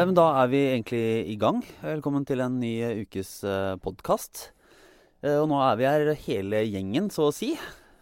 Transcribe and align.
Eh, 0.00 0.06
Men 0.06 0.16
da 0.16 0.30
er 0.40 0.48
vi 0.48 0.60
egentlig 0.64 1.28
i 1.28 1.36
gang. 1.36 1.60
Velkommen 1.82 2.24
til 2.24 2.40
en 2.40 2.54
ny 2.56 2.70
eh, 2.80 3.02
ukes 3.04 3.44
podkast. 3.84 4.46
Og 5.20 5.44
nå 5.50 5.58
er 5.60 5.74
vi 5.76 5.84
her 5.84 6.10
hele 6.22 6.62
gjengen, 6.64 7.10
så 7.12 7.26
å 7.28 7.34
si. 7.36 7.50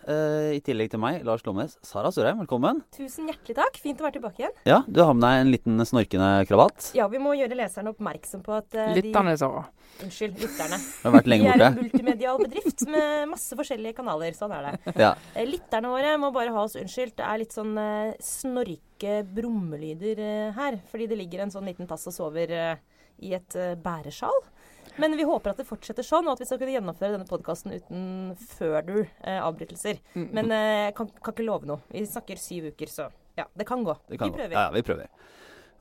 Eh, 0.07 0.57
I 0.57 0.61
tillegg 0.65 0.93
til 0.93 1.01
meg, 1.03 1.21
Lars 1.27 1.43
Lommes. 1.46 1.75
Sara 1.85 2.11
Sørheim, 2.14 2.39
velkommen. 2.41 2.81
Tusen 2.95 3.27
hjertelig 3.29 3.57
takk. 3.59 3.79
Fint 3.83 3.99
å 4.01 4.07
være 4.07 4.17
tilbake 4.19 4.45
igjen. 4.45 4.55
Ja, 4.69 4.79
Du 4.87 5.01
har 5.03 5.17
med 5.17 5.25
deg 5.27 5.41
en 5.43 5.51
liten 5.53 5.85
snorkende 5.89 6.29
kravat. 6.49 6.91
Ja, 6.96 7.09
vi 7.13 7.21
må 7.23 7.35
gjøre 7.37 7.59
leserne 7.59 7.93
oppmerksom 7.93 8.45
på 8.46 8.55
at 8.57 8.77
uh, 8.79 8.93
Lytterne, 8.96 9.35
Sara. 9.41 9.64
Unnskyld, 10.05 10.39
lytterne. 10.39 10.79
Har 11.03 11.14
vært 11.17 11.31
lenge 11.31 11.49
borte. 11.49 11.59
Vi 11.59 11.67
er 11.67 11.75
en 11.75 11.81
multimedial 11.82 12.43
bedrift 12.45 12.85
med 12.89 13.32
masse 13.32 13.59
forskjellige 13.59 13.99
kanaler. 13.99 14.37
Sånn 14.39 14.55
er 14.55 14.69
det. 14.69 14.95
Ja. 15.03 15.14
Eh, 15.35 15.49
lytterne 15.49 15.91
våre 15.93 16.14
må 16.22 16.30
bare 16.35 16.55
ha 16.55 16.63
oss 16.64 16.79
unnskyldt. 16.79 17.19
Det 17.19 17.27
er 17.27 17.43
litt 17.43 17.57
sånn 17.57 17.75
uh, 17.77 18.14
snorke 18.22 19.19
brummelyder 19.27 20.22
uh, 20.22 20.55
her. 20.57 20.79
Fordi 20.93 21.11
det 21.11 21.19
ligger 21.21 21.44
en 21.44 21.53
sånn 21.55 21.69
liten 21.69 21.91
tass 21.91 22.07
og 22.08 22.17
sover 22.17 22.55
i 23.19 23.33
et 23.35 23.57
bæresjal. 23.83 24.36
Men 24.98 25.16
vi 25.18 25.26
håper 25.29 25.52
at 25.52 25.61
det 25.61 25.68
fortsetter 25.68 26.07
sånn, 26.07 26.26
og 26.26 26.34
at 26.34 26.43
vi 26.43 26.48
skal 26.48 26.61
kunne 26.61 26.75
gjennomføre 26.75 27.14
denne 27.14 27.29
podkasten 27.29 27.75
uten 27.76 28.02
further 28.57 29.04
eh, 29.22 29.38
avbrytelser. 29.38 30.00
Mm. 30.14 30.29
Men 30.34 30.52
eh, 30.54 30.74
jeg 30.88 30.96
kan, 30.98 31.11
kan, 31.21 31.36
ikke 31.36 31.46
love 31.46 31.68
noe. 31.71 31.82
Vi 31.93 32.02
snakker 32.08 32.41
syv 32.42 32.72
uker, 32.72 32.91
så 32.91 33.08
ja, 33.38 33.47
det 33.55 33.69
kan 33.69 33.84
gå. 33.86 33.94
Det 34.08 34.19
kan 34.19 34.33
vi 34.33 34.41
prøver. 34.41 34.56
Gå. 34.56 34.58
Ja, 34.58 34.74
vi 34.74 34.84
prøver. 34.86 35.33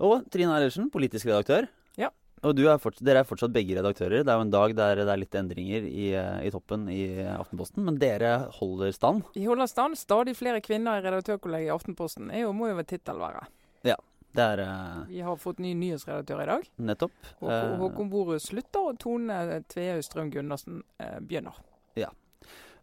Og 0.08 0.30
Trine 0.34 0.54
Eilertsen, 0.54 0.92
politisk 0.94 1.30
redaktør. 1.30 1.66
Ja. 1.98 2.12
Og 2.46 2.60
er 2.62 2.78
fortsatt, 2.78 3.06
dere 3.08 3.24
er 3.24 3.28
fortsatt 3.28 3.54
begge 3.56 3.80
redaktører. 3.80 4.22
Det 4.22 4.30
er 4.30 4.38
jo 4.38 4.46
en 4.46 4.54
dag 4.54 4.76
der 4.78 5.02
det 5.02 5.10
er 5.10 5.22
litt 5.24 5.38
endringer 5.40 5.88
i, 5.90 6.12
eh, 6.14 6.44
i 6.46 6.52
toppen 6.54 6.86
i 6.94 7.02
Aftenposten, 7.34 7.82
men 7.88 7.98
dere 8.02 8.36
holder 8.60 8.94
stand? 8.94 9.26
Vi 9.34 9.48
holder 9.50 9.70
stand. 9.72 9.98
Stadig 9.98 10.38
flere 10.38 10.62
kvinner 10.62 11.02
i 11.02 11.08
redaktørkollegiet 11.08 11.72
i 11.72 11.74
Aftenposten. 11.74 12.30
Det 12.30 12.46
må 12.54 12.70
jo 12.70 12.78
være 12.78 12.92
tittelværet. 12.94 13.50
Ja. 13.88 13.98
Er 14.38 14.62
uh, 14.62 15.08
Vi 15.10 15.24
har 15.26 15.40
fått 15.42 15.60
ny 15.64 15.74
nyhetsredaktør 15.78 16.44
i 16.44 16.48
dag. 16.50 16.70
Nettopp. 16.78 17.16
Håkon, 17.40 17.74
uh, 17.74 17.82
Håkon 17.82 18.12
Borud 18.12 18.44
slutter, 18.44 18.92
og 18.92 19.00
Tone 19.02 19.62
Tveøy 19.72 20.04
Strøm 20.06 20.30
Gundersen 20.34 20.84
uh, 21.02 21.18
begynner. 21.20 21.58
Ja. 21.98 22.12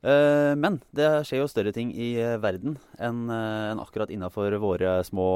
men 0.05 0.75
det 0.93 1.07
skjer 1.25 1.39
jo 1.39 1.47
større 1.49 1.71
ting 1.73 1.89
i 1.97 2.11
verden 2.43 2.75
enn 3.01 3.23
en 3.33 3.79
akkurat 3.81 4.11
innafor 4.13 4.53
våre 4.61 4.99
små 5.07 5.29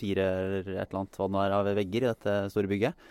fire 0.00 0.24
eller 0.40 0.70
et 0.72 0.88
eller 0.88 0.98
annet 1.04 1.18
hva 1.20 1.28
det 1.28 1.34
nå 1.36 1.42
er 1.44 1.54
av 1.54 1.70
vegger 1.78 2.02
i 2.02 2.08
dette 2.08 2.34
store 2.50 2.70
bygget. 2.72 3.04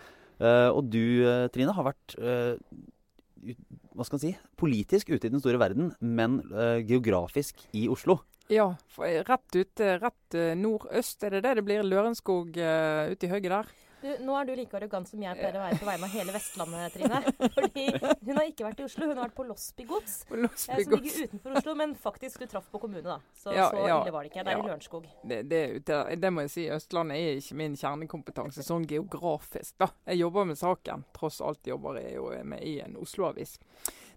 og 0.74 0.82
du, 0.92 1.24
Trine, 1.54 1.78
har 1.78 1.88
vært 1.88 2.18
hva 2.20 4.04
skal 4.04 4.18
man 4.18 4.26
si, 4.26 4.34
politisk 4.60 5.14
ute 5.14 5.30
i 5.30 5.32
den 5.32 5.40
store 5.40 5.62
verden, 5.64 5.94
men 6.02 6.42
geografisk 6.90 7.64
i 7.72 7.86
Oslo. 7.88 8.18
Ja, 8.48 8.76
rett 8.98 9.56
ute, 9.56 9.98
rett 10.00 10.36
eh, 10.36 10.54
nordøst. 10.56 11.24
Er 11.24 11.38
det 11.38 11.44
det 11.44 11.58
det 11.60 11.66
blir? 11.68 11.84
Lørenskog 11.84 12.56
uh, 12.56 13.12
ute 13.12 13.28
i 13.28 13.32
høyre 13.32 13.50
der? 13.52 13.76
Du, 13.98 14.10
nå 14.24 14.36
er 14.38 14.46
du 14.46 14.52
like 14.56 14.78
arrogant 14.78 15.10
som 15.10 15.22
jeg 15.22 15.36
pleier 15.40 15.56
å 15.58 15.62
være 15.64 15.78
på 15.82 15.88
vegne 15.88 16.06
av 16.06 16.14
hele 16.14 16.34
Vestlandet, 16.36 16.94
Trine. 16.94 17.20
Fordi 17.58 17.86
hun 17.98 18.38
har 18.38 18.46
ikke 18.46 18.68
vært 18.68 18.84
i 18.84 18.86
Oslo, 18.86 19.08
hun 19.10 19.18
har 19.18 19.26
vært 19.26 19.36
på 19.40 19.46
Losby 19.48 19.88
gods. 19.90 20.14
På 20.30 20.38
Losby 20.38 20.76
eh, 20.76 20.84
som 20.86 20.94
ligger 20.94 21.32
utenfor 21.32 21.58
Oslo, 21.58 21.76
men 21.82 21.96
faktisk 22.04 22.44
du 22.44 22.46
traff 22.52 22.68
på 22.72 22.82
kommune, 22.84 23.02
da. 23.08 23.18
Så 23.36 23.56
ja, 23.58 23.68
så 23.74 23.82
ja, 23.82 24.00
ille 24.04 24.14
var 24.14 24.24
det 24.24 24.32
ikke. 24.32 24.46
Det 24.46 24.54
er 24.54 24.60
ja. 24.60 24.64
i 24.64 24.70
Lørenskog. 24.70 25.12
Det, 25.24 25.42
det, 25.50 25.62
det, 25.90 26.02
det, 26.22 26.32
må 26.32 26.46
jeg 26.46 26.54
si. 26.54 26.68
Østlandet 26.78 27.20
er 27.20 27.42
ikke 27.42 27.58
min 27.64 27.78
kjernekompetanse 27.82 28.64
sånn 28.70 28.86
geografisk, 28.88 29.74
da. 29.82 29.90
Jeg 30.08 30.22
jobber 30.22 30.52
med 30.54 30.62
saken. 30.62 31.08
Tross 31.18 31.42
alt 31.42 31.68
jobber 31.68 31.98
jeg 32.00 32.20
jo 32.20 32.30
med 32.46 32.64
i 32.64 32.78
en 32.86 33.00
Oslo-avis. 33.02 33.58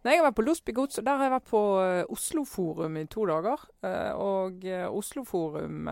Nei, 0.01 0.15
Jeg 0.15 0.23
har 0.23 0.31
vært 0.31 0.39
på 0.39 0.45
Losby 0.47 0.73
gods, 0.73 0.97
og 0.97 1.05
der 1.05 1.19
har 1.19 1.27
jeg 1.27 1.35
vært 1.35 1.49
på 1.51 1.61
uh, 1.77 2.09
Osloforum 2.09 2.95
i 2.97 3.05
to 3.13 3.27
dager. 3.29 3.67
Uh, 3.85 4.13
og 4.17 4.65
uh, 4.65 4.87
Osloforum 4.97 5.91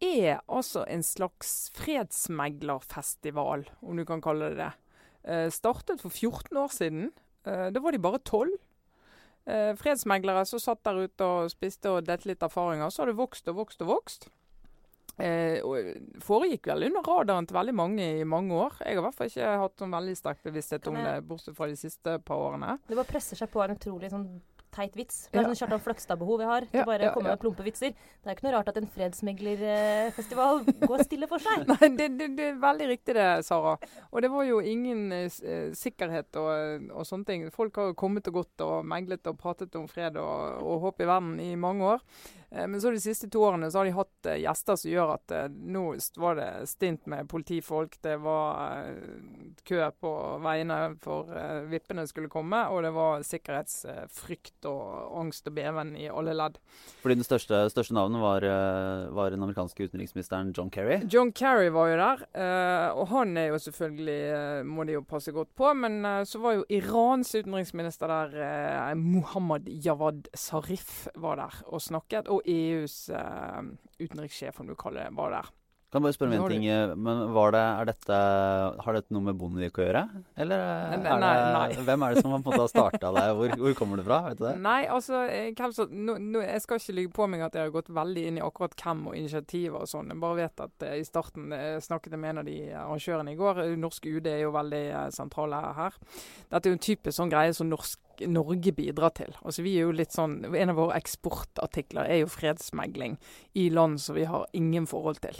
er 0.00 0.40
altså 0.48 0.86
en 0.88 1.02
slags 1.04 1.68
fredsmeglerfestival, 1.76 3.66
om 3.84 4.00
du 4.00 4.04
kan 4.08 4.22
kalle 4.24 4.48
det 4.48 4.56
det. 4.62 4.72
startet 5.52 6.00
for 6.00 6.08
14 6.08 6.56
år 6.56 6.72
siden. 6.72 7.10
da 7.44 7.80
var 7.80 7.90
de 7.92 7.98
bare 7.98 8.18
tolv. 8.24 8.56
fredsmeglere 9.76 10.46
som 10.46 10.58
satt 10.58 10.84
der 10.84 11.04
ute 11.04 11.24
og 11.24 11.50
spiste 11.50 11.90
og 11.90 12.06
delte 12.06 12.28
litt 12.28 12.42
erfaringer. 12.42 12.88
Så 12.88 13.02
har 13.02 13.06
det 13.12 13.18
vokst 13.18 13.48
og 13.48 13.56
vokst 13.56 13.82
og 13.82 13.88
vokst. 13.88 14.30
Eh, 15.20 15.96
foregikk 16.24 16.70
vel 16.72 16.88
under 16.90 17.06
radaren 17.06 17.48
til 17.48 17.58
veldig 17.58 17.76
mange 17.76 18.06
i 18.20 18.28
mange 18.28 18.56
år. 18.56 18.78
Jeg 18.84 18.96
har 18.96 19.02
i 19.02 19.06
hvert 19.08 19.18
fall 19.18 19.32
ikke 19.32 19.56
hatt 19.64 19.84
noen 19.84 19.98
veldig 19.98 20.16
sterk 20.18 20.46
bevissthet 20.46 20.88
om 20.90 21.00
det, 21.00 21.16
bortsett 21.28 21.58
fra 21.58 21.68
de 21.70 21.76
siste 21.78 22.16
par 22.26 22.46
årene. 22.50 22.78
Det 22.88 22.98
bare 22.98 23.12
presser 23.12 23.40
seg 23.40 23.52
på 23.52 23.62
en 23.64 23.76
utrolig 23.76 24.12
sånn 24.12 24.28
teit 24.74 24.96
vits. 24.96 25.24
Det 25.30 25.38
er 25.40 25.44
ja. 25.44 25.50
sånn 25.50 25.58
Kjartan 25.58 25.82
Fløgstad-behov 25.82 26.40
vi 26.40 26.48
har 26.48 26.66
til 26.68 26.80
ja, 26.80 26.86
bare 26.86 27.08
ja, 27.08 27.12
komme 27.14 27.32
med 27.32 27.40
plumpe 27.42 27.64
vitser. 27.66 27.94
Det 27.94 28.30
er 28.30 28.36
ikke 28.36 28.46
noe 28.46 28.54
rart 28.54 28.70
at 28.70 28.78
en 28.80 28.88
fredsmeglerfestival 28.94 30.62
går 30.90 31.04
stille 31.06 31.28
for 31.30 31.42
seg. 31.42 31.66
Nei, 31.70 31.90
det, 31.98 32.10
det, 32.18 32.30
det, 32.38 32.48
er 32.52 32.60
veldig 32.62 32.90
riktig 32.92 33.16
det, 33.18 33.28
Sara. 33.46 33.76
Og 34.10 34.24
det 34.24 34.30
var 34.32 34.46
jo 34.46 34.60
ingen 34.62 35.08
eh, 35.16 35.70
sikkerhet 35.76 36.40
og, 36.40 36.90
og, 36.92 37.06
sånne 37.08 37.28
ting. 37.28 37.48
Folk 37.54 37.80
har 37.80 37.90
jo 37.90 37.98
kommet 37.98 38.30
og 38.30 38.42
gått 38.42 38.66
og 38.66 38.86
meglet 38.86 39.26
og 39.30 39.40
pratet 39.40 39.74
om 39.80 39.88
fred 39.90 40.18
og, 40.20 40.60
og 40.62 40.86
håp 40.86 41.02
i 41.02 41.10
verden 41.10 41.40
i 41.42 41.54
mange 41.58 41.96
år. 41.96 42.06
Eh, 42.50 42.66
men 42.66 42.80
så 42.80 42.90
de 42.90 43.00
siste 43.00 43.28
to 43.30 43.42
årene 43.46 43.70
så 43.70 43.80
har 43.80 43.88
de 43.88 43.94
hatt 43.94 44.26
eh, 44.26 44.40
gjester 44.42 44.78
som 44.78 44.90
gjør 44.90 45.14
at 45.14 45.34
eh, 45.34 45.46
nå 45.50 45.84
var 46.18 46.38
det 46.38 46.48
stint 46.70 47.06
med 47.10 47.28
politifolk. 47.30 47.96
Det 48.02 48.16
var 48.22 48.90
kø 49.66 49.80
på 50.00 50.12
veiene 50.42 50.78
for 51.02 51.30
vippene 51.70 52.06
skulle 52.08 52.30
komme, 52.32 52.62
og 52.72 52.82
det 52.84 52.90
var 52.94 53.24
sikkerhetsfrykt 53.26 54.66
og 54.68 55.18
angst 55.20 55.46
og 55.50 55.54
beven 55.56 55.92
i 55.98 56.08
alle 56.10 56.34
ledd. 56.36 56.58
Fordi 57.02 57.18
den 57.18 57.26
største, 57.26 57.62
største 57.72 57.94
navnet 57.96 58.22
var, 58.22 58.46
var, 59.14 59.30
den 59.32 59.44
amerikanske 59.44 59.86
utenriksministeren 59.88 60.52
John 60.56 60.70
Kerry? 60.72 61.00
John 61.10 61.32
Kerry 61.36 61.68
var 61.74 61.90
jo 61.90 61.98
der, 62.00 62.24
og 62.96 63.04
han 63.12 63.36
er 63.40 63.50
jo 63.52 63.60
selvfølgelig 63.62 64.66
må 64.66 64.86
de 64.88 64.96
jo 64.96 65.04
passe 65.06 65.34
godt 65.34 65.52
på. 65.58 65.72
Men 65.76 66.00
så 66.28 66.40
var 66.42 66.58
jo 66.58 66.66
Irans 66.72 67.34
utenriksminister 67.34 68.10
der, 68.10 68.94
Mohammed 68.98 69.68
Jawad 69.84 70.30
Sarif, 70.34 71.06
var 71.14 71.40
der 71.42 71.60
og 71.68 71.84
snakket. 71.84 72.28
og 72.28 72.39
EUs 72.44 73.08
uh, 73.14 73.62
utenrikssjef, 74.00 74.60
om 74.60 74.70
du 74.70 74.76
kaller 74.78 75.08
det, 75.08 75.16
var 75.16 75.34
der. 75.36 75.50
Kan 75.90 75.98
jeg 75.98 76.04
bare 76.04 76.14
spørre 76.14 76.36
om 76.38 76.44
en 76.44 76.52
ting. 76.52 76.64
Eh, 76.70 76.92
men 76.94 77.20
var 77.34 77.50
det, 77.50 77.62
dette, 77.88 78.18
Har 78.84 78.94
dette 78.94 79.10
noe 79.10 79.24
med 79.26 79.38
Bondevik 79.40 79.80
å 79.80 79.82
gjøre? 79.82 80.02
Eller 80.38 80.60
er 80.62 81.00
nei, 81.02 81.16
nei, 81.18 81.30
nei. 81.56 81.78
hvem 81.88 82.04
er 82.06 82.14
det 82.14 82.22
som 82.22 82.36
på 82.44 82.52
en 82.52 82.62
har 82.62 82.70
starta 82.70 83.10
det? 83.16 83.24
Hvor, 83.34 83.54
hvor, 83.58 83.74
kommer 83.80 83.98
det 83.98 84.04
fra? 84.06 84.20
Vet 84.28 84.38
du 84.38 84.44
det? 84.46 84.52
Nei, 84.62 84.84
altså, 84.86 85.24
jeg, 85.26 85.56
altså 85.66 85.88
no, 85.90 86.14
no, 86.22 86.44
jeg 86.46 86.62
skal 86.62 86.78
ikke 86.78 86.94
ligge 86.94 87.12
på 87.18 87.26
meg 87.32 87.42
at 87.42 87.58
jeg 87.58 87.66
har 87.66 87.74
gått 87.74 87.90
veldig 87.96 88.26
inn 88.28 88.38
i 88.38 88.44
akkurat 88.46 88.76
hvem 88.78 89.02
og 89.10 89.16
initiativer 89.18 89.82
og 89.82 89.90
sånn. 89.90 90.14
Jeg 90.14 90.22
bare 90.22 90.38
vet 90.38 90.62
at 90.68 90.86
uh, 90.86 90.94
i 90.94 91.08
starten 91.08 91.56
jeg 91.58 91.82
snakket 91.88 92.14
jeg 92.14 92.22
med 92.22 92.36
en 92.36 92.42
av 92.44 92.52
de 92.52 92.56
arrangørene 92.84 93.34
i 93.34 93.40
går. 93.42 93.64
Norsk 93.82 94.06
UD 94.12 94.30
er 94.30 94.44
jo 94.44 94.54
veldig 94.54 94.84
sentrale 95.16 95.64
her. 95.80 95.98
Dette 96.54 96.62
er 96.62 96.70
jo 96.70 96.78
en 96.78 96.86
typisk 96.86 97.18
sånn 97.18 97.34
greie 97.34 97.56
som 97.56 97.66
norsk 97.66 97.98
Norge 98.28 98.72
bidrar 98.76 99.14
til. 99.16 99.34
Altså 99.40 99.64
vi 99.64 99.76
er 99.78 99.88
jo 99.88 99.96
litt 99.96 100.12
sånn, 100.12 100.42
En 100.44 100.72
av 100.72 100.78
våre 100.78 100.98
eksportartikler 101.00 102.08
er 102.08 102.22
jo 102.22 102.32
fredsmegling 102.32 103.18
i 103.54 103.68
land 103.72 104.00
som 104.00 104.18
vi 104.18 104.26
har 104.28 104.46
ingen 104.56 104.88
forhold 104.90 105.22
til. 105.24 105.38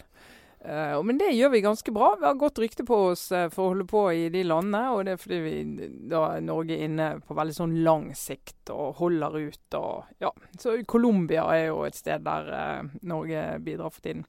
Uh, 0.61 1.01
men 1.03 1.17
det 1.17 1.31
gjør 1.33 1.55
vi 1.55 1.63
ganske 1.65 1.93
bra. 1.93 2.11
Vi 2.21 2.27
har 2.27 2.35
godt 2.37 2.59
rykte 2.61 2.85
på 2.85 2.97
oss 3.11 3.31
uh, 3.33 3.47
for 3.53 3.65
å 3.65 3.69
holde 3.73 3.87
på 3.89 4.03
i 4.13 4.27
de 4.33 4.43
landene. 4.45 4.83
Og 4.93 5.07
det 5.07 5.15
er 5.15 5.23
fordi 5.23 5.39
vi 5.45 5.87
da 6.11 6.25
Norge 6.45 6.77
er 6.77 6.85
inne 6.85 7.07
på 7.25 7.37
veldig 7.37 7.57
sånn 7.57 7.79
lang 7.85 8.11
sikt 8.19 8.73
og 8.75 8.99
holder 9.01 9.39
ut. 9.41 9.79
Og, 9.79 10.11
ja. 10.21 10.33
Så 10.61 10.77
Colombia 10.91 11.47
er 11.55 11.71
jo 11.71 11.81
et 11.89 11.97
sted 11.97 12.27
der 12.27 12.53
uh, 12.53 12.93
Norge 13.09 13.47
bidrar 13.65 13.95
for 13.95 14.05
tiden. 14.05 14.27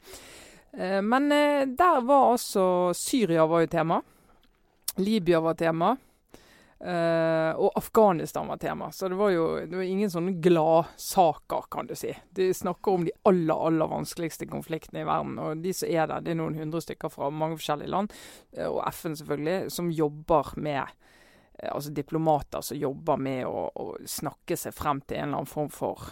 men 1.04 1.26
der 1.76 1.98
var 2.08 2.30
altså 2.32 2.94
Syria 2.96 3.44
var 3.46 3.66
jo 3.66 3.68
tema. 3.68 3.98
Libya 4.96 5.42
var 5.44 5.58
tema. 5.60 5.98
Uh, 6.82 7.54
og 7.62 7.76
Afghanistan 7.78 8.48
var 8.50 8.58
tema, 8.58 8.88
så 8.92 9.06
det 9.12 9.18
var 9.20 9.30
jo 9.30 9.44
det 9.70 9.78
var 9.78 9.86
ingen 9.86 10.10
sånne 10.10 10.32
gladsaker, 10.42 11.68
kan 11.70 11.86
du 11.86 11.94
si. 11.98 12.16
De 12.34 12.48
snakker 12.58 12.96
om 12.98 13.06
de 13.06 13.14
aller, 13.30 13.54
aller 13.54 13.92
vanskeligste 13.92 14.48
konfliktene 14.50 15.04
i 15.04 15.06
verden. 15.06 15.38
Og 15.38 15.62
de 15.62 15.76
som 15.78 15.92
er 15.92 16.10
der, 16.10 16.26
det 16.26 16.34
er 16.34 16.40
noen 16.42 16.58
hundre 16.58 16.82
stykker 16.82 17.14
fra 17.14 17.30
mange 17.30 17.60
forskjellige 17.60 17.94
land, 17.94 18.16
uh, 18.58 18.66
og 18.72 18.82
FN 18.90 19.20
selvfølgelig, 19.20 19.70
som 19.78 19.94
jobber 19.94 20.56
med 20.58 20.98
Altså 21.70 21.92
diplomater 21.94 22.64
som 22.66 22.78
jobber 22.80 23.20
med 23.22 23.46
å, 23.46 23.68
å, 23.70 23.86
snakke 24.10 24.58
seg 24.58 24.74
frem 24.74 25.04
til 25.06 25.20
en 25.20 25.28
eller 25.28 25.44
annen 25.44 25.52
form 25.52 25.70
for 25.70 26.08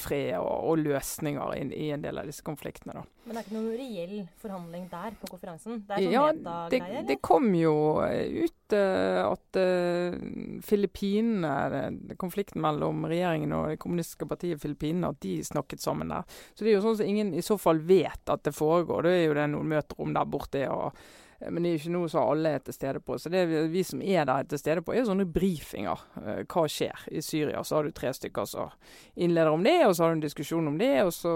fred 0.00 0.32
og, 0.40 0.70
og 0.72 0.80
løsninger 0.80 1.52
i, 1.54 1.60
i, 1.76 1.90
en 1.94 2.02
del 2.02 2.18
av 2.18 2.26
disse 2.26 2.42
konfliktene. 2.46 2.96
da. 2.96 3.04
Men 3.26 3.34
det 3.34 3.40
er 3.40 3.46
ikke 3.46 3.56
noen 3.56 3.78
reell 3.80 4.18
forhandling 4.38 4.84
der 4.90 5.14
på 5.18 5.28
konferansen? 5.32 5.80
Det 5.86 5.96
er 5.96 6.04
sånn 6.04 6.12
ja, 6.14 6.26
det. 6.70 6.80
Det 7.08 7.16
kom 7.26 7.48
jo 7.58 7.74
eh, 8.04 8.44
ut 8.46 8.76
uh, 8.76 9.32
at 9.32 9.58
uh, 9.58 10.14
Filippinene, 10.62 12.14
konflikten 12.22 12.62
mellom 12.62 13.02
regjeringen 13.10 13.56
og 13.58 13.72
det 13.72 13.80
kommunistiske 13.82 14.28
partiet 14.30 14.62
Filippinene, 14.62 15.10
at 15.10 15.18
de 15.26 15.40
snakket 15.46 15.82
sammen 15.82 16.14
der. 16.14 16.38
Så 16.54 16.62
det 16.62 16.70
er 16.70 16.78
jo 16.78 16.84
sånn 16.86 17.00
som 17.00 17.10
ingen 17.10 17.34
i 17.34 17.42
så 17.42 17.58
fall 17.58 17.82
vet 17.86 18.30
at 18.30 18.46
det 18.46 18.54
foregår. 18.54 19.08
Det 19.08 19.16
er 19.16 19.24
jo 19.24 19.38
det 19.40 19.50
noen 19.56 19.74
møter 19.74 20.06
om 20.06 20.14
der 20.14 20.34
borte. 20.36 20.62
og 20.70 21.06
men 21.40 21.62
det 21.62 21.70
er 21.70 21.78
ikke 21.80 21.94
noe 21.94 22.10
som 22.10 22.30
alle 22.30 22.54
er 22.56 22.64
til 22.64 22.76
stede 22.76 23.02
på. 23.04 23.18
Så 23.20 23.32
det 23.32 23.44
vi 23.72 23.84
som 23.86 24.02
er 24.02 24.24
der 24.28 24.48
til 24.48 24.60
stede 24.60 24.84
på, 24.84 24.94
er 24.94 25.06
sånne 25.08 25.28
brifinger. 25.28 26.02
hva 26.16 26.66
skjer 26.70 27.06
i 27.12 27.22
Syria? 27.24 27.62
Så 27.62 27.78
har 27.78 27.86
du 27.86 27.94
tre 27.96 28.12
stykker 28.16 28.48
som 28.48 28.74
innleder 29.14 29.52
om 29.52 29.64
det, 29.66 29.78
og 29.86 29.96
så 29.96 30.04
har 30.04 30.14
du 30.14 30.20
en 30.20 30.26
diskusjon 30.26 30.72
om 30.72 30.78
det, 30.80 30.94
og 31.04 31.12
så 31.14 31.34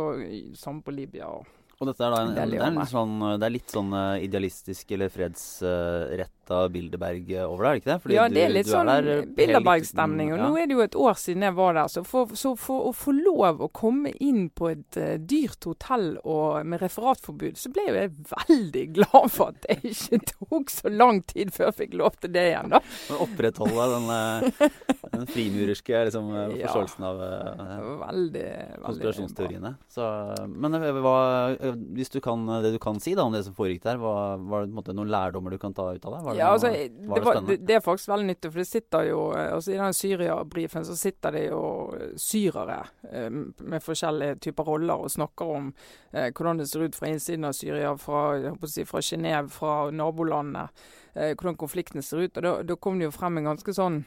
samme 0.57 0.83
på 0.83 0.95
Libya. 0.97 1.29
og 1.29 1.60
Og 1.81 1.89
dette 1.89 2.05
er 2.05 2.13
da 2.13 2.19
en, 2.21 2.35
Det 2.37 2.45
det, 2.53 2.59
er 2.61 2.89
sånn, 2.91 3.15
det 3.41 3.47
er 3.47 3.53
litt 3.55 3.73
sånn 3.73 3.95
eh, 3.97 4.25
idealistisk 4.27 4.91
eller 4.93 5.09
fredsretta 5.09 6.59
Bilderberg 6.75 7.31
over 7.47 7.65
det, 7.65 7.71
er 7.71 7.73
det 7.73 7.81
ikke 7.81 7.91
det? 7.91 7.97
Fordi 8.03 8.17
ja, 8.19 8.27
det 8.29 8.43
er 8.43 8.53
litt 8.53 8.69
du 8.69 8.73
sånn 8.75 8.91
eh, 8.93 8.99
helt- 9.01 9.31
Bilderberg-stemning. 9.39 10.33
Og 10.35 10.43
ja. 10.43 10.49
nå 10.49 10.59
er 10.61 10.69
det 10.69 10.77
jo 10.77 10.83
et 10.85 10.99
år 11.07 11.17
siden 11.23 11.47
jeg 11.47 11.57
var 11.57 11.79
der, 11.79 11.89
så 11.89 12.03
for, 12.05 12.35
så 12.37 12.53
for 12.61 12.91
å 12.91 12.93
få 12.93 13.15
lov 13.17 13.63
å 13.65 13.71
komme 13.73 14.13
inn 14.21 14.51
på 14.53 14.69
et 14.75 14.99
uh, 15.01 15.15
dyrt 15.17 15.65
hotell 15.71 16.11
og 16.21 16.67
med 16.69 16.83
referatforbud, 16.85 17.57
så 17.57 17.73
ble 17.73 17.87
jo 17.89 17.97
jeg 17.97 18.13
veldig 18.35 18.85
glad 18.99 19.31
for 19.33 19.55
at 19.55 19.65
det 19.65 19.79
ikke 19.95 20.21
tok 20.35 20.75
så 20.75 20.93
lang 20.93 21.23
tid 21.33 21.55
før 21.55 21.71
jeg 21.71 21.79
fikk 21.81 21.97
lov 22.03 22.21
til 22.21 22.35
det 22.37 22.45
igjen, 22.51 22.75
da. 22.77 22.83
Men 23.09 23.25
Opprettholde 23.25 23.89
den, 23.95 24.11
eh, 24.19 24.69
den 25.17 25.27
frimurerske 25.33 26.05
liksom, 26.11 26.29
eh, 26.37 26.55
forståelsen 26.67 27.09
av 27.09 27.25
uh, 27.25 27.91
Veldig, 28.05 28.47
veldig 28.51 28.85
konspirasjonsteoriene. 28.85 29.75
Så, 29.89 30.05
men 30.47 30.77
eh, 30.77 31.01
hva, 31.01 31.17
eh, 31.57 31.70
hvis 31.77 32.11
du 32.13 32.21
kan 32.25 32.43
det 32.65 32.73
du 32.75 32.79
kan 32.83 32.99
si 33.01 33.15
da 33.15 33.25
om 33.29 33.33
det 33.33 33.45
som 33.47 33.55
foregikk 33.57 33.83
der, 33.85 33.97
var, 34.03 34.37
var 34.39 34.67
det 34.67 34.75
måte 34.77 34.95
noen 34.97 35.11
lærdommer 35.13 35.51
du 35.55 35.59
kan 35.63 35.75
ta 35.75 35.89
ut 35.95 36.05
av 36.05 36.13
det? 36.17 36.21
Det 36.31 36.37
Ja, 36.39 36.49
noe- 36.49 36.53
altså, 36.55 36.69
var 37.11 37.19
det, 37.21 37.25
var, 37.27 37.41
det, 37.49 37.57
det 37.67 37.75
er 37.79 37.81
faktisk 37.85 38.09
veldig 38.13 38.27
nyttig, 38.31 38.51
for 38.53 38.59
det 38.63 38.67
sitter 38.71 39.09
jo 39.11 39.21
eh, 39.37 39.49
altså 39.55 39.73
I 39.75 39.81
den 39.81 39.97
Syria-brifen 40.01 40.85
så 40.89 40.97
sitter 40.99 41.33
det 41.39 41.45
jo 41.49 41.63
eh, 41.99 42.15
syrere 42.21 42.79
eh, 43.11 43.31
med 43.31 43.83
forskjellige 43.85 44.39
typer 44.49 44.65
roller 44.71 45.05
og 45.07 45.11
snakker 45.11 45.55
om 45.57 45.73
eh, 46.13 46.31
hvordan 46.31 46.59
det 46.63 46.69
ser 46.71 46.87
ut 46.89 46.97
fra 46.97 47.09
innsiden 47.13 47.45
av 47.49 47.53
Syria, 47.57 47.97
fra, 47.97 48.23
si, 48.67 48.85
fra 48.85 49.01
Genéve, 49.01 49.49
fra 49.51 49.91
nabolandene, 49.91 50.69
eh, 51.15 51.35
hvordan 51.35 51.57
konfliktene 51.61 52.03
ser 52.03 52.25
ut. 52.27 52.37
og 52.37 52.43
Da, 52.43 52.57
da 52.63 52.77
kom 52.77 52.99
det 52.99 53.09
jo 53.11 53.15
frem 53.17 53.39
en 53.39 53.51
ganske 53.53 53.75
sånn 53.77 54.03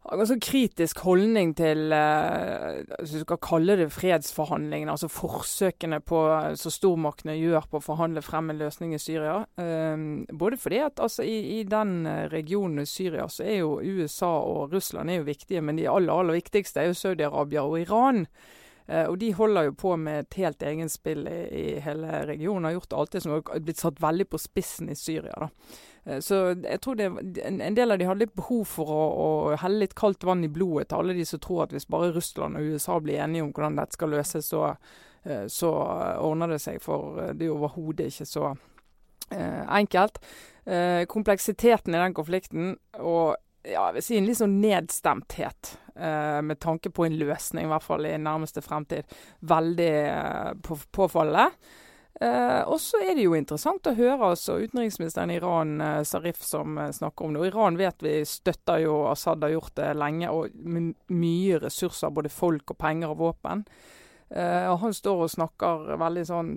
en 0.00 0.18
ganske 0.18 0.38
kritisk 0.40 1.02
holdning 1.04 1.50
til 1.58 1.92
eh, 1.92 2.78
hvis 3.02 3.12
du 3.18 3.20
skal 3.20 3.40
kalle 3.44 3.76
det 3.76 3.90
fredsforhandlingene, 3.92 4.94
altså 4.94 5.10
forsøkene 5.12 5.98
på 6.00 6.22
så 6.56 6.70
som 6.70 6.74
stormaktene 6.74 7.36
gjør 7.36 7.68
på 7.68 7.78
å 7.78 7.84
forhandle 7.84 8.22
frem 8.24 8.48
en 8.50 8.62
løsning 8.62 8.94
i 8.96 9.02
Syria. 9.02 9.42
Eh, 9.60 10.06
både 10.32 10.60
fordi 10.60 10.80
at 10.86 11.02
altså, 11.04 11.26
i, 11.28 11.60
i 11.60 11.66
den 11.68 12.08
eh, 12.08 12.24
regionen 12.32 12.86
i 12.86 12.88
Syria 12.88 13.28
så 13.28 13.44
er 13.44 13.60
jo 13.60 13.76
USA 13.84 14.32
og 14.40 14.72
Russland 14.72 15.12
er 15.12 15.20
jo 15.20 15.28
viktige, 15.28 15.60
men 15.60 15.76
de 15.76 15.88
aller, 15.90 16.14
aller 16.14 16.40
viktigste 16.40 16.80
er 16.80 16.90
jo 16.90 16.98
Saudi-Arabia 17.02 17.66
og 17.68 17.78
Iran. 17.82 18.24
Eh, 18.88 19.04
og 19.04 19.20
de 19.20 19.34
holder 19.36 19.68
jo 19.68 19.76
på 19.84 19.94
med 20.00 20.24
et 20.24 20.40
helt 20.40 20.64
egenspill 20.64 21.28
i, 21.28 21.40
i 21.60 21.66
hele 21.84 22.24
regionen. 22.32 22.70
Har 22.70 22.78
gjort 22.80 22.96
alt 22.96 23.14
det 23.14 23.24
som 23.26 23.36
har 23.36 23.62
blitt 23.62 23.84
satt 23.84 24.00
veldig 24.00 24.30
på 24.32 24.40
spissen 24.40 24.88
i 24.88 24.98
Syria. 24.98 25.36
da. 25.44 25.52
Eh, 26.04 26.20
Så 26.20 26.40
jeg 26.54 26.80
tror 26.80 26.96
det, 26.98 27.10
en, 27.44 27.74
del 27.74 27.90
av 27.90 27.98
de 27.98 28.08
hadde 28.08 28.24
litt 28.24 28.36
behov 28.38 28.64
for 28.68 28.92
å, 28.94 29.02
å 29.24 29.28
helle 29.60 29.84
litt 29.84 29.96
kaldt 29.98 30.24
vann 30.24 30.44
i 30.44 30.52
blodet 30.52 30.90
til 30.90 31.02
alle 31.02 31.16
de 31.18 31.26
som 31.28 31.42
tror 31.42 31.66
at 31.66 31.74
hvis 31.74 31.88
bare 31.90 32.12
Russland 32.14 32.56
og 32.58 32.72
USA 32.74 32.98
blir 33.00 33.20
enige 33.20 33.44
om 33.44 33.52
hvordan 33.52 33.78
dette 33.80 33.98
skal 33.98 34.14
løses, 34.16 34.48
så, 34.52 34.74
eh, 35.24 35.46
så 35.48 35.74
ordner 36.20 36.54
det 36.54 36.62
seg. 36.62 36.80
For 36.84 37.20
eh, 37.20 37.34
det 37.34 37.46
er 37.46 37.52
jo 37.52 37.58
overhodet 37.60 38.10
ikke 38.12 38.28
så 38.28 38.48
eh, 39.30 39.62
enkelt. 39.80 40.22
Eh, 40.64 41.04
kompleksiteten 41.10 41.94
i 41.94 42.02
den 42.02 42.16
konflikten 42.16 42.74
og 43.00 43.36
ja, 43.60 43.90
jeg 43.90 43.94
vil 43.98 44.04
si 44.04 44.16
en 44.16 44.24
litt 44.28 44.38
sånn 44.38 44.56
nedstemthet 44.62 45.74
eh, 46.00 46.40
med 46.40 46.56
tanke 46.62 46.88
på 46.96 47.04
en 47.04 47.18
løsning, 47.20 47.66
i 47.66 47.68
hvert 47.68 47.84
fall 47.84 48.06
i 48.08 48.14
nærmeste 48.16 48.62
fremtid. 48.64 49.04
Veldig 49.44 49.92
påfallende. 50.96 51.50
Eh, 52.24 52.62
og 52.68 52.80
så 52.80 52.98
er 53.00 53.14
det 53.16 53.24
jo 53.24 53.32
interessant 53.32 53.86
å 53.88 53.94
høre 53.96 54.34
altså, 54.34 54.58
utenriksministeren 54.60 55.30
Iran, 55.32 55.78
eh, 55.80 56.02
Zarif, 56.04 56.42
som 56.44 56.76
eh, 56.76 56.90
snakker 56.92 57.24
om 57.24 57.32
det. 57.32 57.40
Og 57.40 57.48
Iran 57.48 57.78
vet 57.80 58.04
vi 58.04 58.18
støtter 58.28 58.82
jo 58.84 58.98
Assad, 59.08 59.40
har 59.46 59.54
gjort 59.54 59.78
det 59.80 59.94
lenge, 59.96 60.28
og 60.28 60.52
med 60.52 60.92
mye 61.16 61.62
ressurser, 61.64 62.12
både 62.12 62.32
folk 62.32 62.74
og 62.74 62.78
penger 62.80 63.14
og 63.14 63.24
våpen. 63.24 63.64
Og 64.30 64.76
han 64.78 64.92
står 64.94 65.24
og 65.24 65.30
snakker 65.32 65.88
veldig 65.98 66.22
sånn 66.28 66.50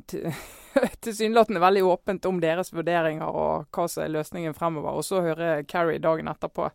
tilsynelatende 1.06 1.62
veldig 1.64 1.82
åpent 1.90 2.28
om 2.30 2.38
deres 2.38 2.70
vurderinger 2.70 3.26
og 3.26 3.74
hva 3.74 3.86
som 3.90 4.04
er 4.04 4.12
løsningen 4.14 4.54
fremover. 4.54 5.00
Og 5.00 5.08
så 5.08 5.24
hører 5.26 5.64
Carrie 5.66 5.98
dagen 5.98 6.30
etterpå. 6.30 6.68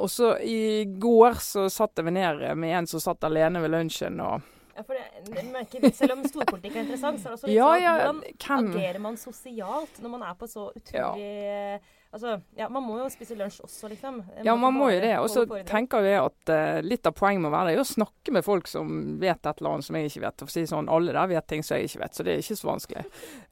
Og 0.00 0.08
så 0.08 0.30
i 0.40 0.86
går 0.86 1.36
så 1.44 1.66
satt 1.68 2.00
jeg 2.00 2.08
ned 2.08 2.40
med 2.56 2.72
en 2.78 2.88
som 2.88 3.04
satt 3.04 3.28
alene 3.28 3.60
ved 3.60 3.74
lunsjen 3.74 4.16
og 4.24 4.40
Ja, 4.76 4.84
for 4.86 4.96
det, 4.96 5.46
merker, 5.52 5.88
selv 5.94 6.16
om 6.16 6.22
storpolitikk 6.28 6.76
er 6.76 6.86
interessant, 6.86 7.20
så 7.20 7.28
er 7.28 7.34
det 7.34 7.38
også 7.38 7.50
litt 7.50 7.56
Ja, 7.56 7.72
sånn 7.72 7.82
ja, 7.82 7.96
hvordan 7.98 8.22
kan... 8.46 8.70
agerer 8.72 9.02
man 9.04 9.18
sosialt 9.20 9.98
når 10.02 10.14
man 10.14 10.24
er 10.28 10.38
på 10.38 10.48
så 10.50 10.68
utrolig 10.72 11.26
ja. 11.26 11.82
Altså, 12.12 12.40
ja, 12.56 12.66
man 12.68 12.84
må 12.84 12.98
jo 12.98 13.06
spise 13.08 13.32
lunsj 13.38 13.62
også, 13.64 13.88
liksom. 13.88 14.18
Ja, 14.44 14.52
man 14.60 14.74
må 14.76 14.90
jo 14.92 14.98
det. 15.00 15.14
Og 15.22 15.30
så 15.32 15.46
tenker 15.64 16.04
jeg 16.04 16.18
at 16.20 16.50
uh, 16.52 16.80
litt 16.84 17.08
av 17.08 17.14
poenget 17.16 17.40
må 17.40 17.48
være 17.54 17.70
det 17.70 17.78
er 17.78 17.80
å 17.80 17.88
snakke 17.88 18.34
med 18.36 18.44
folk 18.44 18.68
som 18.68 19.16
vet 19.22 19.40
et 19.40 19.62
eller 19.62 19.78
annet 19.78 19.86
som 19.86 19.96
jeg 19.96 20.10
ikke 20.10 20.24
vet. 20.26 20.42
For 20.42 20.52
å 20.52 20.52
si 20.52 20.66
sånn, 20.68 20.90
Alle 20.92 21.14
der 21.16 21.30
vet 21.30 21.48
ting 21.48 21.64
som 21.64 21.78
jeg 21.78 21.88
ikke 21.88 22.02
vet, 22.02 22.18
så 22.18 22.26
det 22.28 22.34
er 22.34 22.44
ikke 22.44 22.58
så 22.60 22.68
vanskelig. 22.68 23.06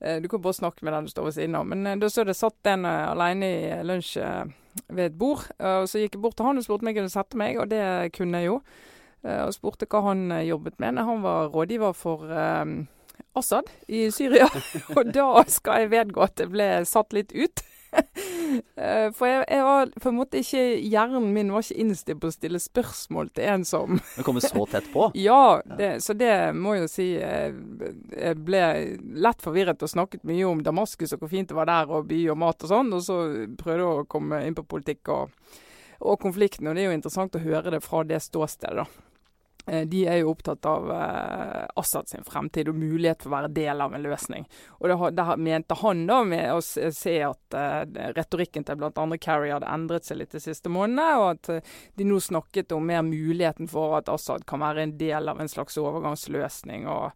Uh, 0.04 0.18
du 0.22 0.28
kan 0.28 0.44
bare 0.44 0.58
snakke 0.60 0.84
med 0.84 0.92
den 0.92 1.08
du 1.08 1.14
står 1.14 1.30
ved 1.30 1.38
siden 1.38 1.56
av. 1.56 1.72
Men 1.72 1.88
uh, 1.88 1.96
da 2.04 2.12
så 2.12 2.26
det 2.28 2.36
satt 2.36 2.72
en 2.74 2.84
alene 2.90 3.48
i 3.48 3.80
lunsj 3.88 4.12
ved 4.20 5.04
et 5.06 5.18
bord. 5.24 5.48
og 5.56 5.88
Så 5.88 6.04
gikk 6.04 6.18
jeg 6.18 6.24
bort 6.28 6.36
til 6.36 6.50
han 6.50 6.60
og 6.60 6.68
spurte 6.68 6.84
om 6.84 6.92
jeg 6.92 7.00
kunne 7.00 7.16
sette 7.16 7.40
meg, 7.40 7.56
og 7.64 7.72
det 7.72 7.82
kunne 8.12 8.44
jeg 8.44 8.52
jo. 8.52 8.60
Eh, 9.26 9.42
og 9.44 9.52
spurte 9.56 9.88
hva 9.90 10.04
han 10.10 10.30
eh, 10.32 10.46
jobbet 10.48 10.78
med. 10.80 10.96
Nei, 10.96 11.04
Han 11.08 11.24
var 11.24 11.50
rådgiver 11.52 11.96
for 11.96 12.30
eh, 12.30 12.64
Assad 13.36 13.68
i 13.88 14.08
Syria. 14.14 14.48
og 14.96 15.12
da 15.14 15.44
skal 15.50 15.84
jeg 15.84 15.92
vedgå 15.92 16.24
at 16.24 16.40
jeg 16.40 16.52
ble 16.54 16.70
satt 16.88 17.16
litt 17.16 17.36
ut. 17.36 17.64
For 19.18 19.26
jeg, 19.26 19.40
jeg 19.50 19.62
var 19.66 19.88
på 19.98 20.10
en 20.12 20.14
måte 20.14 20.38
ikke 20.38 20.60
Hjernen 20.78 21.24
min 21.34 21.48
var 21.50 21.64
ikke 21.64 21.80
innstilt 21.82 22.20
på 22.22 22.28
å 22.30 22.34
stille 22.34 22.60
spørsmål 22.62 23.32
til 23.34 23.48
en 23.50 23.64
som 23.66 23.98
Det 24.16 24.22
kommer 24.22 24.44
så 24.44 24.62
tett 24.70 24.86
på. 24.92 25.08
Ja, 25.18 25.58
det, 25.66 25.88
så 26.04 26.14
det 26.14 26.30
må 26.54 26.76
jeg 26.76 26.84
jo 26.84 26.90
si 26.92 27.08
Jeg 27.18 28.36
ble 28.46 28.62
lett 29.26 29.42
forvirret 29.42 29.82
og 29.82 29.90
snakket 29.90 30.22
mye 30.22 30.46
om 30.46 30.62
Damaskus 30.62 31.16
og 31.16 31.24
hvor 31.24 31.32
fint 31.34 31.50
det 31.50 31.58
var 31.58 31.66
der, 31.66 31.90
og 31.90 32.06
by 32.12 32.20
og 32.30 32.38
mat 32.44 32.62
og 32.62 32.70
sånn. 32.70 32.94
Og 32.94 33.02
så 33.02 33.18
prøvde 33.58 33.82
jeg 33.82 33.90
å 33.90 34.08
komme 34.14 34.42
inn 34.46 34.58
på 34.58 34.68
politikk 34.70 35.10
og, 35.16 35.34
og 35.98 36.22
konflikten, 36.22 36.70
og 36.70 36.78
det 36.78 36.86
er 36.86 36.92
jo 36.92 36.98
interessant 37.00 37.34
å 37.34 37.42
høre 37.42 37.74
det 37.74 37.82
fra 37.82 38.06
det 38.06 38.22
ståstedet, 38.22 38.84
da. 38.84 39.09
Eh, 39.70 39.84
De 39.86 40.00
er 40.10 40.20
jo 40.20 40.32
opptatt 40.32 40.66
av 40.66 40.88
eh, 40.90 41.66
Assad 41.78 42.08
sin 42.10 42.24
fremtid 42.26 42.68
og 42.72 42.78
mulighet 42.80 43.22
for 43.22 43.30
å 43.30 43.36
være 43.36 43.52
del 43.54 43.82
av 43.84 43.94
en 43.94 44.02
løsning. 44.02 44.46
Og 44.80 44.90
det, 44.90 44.96
det 45.14 45.26
mente 45.38 45.76
han 45.78 46.02
da 46.08 46.20
med 46.26 46.46
å 46.56 46.60
se 46.64 46.88
se 46.96 47.16
at 47.22 47.54
eh, 47.56 47.84
retorikken 48.16 48.66
til 48.66 48.80
bl.a. 48.80 49.04
Kerry 49.22 49.52
hadde 49.54 49.70
endret 49.70 50.08
seg 50.08 50.18
litt 50.20 50.34
de 50.34 50.42
siste 50.42 50.72
månedene, 50.72 51.20
og 51.20 51.28
at 51.36 51.52
eh, 51.54 51.76
de 52.00 52.08
nå 52.08 52.18
snakket 52.24 52.74
om 52.74 52.88
mer 52.90 53.04
muligheten 53.06 53.70
for 53.70 53.98
at 54.00 54.10
Assad 54.10 54.46
kan 54.50 54.64
være 54.64 54.88
en 54.88 54.96
del 54.98 55.30
av 55.30 55.38
en 55.40 55.50
slags 55.50 55.78
overgangsløsning, 55.80 56.88
og 56.90 57.12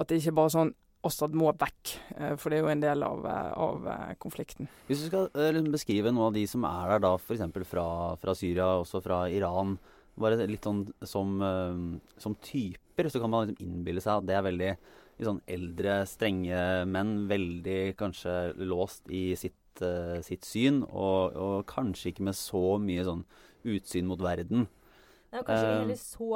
at 0.00 0.08
det 0.08 0.20
ikke 0.22 0.36
bare 0.38 0.54
sånn 0.54 0.72
Assad 1.02 1.32
må 1.32 1.48
vekk, 1.56 1.94
eh, 2.18 2.34
for 2.36 2.52
det 2.52 2.58
er 2.58 2.66
jo 2.66 2.72
en 2.74 2.82
del 2.82 3.02
av, 3.06 3.22
eh, 3.24 3.52
av 3.56 3.86
eh, 3.88 4.10
konflikten. 4.20 4.68
Hvis 4.86 5.00
du 5.00 5.06
skal 5.08 5.30
eh, 5.32 5.48
liksom 5.56 5.72
beskrive 5.72 6.12
noen 6.12 6.26
av 6.28 6.34
de 6.36 6.42
som 6.50 6.66
er 6.68 6.90
der 6.92 7.00
da, 7.06 7.14
f.eks. 7.16 7.46
Fra, 7.70 7.86
fra 8.20 8.34
Syria, 8.36 8.66
også 8.82 9.00
fra 9.04 9.22
Iran, 9.32 9.78
bare 10.18 10.46
litt 10.48 10.66
sånn 10.66 10.84
som, 11.06 11.36
eh, 11.42 12.00
som 12.20 12.34
typer, 12.42 13.08
så 13.10 13.20
kan 13.20 13.30
man 13.32 13.48
liksom 13.48 13.62
innbille 13.66 14.02
seg 14.02 14.18
at 14.18 14.26
det 14.28 14.36
er 14.36 14.46
veldig 14.48 14.72
sånn 15.20 15.40
eldre, 15.52 16.00
strenge 16.08 16.60
menn. 16.88 17.14
Veldig 17.28 17.94
kanskje 18.00 18.34
låst 18.56 19.08
i 19.12 19.34
sitt, 19.36 19.82
eh, 19.84 20.20
sitt 20.24 20.48
syn, 20.48 20.82
og, 20.88 21.36
og 21.36 21.66
kanskje 21.70 22.14
ikke 22.14 22.28
med 22.30 22.38
så 22.38 22.78
mye 22.80 23.04
sånn 23.04 23.24
utsyn 23.68 24.08
mot 24.08 24.20
verden. 24.24 24.68
Det 25.30 25.42
er 25.42 25.46
kanskje 25.46 25.74
heller 25.76 25.98
så 26.00 26.30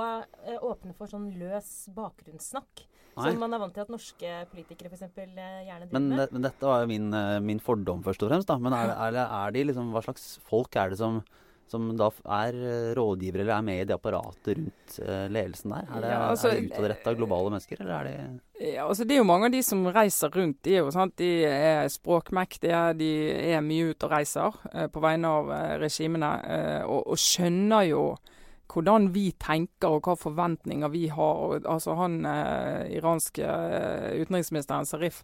åpne 0.70 0.92
for 0.94 1.10
sånn 1.10 1.30
løs 1.40 1.70
bakgrunnssnakk. 1.96 2.84
Nei. 3.14 3.30
Som 3.30 3.40
man 3.44 3.54
er 3.54 3.60
vant 3.62 3.74
til 3.74 3.82
at 3.84 3.90
norske 3.92 4.30
politikere 4.50 4.90
f.eks. 4.90 5.04
gjerne 5.14 5.86
driver 5.86 5.94
Men, 5.94 6.08
med. 6.10 6.32
men 6.34 6.46
dette 6.46 6.66
var 6.66 6.82
jo 6.82 6.88
min, 6.90 7.08
min 7.46 7.62
fordom, 7.62 8.02
først 8.06 8.24
og 8.26 8.30
fremst. 8.30 8.50
da. 8.50 8.58
Men 8.58 8.74
er, 8.74 8.90
er, 8.90 9.18
er 9.22 9.54
de 9.54 9.64
liksom, 9.70 9.92
hva 9.94 10.02
slags 10.02 10.24
folk 10.46 10.74
er 10.78 10.90
det 10.90 10.98
som, 10.98 11.20
som 11.70 11.88
da 11.96 12.10
er 12.36 12.56
eh, 12.58 12.90
rådgivere 12.96 13.44
eller 13.44 13.56
er 13.56 13.64
med 13.66 13.80
i 13.80 13.86
det 13.88 13.96
apparatet 13.96 14.58
rundt 14.58 14.98
eh, 15.02 15.24
ledelsen 15.32 15.72
der? 15.74 15.88
Er 15.88 16.04
det, 16.04 16.10
Ja, 16.12 16.18
altså, 16.28 16.50
er 16.50 16.60
det 16.60 16.68
utadretta 16.68 17.14
globale 17.18 17.54
mennesker, 17.54 17.80
eller 17.80 17.94
er 17.94 18.04
det 18.04 18.74
Ja, 18.74 18.86
altså 18.86 19.04
Det 19.04 19.16
er 19.16 19.22
jo 19.22 19.28
mange 19.28 19.46
av 19.46 19.52
de 19.52 19.62
som 19.62 19.86
reiser 19.86 20.30
rundt. 20.30 20.60
De 20.62 20.76
er 20.76 20.84
jo 20.84 20.92
sant, 20.94 21.16
de 21.18 21.30
er 21.48 21.88
språkmektige, 21.92 22.84
de 23.00 23.10
er 23.54 23.64
mye 23.64 23.90
ute 23.90 24.06
og 24.06 24.14
reiser 24.14 24.60
eh, 24.72 24.86
på 24.92 25.02
vegne 25.04 25.32
av 25.40 25.50
regimene, 25.82 26.30
og, 26.84 27.02
og 27.10 27.20
skjønner 27.20 27.90
jo 27.90 28.04
hvordan 28.74 29.10
vi 29.14 29.28
tenker 29.38 29.92
og 29.92 30.06
hva 30.06 30.14
forventninger 30.18 30.90
vi 30.90 31.06
har. 31.12 31.60
Altså 31.68 31.94
Han 31.98 32.22
iranske 32.90 33.44
utenriksministeren 34.22 34.88
Zarif 34.88 35.22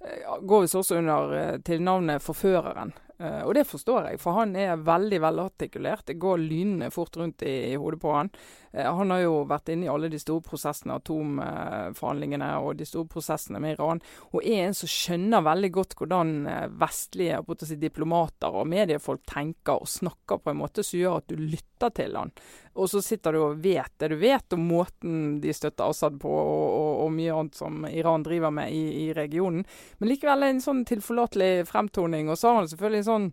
eh, 0.00 0.24
går 0.40 0.64
visst 0.64 0.78
også 0.78 1.02
under 1.02 1.58
tilnavnet 1.66 2.22
Forføreren. 2.24 2.94
Eh, 3.18 3.40
og 3.42 3.54
det 3.56 3.64
forstår 3.66 4.12
jeg, 4.12 4.20
for 4.22 4.36
han 4.38 4.54
er 4.58 4.78
veldig 4.86 5.18
velartikulert. 5.24 6.06
Det 6.06 6.20
går 6.22 6.38
lynende 6.38 6.90
fort 6.94 7.16
rundt 7.18 7.42
i, 7.42 7.72
i 7.72 7.78
hodet 7.78 7.98
på 8.02 8.12
han. 8.14 8.30
Uh, 8.68 8.84
han 8.84 9.10
har 9.14 9.22
jo 9.24 9.40
vært 9.48 9.72
inne 9.72 9.88
i 9.88 9.90
alle 9.90 10.10
de 10.12 10.20
store 10.22 10.44
prosessene, 10.44 10.98
atomforhandlingene 11.00 12.50
og 12.62 12.76
de 12.78 12.86
store 12.86 13.08
prosessene 13.10 13.62
med 13.64 13.74
Iran, 13.74 14.02
og 14.30 14.44
er 14.44 14.68
en 14.68 14.76
som 14.76 14.90
skjønner 14.92 15.46
veldig 15.46 15.70
godt 15.74 15.96
hvordan 15.98 16.34
vestlige 16.78 17.40
si, 17.64 17.78
diplomater 17.80 18.54
og 18.54 18.68
mediefolk 18.68 19.24
tenker 19.28 19.80
og 19.80 19.90
snakker 19.90 20.42
på 20.42 20.52
en 20.52 20.60
måte 20.60 20.84
som 20.84 21.00
gjør 21.00 21.22
at 21.22 21.32
du 21.32 21.40
lytter 21.40 21.94
til 21.96 22.18
han. 22.18 22.34
Og 22.78 22.90
så 22.92 23.00
sitter 23.02 23.34
du 23.34 23.40
og 23.42 23.58
vet 23.62 23.90
det 23.98 24.12
du 24.12 24.18
vet 24.20 24.54
om 24.54 24.68
måten 24.68 25.38
de 25.42 25.54
støtter 25.54 25.88
Assad 25.88 26.18
på, 26.22 26.30
og, 26.30 26.66
og, 26.68 26.87
og 26.98 27.14
mye 27.14 27.34
annet 27.34 27.58
som 27.58 27.86
Iran 27.88 28.26
driver 28.26 28.52
med 28.54 28.74
i, 28.74 29.06
i 29.06 29.06
regionen. 29.16 29.64
Men 29.98 30.12
likevel 30.12 30.48
en 30.48 30.60
sånn 30.64 30.84
tilforlatelig 30.88 31.68
fremtoning. 31.70 32.30
Og 32.32 32.38
så 32.40 32.50
har 32.50 32.60
han 32.62 32.70
selvfølgelig 32.72 33.04
en 33.04 33.10
sånn 33.12 33.30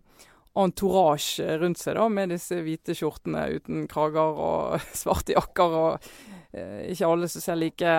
entourage 0.56 1.58
rundt 1.60 1.80
seg, 1.82 1.98
da, 1.98 2.06
med 2.08 2.32
disse 2.32 2.62
hvite 2.64 2.96
skjortene 2.96 3.44
uten 3.58 3.84
krager 3.90 4.40
og 4.40 4.86
svarte 5.02 5.36
jakker. 5.36 5.76
Og 5.82 6.08
eh, 6.56 6.86
ikke 6.94 7.10
alle 7.10 7.30
som 7.32 7.44
ser 7.44 7.60
like 7.60 7.92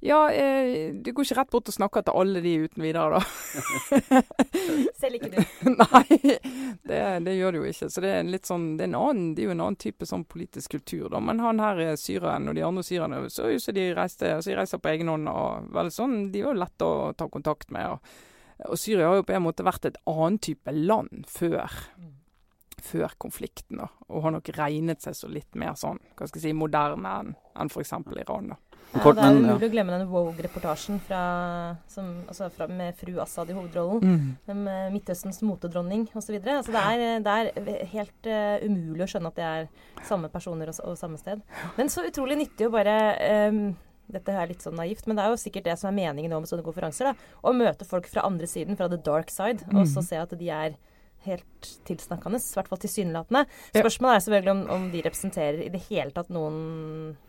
ja, 0.00 0.30
eh, 0.30 0.94
du 0.94 1.10
går 1.12 1.26
ikke 1.26 1.36
rett 1.40 1.50
bort 1.50 1.68
og 1.70 1.74
snakker 1.74 2.04
til 2.06 2.18
alle 2.20 2.40
de 2.42 2.52
uten 2.62 2.84
videre, 2.84 3.18
da. 3.18 4.20
Selv 5.00 5.18
ikke 5.18 5.32
du? 5.32 5.40
Nei, 5.80 6.18
det, 6.86 7.00
det, 7.26 7.34
gjør 7.34 7.56
du 7.56 7.58
jo 7.58 7.64
ikke. 7.66 7.88
Så 7.90 8.04
det 8.04 8.12
er, 8.14 8.28
litt 8.30 8.46
sånn, 8.46 8.68
det 8.78 8.86
er, 8.86 8.94
annen, 8.94 9.32
det 9.34 9.42
er 9.42 9.48
jo 9.48 9.56
en 9.56 9.64
annen 9.64 9.80
type 9.82 10.06
sånn 10.06 10.22
politisk 10.30 10.76
kultur, 10.76 11.08
da. 11.10 11.22
Men 11.24 11.42
han 11.42 11.62
her 11.64 11.82
syreren 11.98 12.46
og 12.46 12.54
de 12.54 12.62
andre 12.68 12.84
syrerne 12.86 13.24
så 13.34 13.50
ut 13.50 13.64
som 13.64 13.74
de 13.74 13.88
reiste 13.98 14.30
altså 14.36 14.52
de 14.52 14.60
reiser 14.60 14.82
på 14.84 14.92
egen 14.92 15.10
hånd. 15.10 15.32
og 15.32 15.72
vel 15.74 15.90
sånn, 15.94 16.16
De 16.30 16.44
var 16.46 16.54
jo 16.54 16.62
lette 16.62 16.86
å 16.86 17.10
ta 17.18 17.26
kontakt 17.34 17.74
med. 17.74 17.96
Og, 17.96 18.70
og 18.70 18.78
Syria 18.78 19.10
har 19.10 19.18
jo 19.18 19.26
på 19.26 19.34
en 19.34 19.46
måte 19.48 19.66
vært 19.66 19.90
et 19.90 19.98
annen 20.06 20.38
type 20.38 20.76
land 20.78 21.26
før. 21.26 21.74
Mm. 21.98 22.14
Før 22.88 23.18
konflikten, 23.18 23.82
da, 23.82 23.88
og 24.06 24.22
har 24.22 24.36
nok 24.36 24.52
regnet 24.54 25.02
seg 25.02 25.16
så 25.18 25.26
litt 25.26 25.58
mer 25.58 25.74
sånn 25.74 25.98
hva 26.14 26.28
skal 26.30 26.38
jeg 26.38 26.52
si, 26.52 26.54
moderne 26.54 27.16
enn 27.18 27.32
en 27.58 27.72
f.eks. 27.74 27.96
Iran. 28.14 28.52
da. 28.54 28.60
Ja, 28.88 29.02
Kort, 29.04 29.18
det 29.18 29.24
er 29.26 29.36
umulig 29.36 29.66
ja. 29.66 29.68
å 29.68 29.72
glemme 29.72 29.92
den 29.92 30.06
Vogue-reportasjen 30.08 31.00
altså 31.12 32.68
med 32.72 32.96
fru 32.96 33.18
Assad 33.20 33.50
i 33.52 33.56
hovedrollen. 33.56 34.00
Mm. 34.00 34.54
Med 34.64 34.94
Midtøstens 34.94 35.42
motedronning 35.44 36.06
osv. 36.16 36.38
Altså 36.40 36.72
det, 36.72 36.84
er, 36.84 37.20
det 37.24 37.34
er 37.34 37.82
helt 37.92 38.30
uh, 38.30 38.64
umulig 38.64 39.04
å 39.04 39.10
skjønne 39.12 39.32
at 39.34 39.36
det 39.36 39.48
er 39.48 39.68
samme 40.08 40.32
personer 40.32 40.72
og, 40.72 40.80
og 40.88 40.96
samme 41.00 41.20
sted. 41.20 41.44
Men 41.76 41.92
så 41.92 42.06
utrolig 42.08 42.40
nyttig 42.40 42.70
å 42.70 42.72
bare 42.72 42.96
um, 43.52 43.62
dette 44.08 44.32
er 44.32 44.48
litt 44.48 44.64
sånn 44.64 44.78
naivt, 44.78 45.04
men 45.04 45.18
det 45.18 45.24
er 45.24 45.34
jo 45.34 45.40
sikkert 45.40 45.68
det 45.68 45.76
som 45.80 45.90
er 45.90 45.98
meningen 45.98 46.32
nå 46.32 46.40
med 46.40 46.48
sånne 46.50 46.64
konferanser. 46.64 47.10
da, 47.10 47.32
Å 47.44 47.52
møte 47.56 47.88
folk 47.88 48.08
fra 48.08 48.24
andre 48.24 48.48
siden, 48.48 48.78
fra 48.78 48.88
the 48.88 49.00
dark 49.04 49.32
side, 49.32 49.66
mm. 49.68 49.82
og 49.82 49.90
så 49.90 50.04
se 50.06 50.20
at 50.20 50.32
de 50.32 50.48
er 50.48 50.78
helt 51.26 51.68
tilsnakkende, 51.88 52.38
i 52.38 52.56
hvert 52.56 52.68
fall 52.70 52.80
tilsynelatende. 52.80 53.42
Spørsmålet 53.74 54.14
er 54.14 54.22
selvfølgelig 54.24 54.52
om, 54.52 54.60
om, 54.76 54.84
de 54.92 55.00
representerer 55.04 55.58
i 55.64 55.70
det 55.72 55.80
hele 55.88 56.12
tatt 56.14 56.30
noen 56.32 56.58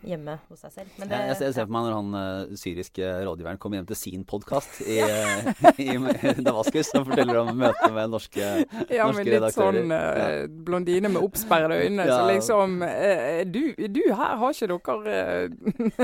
hjemme 0.05 0.35
hos 0.49 0.61
seg 0.63 0.75
selv. 0.75 0.91
Det, 0.99 1.07
jeg, 1.09 1.37
jeg, 1.41 1.55
ser 1.55 1.65
for 1.65 1.73
meg 1.75 1.87
når 1.87 1.95
han 1.97 2.17
uh, 2.17 2.57
syriske 2.59 3.09
rådgiveren 3.25 3.59
kommer 3.61 3.79
hjem 3.79 3.87
til 3.89 3.99
sin 3.99 4.25
podkast 4.29 4.81
i, 4.85 4.99
ja. 5.01 5.53
i, 5.81 5.89
i, 5.89 6.35
Damaskus 6.45 6.91
og 6.99 7.07
forteller 7.09 7.41
om 7.41 7.51
møtet 7.57 7.95
med 7.95 8.13
norske, 8.13 8.51
ja, 8.99 9.09
norske 9.09 9.25
redaktører. 9.25 9.81
Ja, 9.81 9.87
med 9.89 9.89
litt 9.89 9.89
sånn 9.89 9.95
uh, 9.95 10.61
blondine 10.69 11.13
med 11.15 11.25
oppsperrede 11.25 11.81
øyne. 11.81 12.05
ja. 12.05 12.19
Så 12.19 12.29
liksom 12.29 12.77
uh, 12.85 13.41
du, 13.49 13.61
du, 13.89 14.03
her 14.13 14.37
har 14.43 14.55
ikke 14.55 14.69
dere 14.69 14.77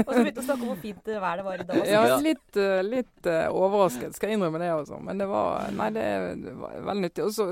Og 0.01 0.12
så 0.12 0.24
begynte 0.24 0.42
å 0.42 0.48
snakke 0.50 0.62
om 0.63 0.74
hvor 0.74 0.82
fint 0.82 1.13
vær 1.13 1.39
det 1.39 1.48
var 1.48 1.62
i 1.62 1.70
Damaskus. 1.70 1.94
Ja, 1.94 2.20
litt, 2.25 2.62
litt 2.89 3.32
overrasket, 3.54 4.18
skal 4.18 4.32
jeg 4.32 4.39
innrømme 4.39 4.62
det 4.62 4.74
også. 4.74 5.00
Men 5.06 5.22
det 5.22 5.30
var 5.30 5.70
Nei, 5.75 5.89
det 5.94 6.06
var 6.58 6.75
veldig 6.89 7.04
nyttig. 7.06 7.25
Og 7.25 7.34
så 7.36 7.46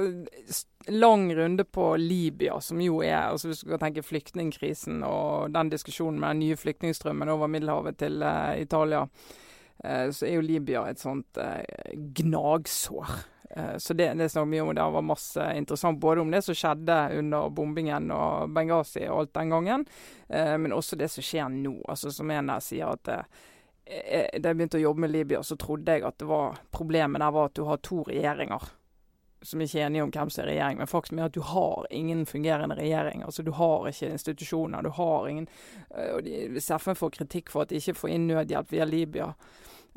lang 0.87 1.35
runde 1.35 1.63
på 1.63 1.95
Libya, 1.95 2.61
som 2.61 2.81
jo 2.81 3.01
er 3.03 3.17
altså 3.17 3.47
Hvis 3.47 3.63
du 3.63 3.69
kan 3.71 3.79
tenke 3.79 4.03
flyktningkrisen 4.03 5.03
og 5.07 5.53
den 5.53 5.71
diskusjonen 5.71 6.19
med 6.19 6.35
den 6.35 6.43
nye 6.43 6.59
flyktningstrømmen 6.59 7.29
over 7.29 7.47
Middelhavet 7.47 7.97
til 7.97 8.23
uh, 8.23 8.53
Italia, 8.59 9.05
uh, 9.85 10.09
så 10.11 10.27
er 10.27 10.35
jo 10.35 10.45
Libya 10.45 10.87
et 10.89 10.99
sånt 10.99 11.39
uh, 11.39 11.61
gnagsår. 11.93 13.19
Så 13.77 13.93
det, 13.93 14.07
det 14.17 14.31
snakker 14.31 14.49
mye 14.49 14.61
om. 14.65 14.69
Det 14.73 14.85
var 14.95 15.03
masse 15.05 15.43
interessant 15.53 15.99
både 16.01 16.23
om 16.23 16.31
det 16.33 16.39
som 16.41 16.55
skjedde 16.57 16.95
under 17.19 17.51
bombingen 17.53 18.07
og 18.09 18.49
Benghazi 18.49 19.03
og 19.05 19.19
alt 19.19 19.33
den 19.37 19.53
gangen, 19.53 19.83
men 20.25 20.73
også 20.73 20.97
det 20.97 21.11
som 21.13 21.21
skjer 21.21 21.51
nå. 21.53 21.75
Altså 21.85 22.09
Som 22.09 22.31
en 22.33 22.49
der 22.49 22.63
sier 22.65 22.95
at 22.95 23.05
da 23.05 23.19
jeg 23.85 24.57
begynte 24.57 24.79
å 24.79 24.85
jobbe 24.87 25.05
med 25.05 25.13
Libya, 25.13 25.43
så 25.45 25.53
trodde 25.61 25.99
jeg 25.99 26.01
at 26.01 26.17
det 26.17 26.31
var 26.31 26.57
problemet 26.73 27.21
der 27.21 27.35
var 27.35 27.51
at 27.51 27.59
du 27.59 27.67
har 27.69 27.83
to 27.85 28.01
regjeringer 28.09 28.73
som 29.43 29.61
ikke 29.61 29.81
er 29.81 29.87
enige 29.87 30.05
om 30.05 30.13
hvem 30.13 30.31
som 30.31 30.43
er 30.43 30.53
regjering, 30.53 30.79
men 30.79 30.89
faktum 30.89 31.19
er 31.19 31.27
at 31.29 31.35
du 31.35 31.43
har 31.45 31.87
ingen 31.91 32.25
fungerende 32.29 32.77
regjering. 32.79 33.23
Altså 33.23 33.43
Du 33.43 33.51
har 33.51 33.87
ikke 33.89 34.11
institusjoner. 34.11 34.81
du 34.81 34.89
har 34.89 35.27
ingen, 35.27 35.47
uh, 35.97 36.15
og 36.15 36.23
de, 36.23 36.47
FN 36.59 36.95
får 36.95 37.09
kritikk 37.19 37.51
for 37.51 37.63
at 37.63 37.69
de 37.69 37.81
ikke 37.81 37.99
får 37.99 38.09
inn 38.09 38.27
nødhjelp 38.27 38.71
via 38.71 38.85
Libya, 38.85 39.33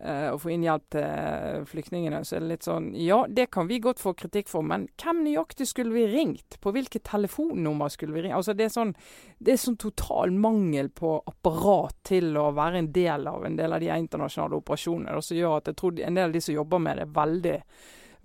uh, 0.02 0.28
og 0.32 0.40
får 0.42 0.52
inn 0.52 0.66
hjelp 0.66 0.86
til 0.96 1.66
flyktningene, 1.70 2.22
så 2.24 2.36
er 2.36 2.44
det 2.44 2.50
litt 2.50 2.66
sånn 2.66 2.92
Ja, 2.94 3.24
det 3.28 3.48
kan 3.54 3.68
vi 3.70 3.80
godt 3.80 4.02
få 4.02 4.14
kritikk 4.18 4.50
for, 4.50 4.62
men 4.66 4.88
hvem 5.00 5.22
nøyaktig 5.24 5.68
skulle 5.70 5.94
vi 5.94 6.06
ringt? 6.10 6.58
På 6.60 6.72
hvilket 6.74 7.06
telefonnummer 7.06 7.92
skulle 7.92 8.16
vi 8.16 8.26
ringt? 8.26 8.36
Altså 8.36 8.54
Det 8.54 8.68
er 8.68 8.74
sånn 8.74 8.94
det 9.38 9.52
er 9.52 9.60
sånn 9.60 9.76
total 9.76 10.32
mangel 10.32 10.88
på 10.90 11.18
apparat 11.26 11.94
til 12.08 12.36
å 12.40 12.50
være 12.56 12.80
en 12.82 12.92
del 12.92 13.28
av 13.28 13.44
en 13.44 13.56
del 13.56 13.72
av 13.72 13.80
de 13.80 13.92
internasjonale 13.92 14.58
operasjonene, 14.58 15.22
som 15.22 15.36
gjør 15.36 15.60
at 15.60 15.70
jeg 15.70 15.78
tror 15.80 16.00
en 16.00 16.18
del 16.18 16.30
av 16.30 16.34
de 16.34 16.40
som 16.40 16.56
jobber 16.56 16.82
med 16.82 16.98
det, 16.98 17.06
er 17.06 17.16
veldig 17.20 17.56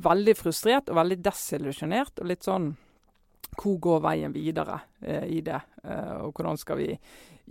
veldig 0.03 0.35
frustrert 0.37 0.89
og 0.91 0.97
veldig 0.99 1.19
desillusjonert. 1.23 2.21
Og 2.21 2.31
litt 2.31 2.47
sånn 2.47 2.73
Hvor 3.51 3.77
går 3.83 3.99
veien 4.05 4.31
videre 4.31 4.79
eh, 5.01 5.25
i 5.27 5.41
det? 5.43 5.59
Eh, 5.83 6.17
og 6.23 6.37
hvordan 6.37 6.57
skal 6.57 6.79
vi 6.79 6.93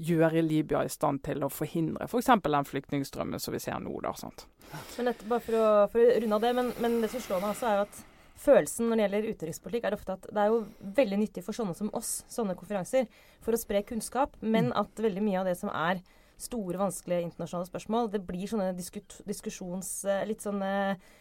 gjøre 0.01 0.41
Libya 0.43 0.85
i 0.85 0.93
stand 0.93 1.21
til 1.27 1.43
å 1.45 1.51
forhindre 1.53 2.07
f.eks. 2.07 2.31
For 2.31 2.55
den 2.55 2.69
flyktningstrømmen 2.69 3.43
som 3.43 3.53
vi 3.53 3.61
ser 3.61 3.81
nå. 3.83 3.99
da? 4.01 4.15
Men 4.97 5.11
dette, 5.11 5.27
bare 5.29 5.45
for 5.45 5.59
å, 5.59 5.67
for 5.93 6.01
å 6.01 6.15
runde 6.23 6.39
av 6.39 6.47
det, 6.47 6.55
men, 6.57 6.71
men, 6.81 7.01
det 7.03 7.11
som 7.13 7.25
slår 7.25 7.43
meg 7.43 7.53
også, 7.53 7.69
er 7.69 7.83
at 7.85 8.01
følelsen 8.41 8.89
når 8.89 8.97
det 8.97 9.05
gjelder 9.05 9.29
utenrikspolitikk, 9.35 9.85
er 9.85 9.99
ofte 9.99 10.17
at 10.17 10.31
det 10.31 10.41
er 10.41 10.55
jo 10.55 10.63
veldig 10.97 11.19
nyttig 11.21 11.45
for 11.45 11.57
sånne 11.57 11.77
som 11.77 11.91
oss, 11.97 12.15
sånne 12.33 12.57
konferanser, 12.57 13.11
for 13.45 13.57
å 13.57 13.61
spre 13.61 13.85
kunnskap, 13.85 14.39
men 14.41 14.71
mm. 14.71 14.79
at 14.81 15.05
veldig 15.05 15.27
mye 15.27 15.43
av 15.43 15.51
det 15.51 15.59
som 15.61 15.73
er 15.75 16.01
store, 16.43 16.79
vanskelige 16.81 17.25
internasjonale 17.27 17.69
spørsmål. 17.69 18.11
Det 18.13 18.21
blir 18.27 18.49
sånne 18.51 18.71
diskusjons... 18.77 19.91
Eh, 20.09 20.23
litt 20.29 20.45
sånne 20.45 20.71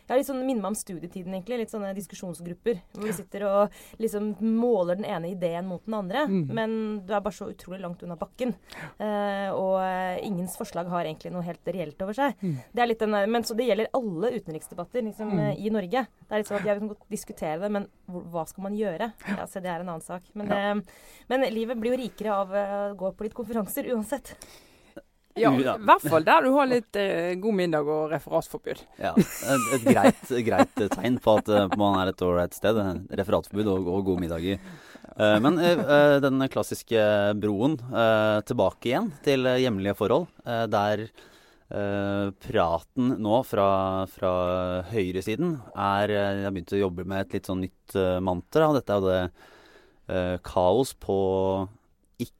Ja, 0.09 0.17
litt 0.17 0.27
sånn 0.27 0.41
minner 0.41 0.63
meg 0.63 0.73
om 0.73 0.77
studietiden, 0.77 1.33
egentlig. 1.35 1.59
Litt 1.61 1.73
sånne 1.73 1.91
diskusjonsgrupper 1.97 2.79
hvor 2.95 3.05
vi 3.05 3.15
sitter 3.15 3.45
og 3.47 3.75
liksom 4.01 4.31
måler 4.41 4.99
den 4.99 5.07
ene 5.09 5.31
ideen 5.33 5.67
mot 5.69 5.83
den 5.85 5.97
andre. 5.99 6.25
Mm. 6.29 6.43
Men 6.55 6.75
du 7.05 7.13
er 7.13 7.23
bare 7.25 7.35
så 7.35 7.49
utrolig 7.51 7.81
langt 7.83 8.03
unna 8.05 8.17
bakken. 8.19 8.55
Uh, 8.99 9.49
og 9.53 9.75
uh, 9.83 10.15
ingens 10.25 10.57
forslag 10.59 10.89
har 10.91 11.05
egentlig 11.05 11.33
noe 11.35 11.45
helt 11.45 11.73
reelt 11.75 12.01
over 12.05 12.17
seg. 12.17 12.39
Mm. 12.41 12.55
Det 12.73 12.83
er 12.83 12.91
litt 12.91 13.03
den, 13.03 13.17
men 13.35 13.45
så 13.45 13.57
det 13.57 13.67
gjelder 13.69 13.91
alle 13.99 14.33
utenriksdebatter 14.37 15.05
liksom, 15.09 15.35
mm. 15.35 15.51
i 15.59 15.73
Norge. 15.73 16.05
Det 16.25 16.33
er 16.33 16.43
litt 16.43 16.49
sånn 16.49 16.61
at 16.61 16.69
Jeg 16.69 16.81
kan 16.81 16.93
godt 16.93 17.11
diskutere 17.11 17.59
det, 17.63 17.73
men 17.77 17.89
hva 18.09 18.45
skal 18.49 18.65
man 18.65 18.79
gjøre? 18.79 19.11
Ja, 19.29 19.45
så 19.49 19.61
det 19.63 19.71
er 19.71 19.83
en 19.83 19.93
annen 19.93 20.05
sak. 20.05 20.25
Men, 20.39 20.49
ja. 20.53 20.73
uh, 20.73 21.21
men 21.29 21.45
livet 21.53 21.79
blir 21.79 21.95
jo 21.95 22.01
rikere 22.01 22.41
av 22.41 22.55
å 22.55 22.81
gå 22.97 23.13
på 23.13 23.27
litt 23.27 23.37
konferanser 23.37 23.91
uansett. 23.93 24.33
Ja, 25.39 25.51
i 25.55 25.87
hvert 25.87 26.05
fall 26.11 26.25
der 26.27 26.45
du 26.45 26.51
har 26.55 26.69
litt 26.69 26.99
eh, 26.99 27.33
god 27.39 27.55
middag 27.55 27.89
og 27.89 28.11
referatforbud. 28.13 28.83
Ja, 29.05 29.13
Et, 29.15 29.65
et 29.77 29.87
greit, 29.87 30.31
greit, 30.45 30.83
tegn 30.93 31.17
på 31.23 31.37
at 31.39 31.49
uh, 31.51 31.65
man 31.79 31.97
er 32.01 32.11
et 32.11 32.23
ålreit 32.25 32.55
sted. 32.57 32.77
Referatforbud 33.19 33.71
og, 33.71 33.87
og 33.87 34.05
gode 34.11 34.25
middager. 34.25 34.61
Uh, 35.15 35.37
men 35.43 35.59
uh, 35.59 36.19
den 36.23 36.43
klassiske 36.51 37.01
broen 37.39 37.79
tilbake 38.47 38.91
igjen 38.91 39.11
til 39.25 39.47
hjemlige 39.59 39.97
forhold, 39.99 40.29
der 40.71 41.09
praten 41.69 43.11
nå 43.21 43.39
fra, 43.45 43.67
fra 44.09 44.31
høyresiden 44.89 45.51
er 45.77 46.13
Jeg 46.15 46.45
har 46.47 46.55
begynt 46.55 46.73
å 46.73 46.79
jobbe 46.79 47.05
med 47.05 47.27
et 47.27 47.35
litt 47.37 47.49
sånn 47.49 47.61
nytt 47.61 47.97
mantra. 48.25 48.71
Dette 48.73 48.95
er 48.95 49.03
jo 49.03 49.11
det 49.11 50.39
kaos 50.41 50.95
på 50.97 51.19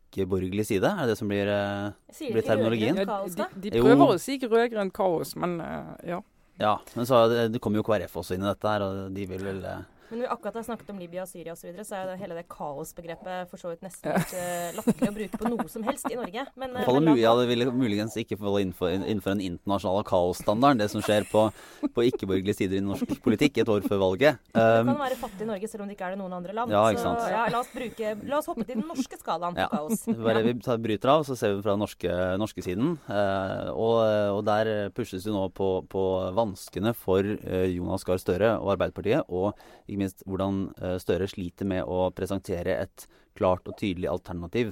ikke-borgerlig 0.09 0.65
side? 0.67 0.89
Er 0.89 1.05
det 1.05 1.13
det 1.13 1.19
som 1.19 1.29
blir, 1.29 1.49
uh, 1.49 2.17
blir 2.19 2.45
terminologien? 2.45 2.97
Ja, 2.99 3.21
de, 3.25 3.69
de, 3.69 3.71
prøver 3.77 4.03
jo. 4.03 4.09
å 4.15 4.19
si 4.21 4.37
rød-grønt 4.41 4.93
kaos, 4.95 5.35
men 5.39 5.59
uh, 5.61 5.93
ja. 6.07 6.19
Ja, 6.59 6.73
men 6.97 7.07
så 7.07 7.21
det, 7.31 7.45
det 7.53 7.61
kommer 7.63 7.79
jo 7.79 7.85
KrF 7.87 8.17
også 8.19 8.35
inn 8.35 8.43
i 8.43 8.49
dette 8.49 8.73
her, 8.73 8.83
og 8.83 9.13
de 9.15 9.27
vil 9.29 9.45
vel 9.47 9.61
uh, 9.63 9.79
men 10.09 10.21
når 10.21 10.25
vi 10.25 10.31
akkurat 10.33 10.55
har 10.57 10.65
snakket 10.65 10.89
om 10.89 10.99
Libya 10.99 11.23
og 11.23 11.29
Syria 11.29 11.53
osv., 11.53 11.61
så, 11.61 11.67
videre, 11.69 11.85
så 11.85 11.97
er 11.97 12.07
jo 12.09 12.17
hele 12.23 12.37
det 12.39 12.45
kaosbegrepet 12.49 13.49
for 13.51 13.61
så 13.61 13.69
vidt 13.69 13.83
nesten 13.85 14.15
litt 14.15 14.31
uh, 14.33 14.77
latterlig 14.79 15.09
å 15.11 15.15
bruke 15.17 15.39
på 15.41 15.51
noe 15.53 15.65
som 15.69 15.83
helst 15.85 16.07
i 16.09 16.17
Norge. 16.17 16.45
Men, 16.59 16.73
uh, 16.73 16.89
men 16.97 17.19
ja, 17.19 17.33
det 17.37 17.45
ville 17.51 17.67
muligens 17.69 18.15
ikke 18.17 18.37
falle 18.39 18.63
innenfor, 18.65 18.95
innenfor 18.97 19.35
en 19.35 19.43
internasjonal 19.45 20.05
kaosstandard, 20.09 20.81
det 20.81 20.89
som 20.93 21.03
skjer 21.05 21.27
på, 21.29 21.45
på 21.93 22.05
ikke-borgerlige 22.09 22.57
sider 22.57 22.79
i 22.79 22.85
norsk 22.85 23.13
politikk 23.25 23.61
et 23.61 23.69
år 23.69 23.85
før 23.85 24.01
valget. 24.05 24.41
Um, 24.55 24.61
det 24.63 24.87
kan 24.89 25.01
være 25.03 25.19
fattig 25.21 25.45
i 25.45 25.49
Norge 25.51 25.69
selv 25.69 25.85
om 25.85 25.91
det 25.91 25.97
ikke 25.97 26.09
er 26.09 26.15
det 26.15 26.21
noen 26.23 26.37
andre 26.39 26.57
land. 26.57 26.73
Ja, 26.73 26.83
ikke? 26.89 27.05
Så 27.05 27.29
ja, 27.35 27.45
la, 27.53 27.61
oss 27.61 27.71
bruke, 27.75 28.15
la 28.31 28.39
oss 28.39 28.49
hoppe 28.49 28.65
til 28.65 28.79
den 28.79 28.87
norske 28.89 29.21
skalaen 29.21 29.61
ja. 29.61 29.69
kaos. 29.69 30.07
Bare 30.25 30.43
vi 30.47 30.55
tar, 30.65 30.81
bryter 30.81 31.13
av, 31.13 31.27
så 31.27 31.37
ser 31.37 31.53
vi 31.53 31.61
fra 31.65 31.77
den 31.77 31.83
norske, 31.85 32.17
norske 32.41 32.65
siden. 32.65 32.95
Uh, 33.05 33.69
og, 33.75 33.97
og, 34.39 34.41
der 34.49 34.89
pushes 34.95 35.27
det 35.27 35.35
nå 35.35 35.45
på, 35.53 35.69
på 35.91 36.05
vanskene 36.33 36.95
for 36.97 37.25
Jonas 37.69 38.07
Gahr 38.07 38.17
Støre 38.21 38.55
og 38.57 38.73
Arbeiderpartiet, 38.73 39.29
og 39.29 39.53
ikke 39.99 40.05
minst 40.07 40.27
hvordan 40.27 40.69
Eh, 40.79 40.97
Støre 41.01 41.27
sliter 41.29 41.67
med 41.67 41.87
å 41.87 42.09
presentere 42.15 42.77
et 42.83 43.07
klart 43.37 43.67
og 43.67 43.77
tydelig 43.79 44.09
alternativ 44.11 44.71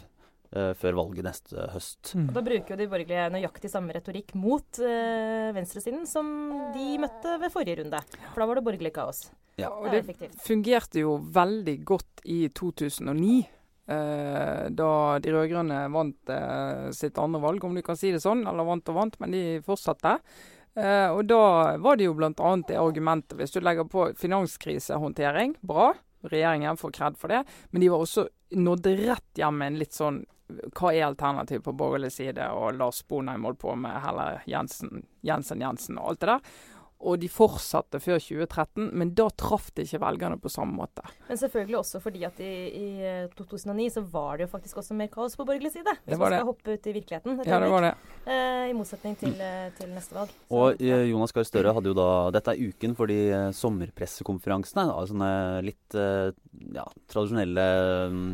uh, 0.55 0.73
før 0.75 0.97
valget 0.97 1.25
neste 1.27 1.67
høst. 1.71 2.13
Mm. 2.17 2.29
Da 2.35 2.43
bruker 2.43 2.73
jo 2.73 2.79
de 2.79 2.87
borgerlige 2.91 3.27
nøyaktig 3.31 3.71
samme 3.71 3.95
retorikk 3.95 4.33
mot 4.35 4.79
uh, 4.81 5.53
venstresiden 5.55 6.07
som 6.09 6.27
de 6.75 6.97
møtte 6.99 7.37
ved 7.39 7.53
forrige 7.53 7.79
runde. 7.81 8.01
For 8.33 8.43
da 8.43 8.47
var 8.49 8.59
det 8.59 8.65
borgerlig 8.67 8.93
kaos. 8.95 9.27
Ja, 9.57 9.71
og 9.71 9.87
det, 9.93 10.03
det 10.19 10.33
fungerte 10.43 11.01
jo 11.01 11.15
veldig 11.33 11.77
godt 11.87 12.25
i 12.27 12.43
2009. 12.53 13.37
eh, 13.87 14.67
da 14.69 14.91
de 15.23 15.31
rød-grønne 15.33 15.79
vant 15.93 16.29
eh, 16.29 16.89
sitt 16.93 17.17
andre 17.17 17.41
valg, 17.41 17.63
om 17.63 17.73
du 17.77 17.81
kan 17.85 17.97
si 17.97 18.11
det 18.13 18.21
sånn. 18.21 18.43
Eller 18.45 18.67
vant 18.67 18.91
og 18.91 18.99
vant, 18.99 19.17
men 19.23 19.33
de 19.33 19.43
fortsatte. 19.65 20.17
Eh, 20.77 21.09
og 21.09 21.25
da 21.25 21.77
var 21.81 21.97
det 21.97 22.05
jo 22.05 22.13
bl.a. 22.13 22.31
det 22.67 22.77
argumentet 22.77 23.33
Hvis 23.39 23.55
du 23.55 23.61
legger 23.65 23.87
på 23.89 24.11
finanskrisehåndtering, 24.17 25.55
bra. 25.65 25.93
Regjeringen 26.21 26.77
får 26.77 26.93
kred 26.93 27.17
for 27.17 27.33
det. 27.33 27.43
Men 27.69 27.81
de 27.81 27.89
var 27.89 28.03
også 28.05 28.27
nådde 28.55 28.95
rett 29.01 29.41
hjem 29.41 29.57
med 29.57 29.73
en 29.73 29.79
litt 29.81 29.97
sånn 29.97 30.23
hva 30.47 30.93
er 30.93 31.03
alternativet 31.09 31.65
på 31.65 31.73
borgerlig 31.75 32.13
side? 32.15 32.45
Og 32.55 32.77
Lars 32.79 33.01
Bonheim 33.07 33.43
holdt 33.43 33.59
på 33.59 33.73
med 33.75 33.99
heller 33.99 34.39
Jensen, 34.47 35.03
Jensen 35.27 35.59
Jensen 35.59 35.99
og 35.99 36.13
alt 36.13 36.21
det 36.21 36.29
der. 36.29 36.53
Og 36.99 37.19
de 37.21 37.27
fortsatte 37.29 37.99
før 38.01 38.17
2013, 38.17 38.87
men 38.97 39.11
da 39.13 39.27
traff 39.37 39.67
de 39.77 39.83
ikke 39.85 39.99
velgerne 40.01 40.39
på 40.41 40.49
samme 40.49 40.73
måte. 40.79 41.03
Men 41.27 41.37
selvfølgelig 41.37 41.77
også 41.77 41.99
fordi 42.01 42.23
at 42.25 42.39
i, 42.41 42.49
i 42.73 42.87
2009 43.37 43.85
så 43.93 44.01
var 44.01 44.37
det 44.39 44.47
jo 44.47 44.51
faktisk 44.55 44.79
også 44.81 44.97
mer 44.97 45.11
kaos 45.13 45.35
på 45.37 45.45
borgerlig 45.45 45.71
side. 45.75 45.93
Hvis 45.93 46.15
Det 46.15 46.17
var 46.17 46.25
man 46.25 46.33
det. 46.33 46.39
skal 46.41 46.49
hoppe 46.49 46.73
ut 46.73 46.87
i 46.89 46.95
virkeligheten. 46.97 47.39
et 47.39 47.45
Ja, 47.51 47.59
det 47.61 47.69
var 47.69 47.85
det. 47.85 47.93
Eh, 48.25 48.63
I 48.71 48.73
motsetning 48.73 49.15
til, 49.21 49.35
eh, 49.37 49.69
til 49.77 49.93
neste 49.93 50.17
valg. 50.17 50.33
Så, 50.33 50.49
Og 50.57 50.81
ja. 50.81 50.97
eh, 50.97 51.05
Jonas 51.11 51.31
Gahr 51.37 51.45
Støre 51.45 51.73
hadde 51.77 51.93
jo 51.93 51.97
da 52.01 52.09
Dette 52.33 52.55
er 52.55 52.65
uken 52.73 52.95
for 52.97 53.05
de 53.13 53.19
eh, 53.29 53.51
sommerpressekonferansene. 53.53 54.87
Da, 54.89 55.05
sånne 55.09 55.31
litt 55.65 55.97
eh, 55.97 56.31
ja, 56.73 56.87
tradisjonelle 57.13 57.67
mm, 58.13 58.29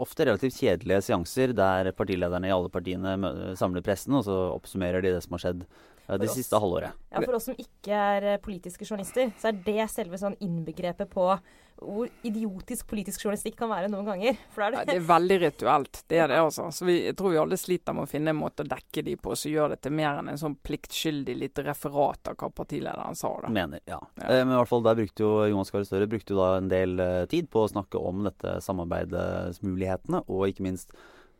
Ofte 0.00 0.24
relativt 0.26 0.56
kjedelige 0.58 0.98
seanser 1.06 1.52
der 1.54 1.92
partilederne 1.94 2.48
i 2.48 2.50
alle 2.50 2.66
partiene 2.74 3.12
samler 3.54 3.84
pressen, 3.86 4.16
og 4.18 4.24
så 4.26 4.34
oppsummerer 4.56 4.98
de 5.04 5.12
det 5.14 5.20
som 5.22 5.36
har 5.36 5.44
skjedd 5.44 5.60
eh, 6.10 6.18
det 6.20 6.28
oss. 6.28 6.36
siste 6.40 6.60
halvåret. 6.60 6.98
Ja, 7.10 7.24
For 7.24 7.38
oss 7.38 7.48
som 7.50 7.58
ikke 7.58 7.96
er 7.96 8.28
eh, 8.34 8.42
politiske 8.42 8.84
journalister, 8.88 9.32
så 9.40 9.50
er 9.52 9.64
det 9.66 9.88
selve 9.94 10.20
sånn 10.20 10.38
innbegrepet 10.42 11.10
på 11.12 11.32
hvor 11.80 12.10
idiotisk 12.28 12.90
politisk 12.90 13.22
journalistikk 13.24 13.54
kan 13.56 13.70
være 13.70 13.88
noen 13.88 14.04
ganger. 14.04 14.36
For 14.52 14.60
da 14.60 14.66
Ja, 14.66 14.80
er 14.82 14.84
det 14.84 14.92
det 14.92 14.96
er 15.00 15.06
veldig 15.08 15.36
rituelt. 15.40 16.00
Det 16.12 16.18
er 16.20 16.28
det, 16.28 16.40
altså. 16.42 16.66
Så 16.76 16.84
vi, 16.84 16.96
jeg 17.06 17.16
tror 17.16 17.32
vi 17.32 17.38
alle 17.40 17.56
sliter 17.56 17.96
med 17.96 18.04
å 18.04 18.10
finne 18.10 18.34
en 18.34 18.36
måte 18.36 18.66
å 18.66 18.68
dekke 18.68 19.04
de 19.06 19.14
på 19.16 19.32
som 19.32 19.48
gjør 19.52 19.72
det 19.72 19.78
til 19.86 19.94
mer 19.96 20.20
enn 20.20 20.28
en 20.28 20.40
sånn 20.42 20.58
pliktskyldig 20.60 21.38
lite 21.40 21.64
referat 21.64 22.28
av 22.28 22.36
hva 22.36 22.50
partilederen 22.52 23.16
sa. 23.16 23.32
Da. 23.46 23.52
Mener, 23.56 23.80
ja. 23.88 23.96
Ja. 24.20 24.26
Eh, 24.26 24.42
men 24.44 24.52
i 24.52 24.58
hvert 24.60 24.68
fall 24.68 24.84
der 24.84 24.98
brukte 25.00 25.24
jo 25.24 25.30
Jonas 25.48 25.72
Gahr 25.72 25.86
Støre 25.88 26.10
brukte 26.10 26.34
jo 26.34 26.42
da 26.42 26.50
en 26.58 26.68
del 26.68 27.00
eh, 27.00 27.24
tid 27.32 27.48
på 27.48 27.64
å 27.64 27.72
snakke 27.72 27.96
om 28.10 28.26
dette 28.28 28.58
samarbeidsmulighetene, 28.66 30.24
og 30.28 30.48
ikke 30.50 30.66
minst 30.68 30.92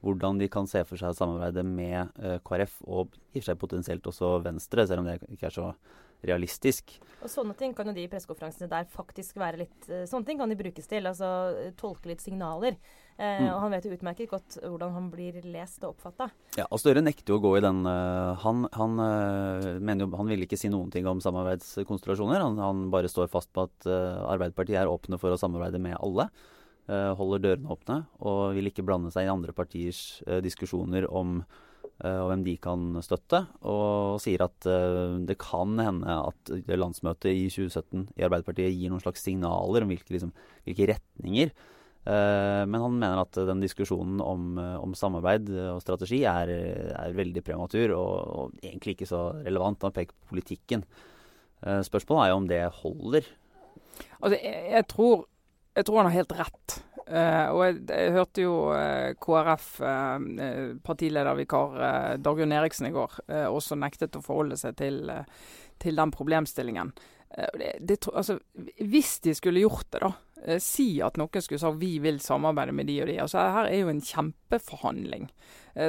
hvordan 0.04 0.40
de 0.40 0.48
kan 0.52 0.68
se 0.70 0.82
for 0.88 1.00
seg 1.00 1.12
å 1.12 1.18
samarbeide 1.18 1.64
med 1.66 2.14
eh, 2.22 2.38
KrF 2.46 2.78
og 2.86 3.16
i 3.34 3.38
og 3.38 3.42
for 3.42 3.48
seg 3.50 3.60
potensielt 3.60 4.06
også 4.10 4.38
Venstre, 4.44 4.86
selv 4.88 5.04
om 5.04 5.10
det 5.10 5.20
ikke 5.28 5.50
er 5.50 5.56
så 5.58 5.72
realistisk. 6.26 6.96
Og 7.20 7.28
sånne 7.32 7.54
ting 7.56 7.72
kan 7.76 7.88
jo 7.88 7.94
de 7.96 8.06
pressekonferansene 8.10 8.68
der 8.70 8.88
faktisk 8.92 9.38
være 9.40 9.62
litt 9.62 9.86
eh, 9.90 10.06
Sånne 10.08 10.28
ting 10.28 10.40
kan 10.40 10.50
de 10.50 10.58
brukes 10.58 10.88
til. 10.88 11.06
Altså 11.08 11.28
eh, 11.52 11.70
tolke 11.80 12.10
litt 12.12 12.24
signaler. 12.24 12.76
Eh, 12.76 13.08
Mm. 13.20 13.50
Og 13.52 13.58
han 13.60 13.72
vet 13.74 13.84
jo 13.84 13.92
utmerket 13.92 14.30
godt 14.30 14.54
hvordan 14.62 14.94
han 14.94 15.08
blir 15.12 15.34
lest 15.52 15.82
og 15.84 15.90
oppfatta. 15.92 16.30
Ja, 16.56 16.64
og 16.72 16.80
Støre 16.80 17.02
nekter 17.04 17.34
jo 17.34 17.36
å 17.36 17.42
gå 17.44 17.50
i 17.58 17.60
den 17.60 17.82
Han, 17.84 18.62
han 18.72 18.94
mener 18.96 20.06
jo 20.06 20.16
han 20.16 20.30
vil 20.32 20.46
ikke 20.46 20.56
si 20.56 20.70
noen 20.72 20.88
ting 20.92 21.04
om 21.08 21.20
samarbeidskonstellasjoner. 21.20 22.40
Han, 22.40 22.56
han 22.64 22.80
bare 22.92 23.12
står 23.12 23.28
fast 23.28 23.52
på 23.52 23.66
at 23.68 23.88
Arbeiderpartiet 23.90 24.80
er 24.80 24.88
åpne 24.88 25.20
for 25.20 25.36
å 25.36 25.38
samarbeide 25.40 25.82
med 25.84 25.98
alle. 26.00 26.30
Eh, 26.88 27.10
holder 27.18 27.42
dørene 27.44 27.72
åpne 27.72 27.96
og 28.26 28.54
vil 28.56 28.70
ikke 28.70 28.84
blande 28.86 29.12
seg 29.14 29.26
i 29.26 29.32
andre 29.32 29.54
partiers 29.56 30.20
eh, 30.26 30.40
diskusjoner 30.44 31.06
om 31.06 31.40
eh, 31.42 32.22
hvem 32.28 32.44
de 32.46 32.54
kan 32.62 33.00
støtte. 33.04 33.42
Og 33.68 34.20
sier 34.22 34.46
at 34.46 34.68
det 35.26 35.36
kan 35.42 35.76
hende 35.80 36.20
at 36.30 36.54
landsmøtet 36.70 37.32
i 37.32 37.48
2017 37.52 38.06
i 38.16 38.24
Arbeiderpartiet 38.26 38.72
gir 38.76 38.92
noen 38.92 39.02
slags 39.04 39.26
signaler 39.26 39.84
om 39.84 39.92
hvilke, 39.92 40.14
liksom, 40.16 40.32
hvilke 40.68 40.88
retninger. 40.94 41.52
Men 42.00 42.80
han 42.80 42.94
mener 42.96 43.18
at 43.20 43.36
den 43.44 43.60
diskusjonen 43.60 44.22
om, 44.24 44.54
om 44.56 44.94
samarbeid 44.96 45.50
og 45.74 45.82
strategi 45.84 46.22
er, 46.26 46.48
er 46.96 47.12
veldig 47.12 47.42
prematur 47.44 47.92
og, 47.92 48.14
og 48.32 48.62
egentlig 48.64 48.94
ikke 48.94 49.08
så 49.10 49.20
relevant. 49.44 49.84
Han 49.84 49.92
peker 49.94 50.16
på 50.16 50.30
politikken. 50.32 50.86
Spørsmålet 51.60 52.24
er 52.24 52.32
jo 52.32 52.38
om 52.40 52.48
det 52.48 52.62
holder. 52.78 53.28
Altså, 54.20 54.36
jeg, 54.36 54.64
jeg, 54.70 54.86
tror, 54.90 55.26
jeg 55.74 55.86
tror 55.86 56.00
han 56.00 56.10
har 56.10 56.18
helt 56.18 56.38
rett. 56.38 56.80
Uh, 57.10 57.46
og 57.50 57.60
jeg, 57.64 57.78
jeg 57.90 58.10
hørte 58.14 58.42
jo 58.44 58.52
uh, 58.70 59.10
eh, 59.10 60.18
eh, 60.46 60.58
partiledervikar 60.86 61.72
uh, 61.74 62.12
Dagrun 62.22 62.54
Eriksen 62.54 62.86
i 62.86 62.92
går, 62.94 63.16
også 63.50 63.78
nektet 63.78 64.14
å 64.14 64.22
forholde 64.22 64.58
seg 64.60 64.76
til, 64.78 65.02
til 65.82 65.98
den 65.98 66.12
problemstillingen. 66.14 66.92
Det, 67.30 67.72
det, 67.86 67.96
altså, 68.10 68.40
hvis 68.82 69.20
de 69.22 69.36
skulle 69.38 69.62
gjort 69.62 69.86
det, 69.94 70.00
da. 70.02 70.58
si 70.58 70.96
at 70.98 71.14
noen 71.20 71.44
skulle 71.44 71.62
sagt 71.62 71.78
vi 71.78 71.92
vil 72.02 72.18
samarbeide 72.18 72.74
med 72.74 72.88
de 72.90 72.96
og 73.04 73.06
de. 73.06 73.20
altså 73.22 73.44
Her 73.54 73.68
er 73.68 73.84
jo 73.84 73.92
en 73.92 74.02
kjempeforhandling. 74.02 75.28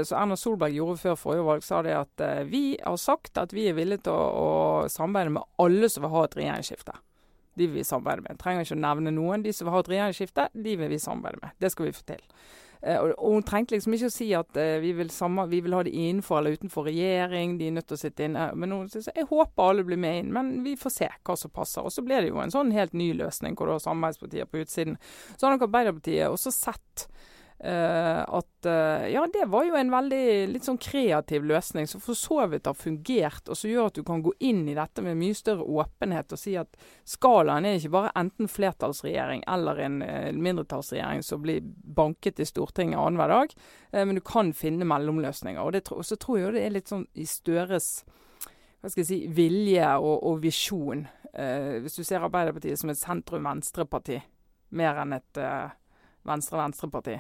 Så 0.06 0.20
Erna 0.20 0.38
Solberg 0.38 0.78
gjorde 0.78 1.02
før 1.02 1.18
forrige 1.18 1.48
valg, 1.48 1.66
sa 1.66 1.82
det 1.82 1.98
at 1.98 2.26
vi 2.46 2.76
har 2.78 3.00
sagt 3.02 3.42
at 3.42 3.58
vi 3.58 3.72
er 3.72 3.78
villige 3.80 4.06
til 4.06 4.14
å, 4.14 4.28
å 4.30 4.92
samarbeide 4.94 5.34
med 5.40 5.50
alle 5.66 5.90
som 5.90 6.06
vil 6.06 6.14
ha 6.14 6.28
et 6.28 6.38
regjeringsskifte. 6.44 7.00
De 7.62 7.70
vil 7.70 7.82
vi 7.82 7.88
samarbeide 7.88 8.26
med. 8.26 8.42
Trenger 8.42 8.66
ikke 8.66 8.80
å 8.80 8.82
nevne 8.88 9.14
noen. 9.16 9.46
De 9.46 9.54
som 9.56 9.70
har 9.72 9.86
et 9.86 9.94
regjeringsskifte, 9.94 10.50
de 10.58 10.76
vil 10.82 10.92
vi 10.92 11.00
samarbeide 11.02 11.42
med. 11.44 11.56
Det 11.62 11.72
skal 11.74 11.88
vi 11.88 11.96
få 11.96 12.04
til. 12.10 12.26
Eh, 12.82 12.98
og, 12.98 13.34
hun 13.36 13.44
trengte 13.46 13.76
liksom 13.76 13.94
ikke 13.94 14.10
å 14.10 14.14
si 14.14 14.28
at 14.34 14.58
eh, 14.58 14.80
vi, 14.82 14.94
vil 14.98 15.12
vi 15.52 15.60
vil 15.62 15.76
ha 15.78 15.84
det 15.86 15.94
innenfor 15.94 16.40
eller 16.40 16.58
utenfor 16.58 16.88
regjering. 16.90 17.58
De 17.60 17.68
er 17.68 17.76
nødt 17.76 17.88
til 17.92 18.00
å 18.00 18.02
sitte 18.02 18.26
inne. 18.26 18.48
Men 18.58 18.74
hun 18.74 18.90
sier 18.90 19.12
jeg 19.14 19.30
håper 19.30 19.68
alle 19.68 19.86
blir 19.86 20.02
med 20.02 20.24
inn, 20.24 20.32
men 20.34 20.54
vi 20.66 20.76
får 20.80 20.96
se 20.96 21.12
hva 21.22 21.38
som 21.38 21.54
passer. 21.54 21.86
Og 21.86 21.94
så 21.94 22.04
ble 22.06 22.24
det 22.24 22.32
jo 22.32 22.42
en 22.42 22.54
sånn 22.54 22.74
helt 22.74 22.98
ny 22.98 23.12
løsning 23.20 23.58
hvor 23.58 23.70
du 23.70 23.76
har 23.76 23.84
samarbeidspartier 23.86 24.50
på 24.50 24.64
utsiden. 24.64 24.98
Så 25.36 25.46
har 25.46 25.56
nok 25.56 25.68
Arbeiderpartiet 25.70 26.32
også 26.32 26.54
sett 26.56 27.08
eh, 27.64 28.22
at 28.22 28.66
uh, 28.66 29.06
ja, 29.12 29.28
det 29.34 29.46
var 29.46 29.66
jo 29.68 29.76
en 29.78 29.92
veldig 29.94 30.26
litt 30.50 30.66
sånn 30.66 30.80
kreativ 30.82 31.46
løsning 31.46 31.88
som 31.88 32.02
for 32.02 32.18
så 32.18 32.46
vidt 32.50 32.66
har 32.66 32.78
fungert, 32.78 33.48
og 33.48 33.58
som 33.58 33.70
gjør 33.70 33.90
at 33.92 34.00
du 34.00 34.04
kan 34.08 34.24
gå 34.26 34.34
inn 34.40 34.64
i 34.70 34.76
dette 34.78 35.04
med 35.06 35.20
mye 35.20 35.38
større 35.38 35.66
åpenhet 35.66 36.34
og 36.34 36.42
si 36.42 36.56
at 36.60 36.80
skalaen 37.08 37.68
er 37.68 37.78
ikke 37.78 37.94
bare 37.94 38.14
enten 38.20 38.50
flertallsregjering 38.50 39.46
eller 39.52 39.84
en 39.86 40.00
uh, 40.02 40.30
mindretallsregjering 40.34 41.22
som 41.26 41.44
blir 41.46 41.62
banket 42.02 42.42
i 42.42 42.48
Stortinget 42.50 43.00
annenhver 43.00 43.36
dag, 43.36 43.54
men 43.92 44.16
du 44.16 44.22
kan 44.24 44.54
finne 44.56 44.88
mellomløsninger. 44.88 45.60
Og 45.62 45.76
tro- 45.84 45.98
og 46.00 46.06
så 46.08 46.16
tror 46.20 46.38
jeg 46.40 46.54
det 46.56 46.62
er 46.66 46.74
litt 46.74 46.92
sånn 46.92 47.04
i 47.20 47.26
Støres 47.28 47.90
hva 48.82 48.90
skal 48.90 49.04
jeg 49.04 49.10
si, 49.10 49.18
vilje 49.36 49.90
og, 50.00 50.24
og 50.26 50.40
visjon. 50.42 51.04
Hvis 51.84 52.00
du 52.00 52.06
ser 52.08 52.24
Arbeiderpartiet 52.26 52.80
som 52.80 52.90
et 52.90 52.98
sentrum-venstre-parti, 52.98 54.18
mer 54.80 55.04
enn 55.04 55.18
et 55.20 55.42
venstre-venstre-parti, 56.28 57.20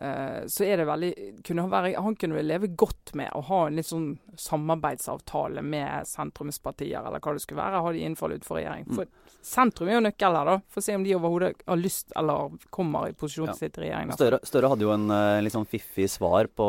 eh, 0.00 0.46
så 0.50 0.64
er 0.66 0.80
det 0.80 0.86
veldig 0.88 1.10
kunne 1.46 1.64
han, 1.66 1.72
være, 1.72 1.92
han 2.00 2.16
kunne 2.18 2.42
leve 2.44 2.70
godt 2.78 3.12
med 3.18 3.30
å 3.36 3.42
ha 3.50 3.60
en 3.66 3.78
litt 3.78 3.88
sånn 3.88 4.08
samarbeidsavtale 4.40 5.62
med 5.62 6.08
sentrumspartier, 6.08 7.04
eller 7.04 7.22
hva 7.22 7.34
det 7.36 7.44
skulle 7.44 7.60
være. 7.62 7.82
Ha 7.84 7.92
de 7.94 8.02
innenfor 8.04 8.30
eller 8.30 8.40
utenfor 8.40 8.60
regjering. 8.60 8.86
Mm. 8.88 8.98
For 8.98 9.40
sentrum 9.50 9.90
er 9.90 9.98
jo 9.98 10.04
nøkkel 10.08 10.38
her, 10.40 10.50
da. 10.52 10.56
For 10.72 10.82
å 10.82 10.86
se 10.86 10.98
om 10.98 11.06
de 11.06 11.16
overhodet 11.16 11.64
har 11.66 11.80
lyst 11.80 12.14
eller 12.18 12.58
kommer 12.74 13.10
i 13.10 13.16
posisjon 13.16 13.50
til 13.50 13.56
å 13.56 13.60
sitte 13.60 13.82
i 13.82 13.86
regjering. 13.86 14.14
Støre, 14.16 14.42
Støre 14.50 14.72
hadde 14.72 14.86
jo 14.86 14.94
en 14.94 15.08
uh, 15.12 15.40
litt 15.44 15.56
sånn 15.56 15.68
fiffig 15.70 16.08
svar 16.12 16.50
på, 16.52 16.68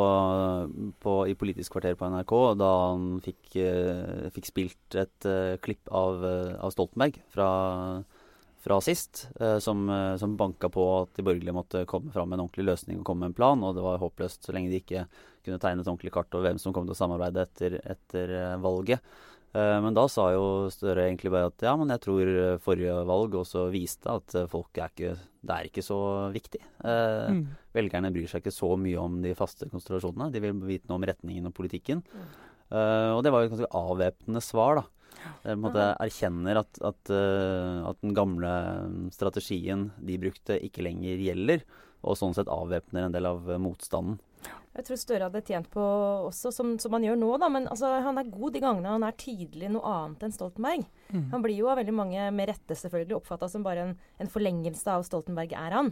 på, 1.04 1.18
i 1.32 1.38
Politisk 1.40 1.76
kvarter 1.76 1.98
på 2.00 2.12
NRK 2.14 2.36
da 2.62 2.72
han 2.92 3.12
fikk, 3.24 3.44
uh, 3.58 4.28
fikk 4.36 4.52
spilt 4.52 5.00
et 5.02 5.32
klipp 5.64 5.88
av, 5.96 6.24
av 6.60 6.74
Stoltenberg 6.74 7.22
fra, 7.32 7.48
fra 8.62 8.78
sist, 8.86 9.28
eh, 9.40 9.58
som, 9.64 9.88
eh, 9.90 10.16
som 10.22 10.36
banka 10.38 10.70
på 10.70 10.84
at 11.02 11.16
de 11.18 11.26
borgerlige 11.26 11.56
måtte 11.56 11.82
komme 11.90 12.14
fram 12.14 12.30
med 12.30 12.40
en 12.40 12.46
ordentlig 12.46 12.68
løsning 12.68 13.00
og 13.00 13.06
komme 13.08 13.26
med 13.26 13.32
en 13.34 13.40
plan, 13.40 13.64
og 13.66 13.76
det 13.76 13.84
var 13.86 14.00
håpløst 14.02 14.46
så 14.46 14.54
lenge 14.54 14.70
de 14.70 14.80
ikke 14.84 15.08
kunne 15.46 15.58
tegne 15.60 15.82
et 15.82 15.90
ordentlig 15.90 16.14
kart 16.14 16.34
over 16.38 16.50
hvem 16.50 16.60
som 16.62 16.74
kom 16.74 16.86
til 16.86 16.94
å 16.94 17.00
samarbeide 17.02 17.48
etter, 17.48 17.80
etter 17.90 18.34
eh, 18.38 18.58
valget. 18.62 19.02
Men 19.52 19.92
da 19.92 20.06
sa 20.08 20.30
jo 20.32 20.70
Støre 20.72 21.10
egentlig 21.10 21.28
bare 21.34 21.50
at 21.50 21.60
ja, 21.66 21.74
men 21.76 21.90
jeg 21.92 22.00
tror 22.06 22.30
forrige 22.64 22.94
valg 23.04 23.34
også 23.36 23.66
viste 23.74 24.08
at 24.08 24.32
folk 24.48 24.78
er 24.80 24.94
ikke 24.94 25.10
Det 25.44 25.52
er 25.58 25.68
ikke 25.68 25.84
så 25.84 25.98
viktig. 26.32 26.62
Eh, 26.86 27.28
Mm. 27.36 27.42
Velgerne 27.76 28.14
bryr 28.16 28.30
seg 28.32 28.46
ikke 28.46 28.54
så 28.56 28.70
mye 28.80 28.96
om 29.02 29.18
de 29.22 29.34
faste 29.36 29.68
konstellasjonene. 29.68 30.32
De 30.32 30.40
vil 30.40 30.54
vite 30.54 30.88
noe 30.88 31.02
om 31.02 31.04
retningen 31.04 31.48
og 31.48 31.54
politikken. 31.54 32.00
Eh, 32.72 33.12
og 33.12 33.24
det 33.26 33.34
var 33.34 33.44
jo 33.44 33.50
et 33.50 33.58
ganske 33.58 33.74
avvæpnende 33.76 34.42
svar, 34.42 34.76
da. 34.80 34.84
Måte 35.58 35.92
erkjenner 36.02 36.62
at, 36.62 36.82
at, 36.86 37.14
eh, 37.14 37.78
at 37.90 38.02
den 38.04 38.16
gamle 38.18 38.52
strategien 39.14 39.90
de 40.02 40.20
brukte, 40.22 40.60
ikke 40.62 40.86
lenger 40.86 41.24
gjelder. 41.28 41.64
Og 42.02 42.18
sånn 42.18 42.34
sett 42.34 42.50
avvæpner 42.50 43.08
en 43.08 43.16
del 43.16 43.30
av 43.30 43.50
eh, 43.50 43.62
motstanden. 43.62 44.20
Jeg 44.72 44.86
tror 44.88 44.98
Støre 44.98 45.28
hadde 45.28 45.42
tjent 45.46 45.68
på 45.70 45.84
også, 46.30 46.50
som, 46.56 46.72
som 46.80 46.96
han 46.96 47.04
gjør 47.06 47.18
nå, 47.20 47.32
da. 47.42 47.50
Men 47.52 47.68
altså, 47.70 47.92
han 48.06 48.18
er 48.18 48.32
god 48.32 48.56
de 48.56 48.62
gangene 48.64 48.94
han 48.96 49.06
er 49.06 49.18
tydelig 49.20 49.70
noe 49.74 49.96
annet 49.98 50.24
enn 50.26 50.34
Stoltenberg. 50.34 50.86
Mm. 51.12 51.28
Han 51.34 51.44
blir 51.44 51.60
jo 51.60 51.70
av 51.70 51.82
veldig 51.82 51.96
mange, 51.98 52.30
med 52.34 52.50
rette 52.50 52.78
selvfølgelig, 52.80 53.20
oppfatta 53.20 53.52
som 53.52 53.66
bare 53.68 53.90
en, 53.90 53.94
en 54.24 54.32
forlengelse 54.32 54.96
av 54.96 55.06
Stoltenberg 55.06 55.54
er 55.60 55.78
han. 55.78 55.92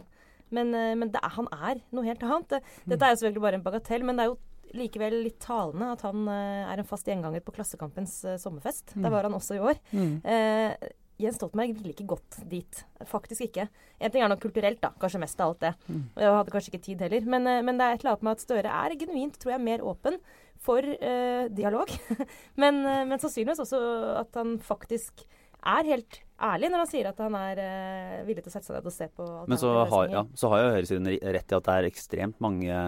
Men, 0.50 0.72
eh, 0.74 0.94
men 0.98 1.12
det 1.14 1.20
er, 1.22 1.34
han 1.36 1.50
er 1.54 1.82
noe 1.94 2.08
helt 2.08 2.24
annet. 2.26 2.72
Dette 2.88 3.04
er 3.04 3.14
jo 3.14 3.20
selvfølgelig 3.22 3.44
bare 3.46 3.60
en 3.60 3.66
bagatell, 3.66 4.06
men 4.06 4.18
det 4.18 4.26
er 4.26 4.32
jo 4.32 4.40
likevel 4.76 5.20
litt 5.24 5.40
talende 5.42 5.92
at 5.94 6.04
han 6.06 6.24
eh, 6.30 6.70
er 6.70 6.80
en 6.82 6.88
fast 6.88 7.08
gjenganger 7.08 7.42
på 7.44 7.54
Klassekampens 7.56 8.16
eh, 8.24 8.40
sommerfest. 8.40 8.96
Mm. 8.96 9.04
Der 9.06 9.14
var 9.14 9.28
han 9.28 9.36
også 9.36 9.58
i 9.58 9.62
år. 9.70 9.80
Mm. 9.90 10.16
Eh, 10.24 10.90
Jens 11.20 11.36
Stoltenberg 11.36 11.74
ville 11.76 11.92
ikke 11.94 12.08
gått 12.08 12.38
dit. 12.48 12.82
Faktisk 13.08 13.44
ikke. 13.48 13.66
En 14.00 14.12
ting 14.12 14.24
er 14.24 14.30
nok 14.32 14.40
kulturelt, 14.42 14.80
da. 14.82 14.92
Kanskje 15.00 15.20
mest 15.22 15.40
av 15.40 15.52
alt 15.52 15.64
det. 15.64 15.72
Mm. 15.88 16.04
Og 16.14 16.22
jeg 16.24 16.36
hadde 16.38 16.54
kanskje 16.54 16.72
ikke 16.72 16.86
tid 16.86 17.04
heller. 17.04 17.26
Men, 17.34 17.50
eh, 17.50 17.64
men, 17.66 17.80
det 17.80 17.86
er 17.86 17.98
et 17.98 18.04
eller 18.04 18.14
annet 18.14 18.28
med 18.28 18.38
at 18.38 18.46
Støre 18.46 18.78
er 18.84 18.96
genuint, 19.02 19.36
tror 19.40 19.54
jeg, 19.54 19.66
mer 19.66 19.84
åpen 19.84 20.16
for 20.60 20.84
uh, 20.84 21.44
dialog. 21.56 21.88
men, 22.60 22.82
uh, 22.84 23.04
men 23.08 23.20
sannsynligvis 23.20 23.62
også 23.64 23.78
at 24.20 24.34
han 24.36 24.58
faktisk 24.60 25.22
er 25.60 25.88
helt 25.88 26.18
ærlig 26.40 26.68
når 26.72 26.82
han 26.82 26.90
sier 26.90 27.08
at 27.08 27.20
han 27.20 27.36
er 27.36 27.60
uh, 27.60 28.18
villig 28.26 28.44
til 28.44 28.52
å 28.52 28.52
sette 28.52 28.68
seg 28.68 28.76
ned 28.76 28.90
og 28.90 28.92
se 28.92 29.08
på 29.16 29.28
Men 29.48 29.60
så 29.60 29.72
har, 29.88 30.12
ja, 30.12 30.22
så 30.36 30.52
har 30.52 30.62
jo 30.62 30.74
høyresiden 30.74 31.08
rett 31.08 31.52
i 31.52 31.56
at 31.56 31.66
det 31.70 31.78
er 31.78 31.88
ekstremt 31.88 32.44
mange 32.44 32.84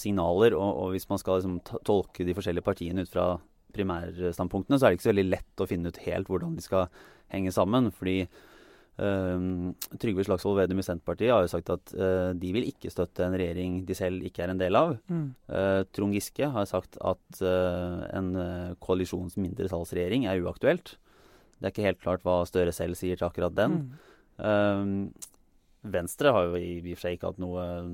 signaler, 0.00 0.56
og, 0.56 0.70
og, 0.82 0.88
hvis 0.94 1.08
man 1.10 1.20
skal 1.20 1.38
liksom, 1.38 1.80
tolke 1.86 2.24
de 2.26 2.34
forskjellige 2.34 2.66
partiene 2.66 3.04
ut 3.04 3.12
fra 3.12 3.26
primærstandpunktene, 3.76 4.78
så 4.78 4.88
er 4.88 4.90
det 4.90 4.98
ikke 4.98 5.06
så 5.06 5.12
veldig 5.12 5.26
lett 5.28 5.62
å 5.62 5.68
finne 5.70 5.92
ut 5.92 6.00
helt 6.02 6.30
hvordan 6.30 6.56
de 6.56 6.64
skal 6.64 6.88
henge 7.30 7.52
sammen. 7.54 7.92
fordi 7.94 8.22
Um, 8.98 9.76
Trygve 10.02 10.24
Slagsvold 10.26 10.56
Vedum 10.58 10.80
i 10.82 10.82
Senterpartiet 10.82 11.30
har 11.30 11.44
jo 11.44 11.50
sagt 11.52 11.68
at 11.70 11.92
uh, 11.94 12.32
de 12.34 12.48
vil 12.50 12.64
ikke 12.66 12.90
støtte 12.90 13.22
en 13.22 13.36
regjering 13.38 13.84
de 13.86 13.94
selv 13.94 14.24
ikke 14.26 14.42
er 14.42 14.50
en 14.50 14.58
del 14.58 14.74
av. 14.74 14.96
Mm. 15.06 15.28
Uh, 15.46 15.84
Trond 15.94 16.16
Giske 16.16 16.48
har 16.50 16.66
sagt 16.66 16.98
at 16.98 17.42
en 18.18 18.32
koalisjons 18.82 19.38
mindretallsregjering 19.38 20.26
er 20.26 20.42
uaktuelt. 20.42 20.96
Det 21.58 21.68
er 21.68 21.74
ikke 21.74 21.86
helt 21.86 22.02
klart 22.02 22.26
hva 22.26 22.40
Støre 22.48 22.74
selv 22.74 22.98
sier 22.98 23.18
til 23.18 23.28
akkurat 23.28 23.54
den. 23.54 23.78
Mm. 24.38 25.08
Venstre 25.92 26.32
har 26.34 26.48
jo 26.48 26.60
i 26.60 26.78
og 26.80 26.94
for 26.94 27.06
seg 27.06 27.18
ikke 27.18 27.32
hatt 27.32 27.42
noen 27.42 27.92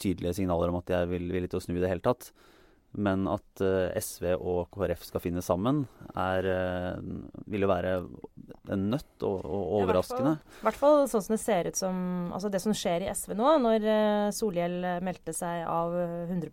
tydelige 0.00 0.38
signaler 0.40 0.72
om 0.72 0.80
at 0.80 0.88
de 0.90 0.96
er 0.98 1.10
villige 1.10 1.52
til 1.52 1.60
å 1.60 1.64
snu 1.64 1.76
i 1.76 1.82
det 1.82 1.90
hele 1.92 2.04
tatt. 2.04 2.30
Men 2.90 3.28
at 3.30 3.62
uh, 3.62 3.92
SV 3.94 4.32
og 4.34 4.72
KrF 4.74 5.04
skal 5.06 5.22
finne 5.22 5.42
sammen, 5.46 5.84
er, 6.18 6.48
uh, 6.50 7.44
vil 7.46 7.62
jo 7.62 7.70
være 7.70 7.92
en 8.74 8.88
nøtt 8.90 9.26
og, 9.26 9.44
og 9.46 9.76
overraskende. 9.78 10.34
I 10.58 10.66
hvert 10.66 10.80
fall 10.80 11.04
sånn 11.10 11.22
som 11.22 11.36
det 11.36 11.42
ser 11.42 11.70
ut 11.70 11.78
som 11.78 12.00
Altså 12.34 12.50
det 12.50 12.60
som 12.62 12.74
skjer 12.74 13.06
i 13.06 13.12
SV 13.14 13.36
nå, 13.38 13.52
når 13.62 13.86
Solhjell 14.34 14.82
meldte 15.06 15.34
seg 15.36 15.62
av 15.70 15.94
100 15.94 16.50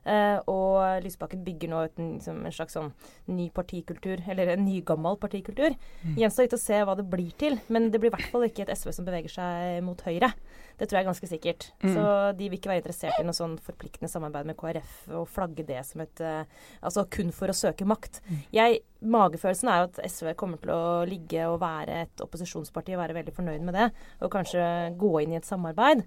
Uh, 0.00 0.38
og 0.48 1.04
Lysbakken 1.04 1.42
bygger 1.44 1.70
nå 1.70 1.82
ut 1.84 1.98
en, 2.00 2.14
liksom, 2.16 2.38
en, 2.46 2.54
slags 2.54 2.76
sånn 2.76 2.88
ny 3.28 3.50
partikultur, 3.52 4.22
eller 4.32 4.54
en 4.54 4.64
nygammal 4.64 5.18
partikultur. 5.20 5.76
Mm. 6.02 6.16
Gjenstår 6.22 6.48
litt 6.48 6.56
å 6.56 6.60
se 6.62 6.80
hva 6.88 6.96
det 6.96 7.04
blir 7.10 7.34
til, 7.40 7.58
men 7.68 7.90
det 7.92 8.00
blir 8.00 8.12
i 8.12 8.14
hvert 8.16 8.32
fall 8.32 8.46
ikke 8.48 8.64
et 8.64 8.72
SV 8.72 8.94
som 8.96 9.08
beveger 9.08 9.34
seg 9.34 9.84
mot 9.84 10.00
høyre. 10.08 10.32
Det 10.80 10.88
tror 10.88 10.96
jeg 10.96 11.04
er 11.04 11.10
ganske 11.10 11.28
sikkert. 11.28 11.68
Mm. 11.84 11.92
Så 11.92 12.04
de 12.38 12.48
vil 12.48 12.56
ikke 12.56 12.72
være 12.72 12.80
interessert 12.80 13.20
i 13.20 13.26
noe 13.28 13.36
sånn 13.36 13.58
forpliktende 13.60 14.08
samarbeid 14.08 14.48
med 14.48 14.56
KrF 14.60 14.94
og 15.18 15.28
flagge 15.28 15.66
det 15.68 15.82
som 15.84 16.00
et 16.00 16.24
uh, 16.24 16.40
Altså 16.80 17.04
kun 17.12 17.34
for 17.36 17.52
å 17.52 17.56
søke 17.56 17.84
makt. 17.88 18.22
Mm. 18.24 18.40
Jeg, 18.56 18.80
magefølelsen 19.04 19.68
er 19.68 19.82
jo 19.82 19.90
at 19.90 20.00
SV 20.08 20.32
kommer 20.40 20.62
til 20.62 20.72
å 20.72 21.04
ligge 21.08 21.44
og 21.50 21.60
være 21.60 22.06
et 22.06 22.24
opposisjonsparti 22.24 22.96
og 22.96 23.02
være 23.02 23.18
veldig 23.20 23.36
fornøyd 23.36 23.66
med 23.66 23.76
det, 23.76 23.90
og 24.24 24.32
kanskje 24.32 24.64
gå 25.00 25.12
inn 25.20 25.34
i 25.36 25.40
et 25.40 25.48
samarbeid. 25.48 26.06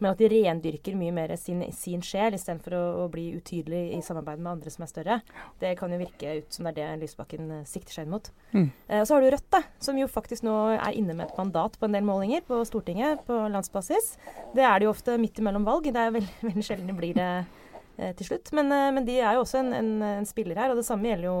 Men 0.00 0.10
at 0.10 0.20
de 0.20 0.28
rendyrker 0.30 0.96
mye 0.98 1.14
mer 1.14 1.34
sin, 1.40 1.62
sin 1.74 2.02
sjel 2.04 2.34
istedenfor 2.34 2.74
å, 2.76 2.82
å 3.04 3.06
bli 3.12 3.28
utydelig 3.36 3.82
i 3.94 4.00
samarbeid 4.04 4.42
med 4.42 4.56
andre 4.56 4.72
som 4.72 4.84
er 4.86 4.90
større. 4.90 5.18
Det 5.60 5.74
kan 5.78 5.92
jo 5.94 6.00
virke 6.00 6.38
ut 6.40 6.54
som 6.56 6.66
det 6.66 6.82
er 6.82 6.94
det 6.96 7.04
Lysbakken 7.04 7.50
uh, 7.60 7.66
sikter 7.68 7.98
seg 7.98 8.08
inn 8.08 8.14
mot. 8.16 8.30
Mm. 8.52 8.66
Eh, 8.88 9.02
og 9.02 9.06
så 9.08 9.16
har 9.16 9.24
du 9.24 9.30
Rødt, 9.34 9.48
da, 9.54 9.62
som 9.82 9.98
jo 9.98 10.10
faktisk 10.10 10.46
nå 10.46 10.54
er 10.74 10.98
inne 10.98 11.16
med 11.16 11.28
et 11.28 11.38
mandat 11.38 11.78
på 11.78 11.86
en 11.86 11.94
del 11.94 12.06
målinger 12.06 12.44
på 12.48 12.62
Stortinget 12.66 13.22
på 13.28 13.38
landsbasis. 13.54 14.14
Det 14.56 14.66
er 14.66 14.80
det 14.80 14.88
jo 14.88 14.94
ofte 14.94 15.18
midt 15.20 15.38
imellom 15.42 15.66
valg. 15.66 15.86
Det 15.86 16.02
er 16.02 16.16
veldig, 16.16 16.40
veldig 16.48 16.66
sjelden 16.66 16.90
det 16.90 16.98
blir 16.98 17.18
det 17.18 17.30
uh, 17.46 18.12
til 18.18 18.32
slutt. 18.32 18.54
Men, 18.58 18.74
men, 18.98 19.06
de 19.06 19.20
er 19.20 19.38
jo 19.38 19.44
også 19.46 19.62
en, 19.62 19.74
en, 19.78 19.92
en, 20.10 20.28
spiller 20.28 20.58
her, 20.58 20.74
og 20.74 20.80
det 20.80 20.88
samme 20.88 21.12
gjelder 21.12 21.30
jo 21.30 21.38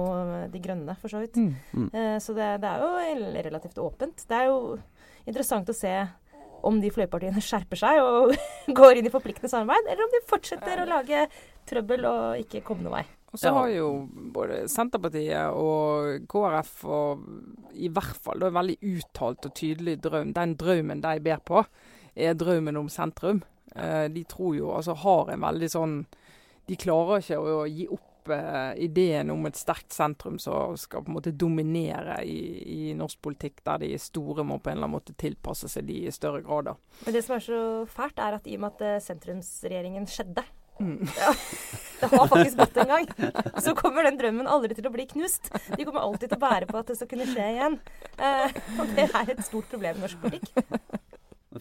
De 0.54 0.62
Grønne, 0.62 0.98
for 1.02 1.10
så 1.10 1.24
vidt. 1.24 1.40
Mm. 1.40 1.54
Mm. 1.74 1.88
så 2.22 2.36
det, 2.36 2.52
det 2.62 2.70
er 2.70 2.84
jo 2.84 3.38
relativt 3.50 3.82
åpent. 3.82 4.28
Det 4.30 4.38
er 4.38 4.52
jo 4.52 4.76
interessant 5.26 5.70
å 5.72 5.76
se 5.76 5.96
om 6.66 6.80
de 6.82 6.92
fløypartiene 6.94 7.42
skjerper 7.44 7.80
seg 7.80 8.00
og 8.02 8.34
går 8.78 9.00
inn 9.00 9.08
i 9.10 9.12
forpliktende 9.12 9.50
samarbeid, 9.52 9.90
eller 9.92 10.06
om 10.06 10.14
de 10.14 10.22
fortsetter 10.30 10.82
å 10.82 10.88
lage 10.88 11.26
trøbbel 11.68 12.08
og 12.08 12.42
ikke 12.44 12.64
komme 12.66 12.86
noen 12.86 12.98
vei. 13.00 13.04
Og 13.34 13.40
så 13.40 13.50
har 13.50 13.66
jo 13.72 13.86
både 14.30 14.60
Senterpartiet 14.70 15.56
og 15.58 16.28
KrF 16.30 16.74
og 16.86 17.24
i 17.74 17.88
hvert 17.90 18.20
fall 18.22 18.44
da 18.44 18.46
en 18.46 18.54
veldig 18.60 18.76
uttalt 18.92 19.48
og 19.48 19.56
tydelig 19.58 19.96
drøm. 20.04 20.30
Den 20.36 20.54
drømmen 20.60 21.02
de 21.02 21.14
ber 21.24 21.42
på, 21.42 21.64
er 22.14 22.36
drømmen 22.38 22.78
om 22.78 22.90
sentrum. 22.92 23.42
Eh, 23.74 24.06
de 24.14 24.22
tror 24.30 24.54
jo, 24.54 24.70
altså 24.76 24.94
har 25.02 25.32
en 25.34 25.42
veldig 25.42 25.70
sånn 25.72 25.96
De 26.64 26.76
klarer 26.78 27.24
ikke 27.24 27.40
å 27.42 27.64
gi 27.66 27.88
opp 27.90 28.13
uh, 28.32 28.72
ideen 28.80 29.32
om 29.34 29.44
et 29.48 29.58
sterkt 29.58 29.92
sentrum 29.94 30.38
som 30.42 30.76
skal 30.80 31.04
på 31.04 31.12
en 31.12 31.18
måte 31.18 31.34
dominere 31.34 32.20
i, 32.24 32.40
i, 32.64 32.80
norsk 32.96 33.20
politikk, 33.24 33.62
der 33.66 33.84
de 33.84 33.92
store 34.00 34.46
må 34.46 34.58
på 34.58 34.70
en 34.70 34.78
eller 34.78 34.88
annen 34.88 34.98
måte 34.98 35.16
tilpasse 35.20 35.70
seg 35.72 35.88
de 35.88 36.04
i 36.06 36.14
større 36.14 36.42
grad. 36.44 36.74
Men 37.04 37.16
det 37.16 37.24
som 37.26 37.36
er 37.36 37.44
så 37.44 37.62
fælt, 37.90 38.20
er 38.22 38.38
at 38.38 38.46
i 38.48 38.58
og 38.58 38.66
med 38.66 38.76
at 38.76 38.84
uh, 38.86 39.02
sentrumsregjeringen 39.04 40.08
skjedde 40.10 40.46
Mm. 40.80 41.06
Ja, 42.00 42.08
det 42.10 42.16
har 42.16 42.26
faktisk 42.26 42.58
gått 42.58 42.76
en 42.76 42.88
gang. 42.88 43.06
Så 43.62 43.74
kommer 43.74 44.04
den 44.04 44.18
drømmen 44.18 44.48
aldri 44.50 44.74
til 44.76 44.86
å 44.88 44.92
bli 44.92 45.06
knust. 45.08 45.48
De 45.70 45.86
kommer 45.86 46.02
alltid 46.02 46.32
til 46.32 46.38
å 46.38 46.42
bære 46.42 46.68
på 46.68 46.80
at 46.80 46.90
det 46.90 46.96
skal 46.98 47.10
kunne 47.12 47.28
skje 47.30 47.46
igjen. 47.54 47.76
Eh, 48.18 48.56
og 48.80 48.90
det 48.96 49.06
er 49.06 49.30
et 49.32 49.44
stort 49.46 49.70
problem 49.70 50.00
i 50.00 50.04
norsk 50.04 50.24
politikk. 50.24 50.50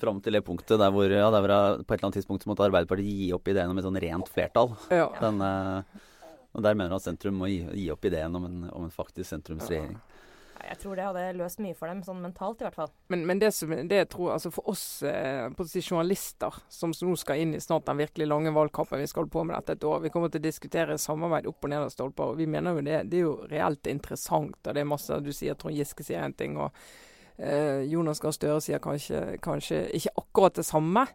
Fram 0.01 0.19
til 0.25 0.33
det 0.33 0.41
punktet 0.43 0.81
der 0.81 0.89
hvor, 0.91 1.05
ja, 1.05 1.29
der 1.29 1.45
hvor 1.45 1.83
på 1.85 1.93
et 1.93 1.99
eller 1.99 2.07
annet 2.09 2.17
tidspunkt 2.17 2.47
måtte 2.49 2.65
Arbeiderpartiet 2.65 3.21
gi 3.21 3.29
opp 3.35 3.47
ideen 3.51 3.69
om 3.69 3.77
et 3.77 3.85
sånn 3.85 4.01
rent 4.01 4.31
flertall. 4.33 4.73
Ja. 4.89 5.05
Den, 5.21 5.37
uh, 5.39 6.09
og 6.53 6.63
Der 6.63 6.75
mener 6.77 6.93
han 6.93 7.01
at 7.01 7.07
sentrum 7.07 7.39
må 7.41 7.49
gi, 7.49 7.63
gi 7.73 7.89
opp 7.93 8.05
ideen 8.05 8.35
om 8.37 8.45
en, 8.45 8.59
om 8.69 8.85
en 8.85 8.93
faktisk 8.93 9.29
sentrumsregjering. 9.33 9.97
Jeg 10.63 10.77
tror 10.79 10.95
det 10.95 11.05
hadde 11.05 11.23
løst 11.35 11.59
mye 11.59 11.75
for 11.75 11.91
dem, 11.91 12.01
sånn 12.05 12.21
mentalt 12.23 12.61
i 12.61 12.65
hvert 12.65 12.77
fall. 12.77 12.91
Men, 13.11 13.25
men 13.27 13.39
det, 13.41 13.49
som, 13.55 13.73
det 13.73 13.97
jeg 13.97 14.09
tror, 14.13 14.29
altså 14.35 14.51
for 14.53 14.69
oss 14.71 14.85
eh, 15.07 15.49
journalister 15.81 16.55
som 16.71 16.93
nå 16.93 17.15
skal 17.19 17.41
inn 17.41 17.55
i 17.57 17.61
snart 17.63 17.87
den 17.89 17.99
virkelig 17.99 18.29
lange 18.29 18.53
valgkampen 18.55 19.01
vi 19.01 19.09
skal 19.09 19.23
holde 19.23 19.33
på 19.33 19.43
med 19.49 19.57
dette 19.57 19.75
et 19.75 19.87
år, 19.89 20.03
vi 20.05 20.11
kommer 20.13 20.31
til 20.31 20.43
å 20.43 20.47
diskutere 20.47 20.99
samarbeid 21.01 21.49
opp 21.51 21.67
og 21.67 21.73
ned 21.73 21.87
av 21.87 21.91
stolper. 21.91 22.31
og 22.31 22.39
Vi 22.39 22.47
mener 22.47 22.77
jo 22.77 22.85
det, 22.85 23.01
det 23.11 23.19
er 23.19 23.25
jo 23.25 23.35
reelt 23.51 23.91
interessant. 23.91 24.55
og 24.61 24.69
det 24.71 24.83
er 24.83 24.89
masse 24.93 25.19
Du 25.25 25.33
sier 25.35 25.59
Trond 25.59 25.75
Giske 25.75 26.05
sier 26.05 26.23
en 26.23 26.37
ting. 26.37 26.55
og 26.57 26.71
eh, 27.37 27.83
Jonas 27.91 28.23
Gahr 28.23 28.35
Støre 28.35 28.61
sier 28.63 28.79
kanskje, 28.83 29.39
kanskje, 29.43 29.87
ikke 29.99 30.15
akkurat 30.23 30.61
det 30.61 30.67
samme. 30.69 31.07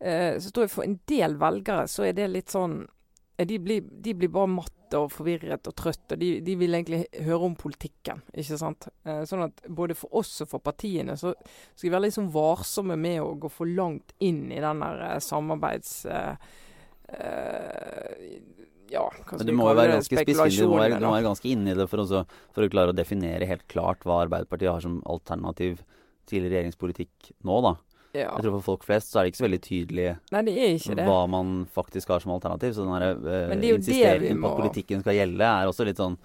Eh, 0.00 0.34
så 0.42 0.50
tror 0.50 0.66
jeg 0.66 0.74
for 0.74 0.88
en 0.88 0.98
del 1.08 1.38
velgere 1.40 1.86
så 1.88 2.08
er 2.08 2.16
det 2.16 2.32
litt 2.32 2.52
sånn 2.52 2.82
de 3.44 3.58
blir, 3.60 3.84
de 3.84 4.14
blir 4.16 4.30
bare 4.32 4.48
matte 4.48 4.96
og 4.96 5.10
forvirret 5.12 5.68
og 5.68 5.74
trøtt. 5.76 6.12
og 6.14 6.20
de, 6.20 6.30
de, 6.40 6.54
vil 6.56 6.74
egentlig 6.78 7.02
høre 7.26 7.50
om 7.50 7.56
politikken. 7.58 8.22
ikke 8.32 8.58
sant? 8.60 8.88
Eh, 9.04 9.24
sånn 9.28 9.44
at 9.48 9.60
både 9.68 9.96
for 9.98 10.22
oss 10.22 10.40
og 10.44 10.48
for 10.54 10.64
partiene 10.64 11.18
så 11.20 11.34
skal 11.36 11.88
vi 11.88 11.92
være 11.92 12.06
litt 12.06 12.16
sånn 12.16 12.32
varsomme 12.32 12.96
med 12.96 13.20
å 13.20 13.34
gå 13.40 13.50
for 13.52 13.68
langt 13.68 14.14
inn 14.24 14.46
i 14.52 14.62
den 14.62 14.84
der 14.84 15.08
eh, 15.10 15.18
samarbeids... 15.24 16.04
Eh 16.06 16.32
ja, 18.90 19.02
Men 19.30 19.46
du 19.46 19.52
må 19.56 19.68
jo 19.70 19.76
være 19.78 19.96
ganske 19.96 20.22
spissfindig, 20.22 20.58
du 20.62 20.70
må 20.70 20.78
være, 20.78 20.98
du 21.00 21.06
må 21.06 21.14
være 21.16 21.26
ganske 21.26 21.50
inni 21.50 21.74
det 21.76 21.86
for, 21.90 22.02
også, 22.04 22.22
for 22.54 22.66
å 22.66 22.70
klare 22.70 22.92
å 22.92 22.96
definere 22.96 23.48
helt 23.48 23.66
klart 23.70 24.06
hva 24.06 24.20
Arbeiderpartiet 24.24 24.70
har 24.70 24.84
som 24.84 25.00
alternativ 25.10 25.80
til 26.30 26.46
regjeringspolitikk 26.46 27.32
nå, 27.46 27.58
da. 27.66 27.72
Ja. 28.16 28.32
Jeg 28.34 28.46
tror 28.46 28.56
For 28.58 28.66
folk 28.70 28.86
flest 28.88 29.12
så 29.12 29.20
er 29.20 29.26
det 29.26 29.34
ikke 29.34 29.42
så 29.42 29.46
veldig 29.46 29.62
tydelig 29.66 30.08
Nei, 30.32 30.42
det 30.46 30.56
er 30.56 30.74
ikke 30.78 30.98
det. 30.98 31.06
hva 31.08 31.20
man 31.30 31.54
faktisk 31.72 32.12
har 32.14 32.24
som 32.24 32.34
alternativ. 32.36 32.76
Så 32.76 32.86
den 32.86 33.24
uh, 33.26 33.70
insisteringen 33.70 34.42
på 34.42 34.52
at 34.52 34.60
politikken 34.62 35.02
skal 35.04 35.18
gjelde, 35.18 35.48
er 35.48 35.70
også 35.70 35.88
litt 35.88 36.02
sånn 36.02 36.18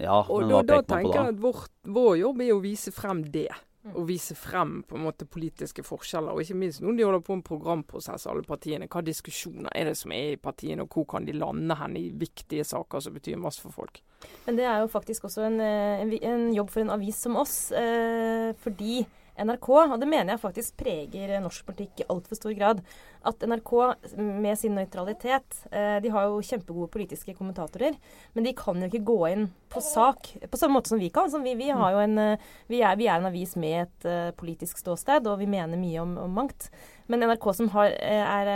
Ja, 0.00 0.22
og 0.22 0.46
men 0.46 0.54
hva 0.54 0.62
da, 0.64 0.80
peker 0.80 0.94
man 0.94 1.02
på 1.04 1.12
da? 1.12 1.24
Jeg 1.24 1.34
at 1.34 1.42
vår, 1.44 1.66
vår 1.98 2.14
jobb 2.22 2.46
er 2.46 2.54
å 2.54 2.62
vise 2.64 2.94
frem 2.96 3.24
det. 3.34 3.50
Mm. 3.80 3.94
Å 3.96 4.02
vise 4.04 4.34
frem 4.36 4.72
på 4.84 4.98
en 4.98 5.06
måte 5.06 5.24
politiske 5.24 5.80
forskjeller, 5.86 6.36
og 6.36 6.44
ikke 6.44 6.56
minst 6.60 6.82
noen 6.84 6.98
de 6.98 7.04
holder 7.06 7.22
på 7.24 7.32
en 7.38 7.44
programprosess, 7.44 8.26
alle 8.28 8.44
partiene. 8.44 8.88
Hva 8.92 9.00
diskusjoner 9.04 9.72
er 9.72 9.88
det 9.88 9.94
som 9.96 10.12
er 10.12 10.34
i 10.34 10.40
partiene, 10.40 10.84
og 10.84 10.92
hvor 10.92 11.06
kan 11.08 11.24
de 11.24 11.32
lande 11.32 11.76
hen 11.80 11.96
i 11.96 12.10
viktige 12.12 12.66
saker 12.68 13.00
som 13.00 13.16
betyr 13.16 13.40
masse 13.40 13.62
for 13.64 13.72
folk. 13.72 14.02
Men 14.44 14.58
det 14.60 14.66
er 14.68 14.82
jo 14.82 14.90
faktisk 14.92 15.24
også 15.30 15.46
en, 15.46 15.56
eh, 15.64 16.02
en, 16.02 16.12
en 16.12 16.44
jobb 16.52 16.68
for 16.74 16.84
en 16.84 16.92
avis 16.92 17.22
som 17.24 17.40
oss, 17.40 17.56
eh, 17.72 18.52
fordi 18.60 19.00
NRK, 19.38 19.68
og 19.68 19.96
det 20.00 20.08
mener 20.08 20.34
jeg 20.34 20.42
faktisk 20.42 20.76
preger 20.80 21.36
norsk 21.42 21.64
politikk 21.68 22.02
i 22.02 22.08
altfor 22.12 22.38
stor 22.38 22.54
grad, 22.56 22.82
at 23.26 23.46
NRK 23.46 23.72
med 24.16 24.56
sin 24.56 24.76
nøytralitet 24.76 25.58
eh, 25.70 25.98
De 26.00 26.12
har 26.12 26.28
jo 26.28 26.40
kjempegode 26.44 26.88
politiske 26.92 27.34
kommentatorer, 27.36 27.98
men 28.34 28.46
de 28.46 28.54
kan 28.56 28.80
jo 28.80 28.88
ikke 28.88 29.04
gå 29.06 29.18
inn 29.28 29.48
på 29.70 29.82
sak 29.84 30.32
på 30.50 30.60
samme 30.60 30.78
måte 30.78 30.92
som 30.92 31.00
vi 31.00 31.10
kan. 31.14 31.30
Vi, 31.44 31.54
vi, 31.58 31.68
en, 31.70 32.18
eh, 32.18 32.48
vi, 32.70 32.80
er, 32.80 32.96
vi, 32.98 33.10
er, 33.10 33.20
en 33.20 33.28
avis 33.30 33.54
med 33.60 33.84
et 33.84 34.08
uh, 34.08 34.30
politisk 34.36 34.80
ståsted, 34.80 35.28
og 35.30 35.38
vi 35.42 35.50
mener 35.50 35.80
mye 35.80 36.00
om, 36.02 36.16
om 36.24 36.40
mangt. 36.42 36.70
Men 37.10 37.26
NRK 37.26 37.46
som 37.58 37.70
har, 37.74 37.94
er 37.98 38.50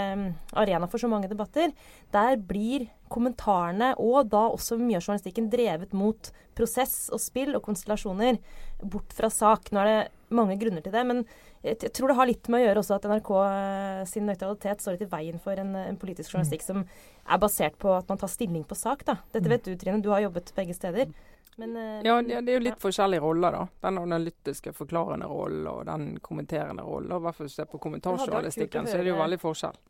arena 0.54 0.86
for 0.90 1.02
så 1.02 1.10
mange 1.10 1.30
debatter, 1.30 1.72
der 2.14 2.38
blir 2.38 2.86
kommentarene 3.12 3.92
og 4.00 4.30
da 4.32 4.46
også 4.52 4.78
mye 4.80 4.98
av 4.98 5.04
journalistikken 5.04 5.50
drevet 5.52 5.94
mot 5.94 6.30
prosess 6.54 7.08
og 7.14 7.22
spill 7.22 7.54
og 7.58 7.64
konstellasjoner, 7.66 8.38
bort 8.84 9.14
fra 9.16 9.30
sak. 9.32 9.72
Nå 9.72 9.82
er 9.82 9.90
det 9.90 9.98
mange 10.34 10.56
grunner 10.60 10.84
til 10.84 10.94
det, 10.94 11.02
men 11.06 11.24
jeg 11.64 11.92
tror 11.96 12.10
det 12.10 12.18
har 12.18 12.28
litt 12.28 12.48
med 12.52 12.60
å 12.60 12.64
gjøre 12.66 12.82
også 12.82 12.96
at 12.98 13.06
NRK 13.08 13.30
eh, 13.40 14.00
sin 14.10 14.26
nøytralitet 14.28 14.82
står 14.84 14.96
litt 14.96 15.06
i 15.06 15.12
veien 15.12 15.38
for 15.42 15.60
en, 15.60 15.72
en 15.80 16.00
politisk 16.00 16.34
journalistikk 16.34 16.64
mm. 16.64 16.68
som 16.68 16.82
er 16.84 17.40
basert 17.40 17.78
på 17.80 17.94
at 17.96 18.10
man 18.10 18.20
tar 18.20 18.32
stilling 18.32 18.66
på 18.68 18.76
sak. 18.78 19.06
Da. 19.08 19.18
Dette 19.32 19.50
vet 19.50 19.64
du, 19.64 19.72
Trine. 19.80 20.02
Du 20.04 20.10
har 20.12 20.24
jobbet 20.26 20.52
begge 20.56 20.76
steder. 20.76 21.14
Men, 21.56 21.76
uh, 21.76 22.02
ja, 22.04 22.18
det, 22.22 22.40
det, 22.42 22.52
er 22.52 22.58
jo 22.58 22.64
litt 22.66 22.76
ja. 22.76 22.82
forskjellige 22.82 23.24
roller, 23.24 23.58
da. 23.58 23.64
Den 23.86 23.98
analytiske, 24.02 24.74
forklarende 24.76 25.30
rollen 25.30 25.66
og 25.70 25.82
den 25.88 26.14
kommenterende 26.24 26.86
rollen. 26.86 27.12
I 27.12 27.24
hvert 27.26 27.38
fall 27.38 27.48
hvis 27.48 27.58
du 27.58 27.62
ser 27.62 27.70
på 27.70 27.82
kommentarjournalistikken, 27.82 28.88
så 28.90 28.98
er 28.98 29.06
det 29.06 29.14
jo 29.14 29.20
veldig 29.22 29.42
forskjell. 29.42 29.82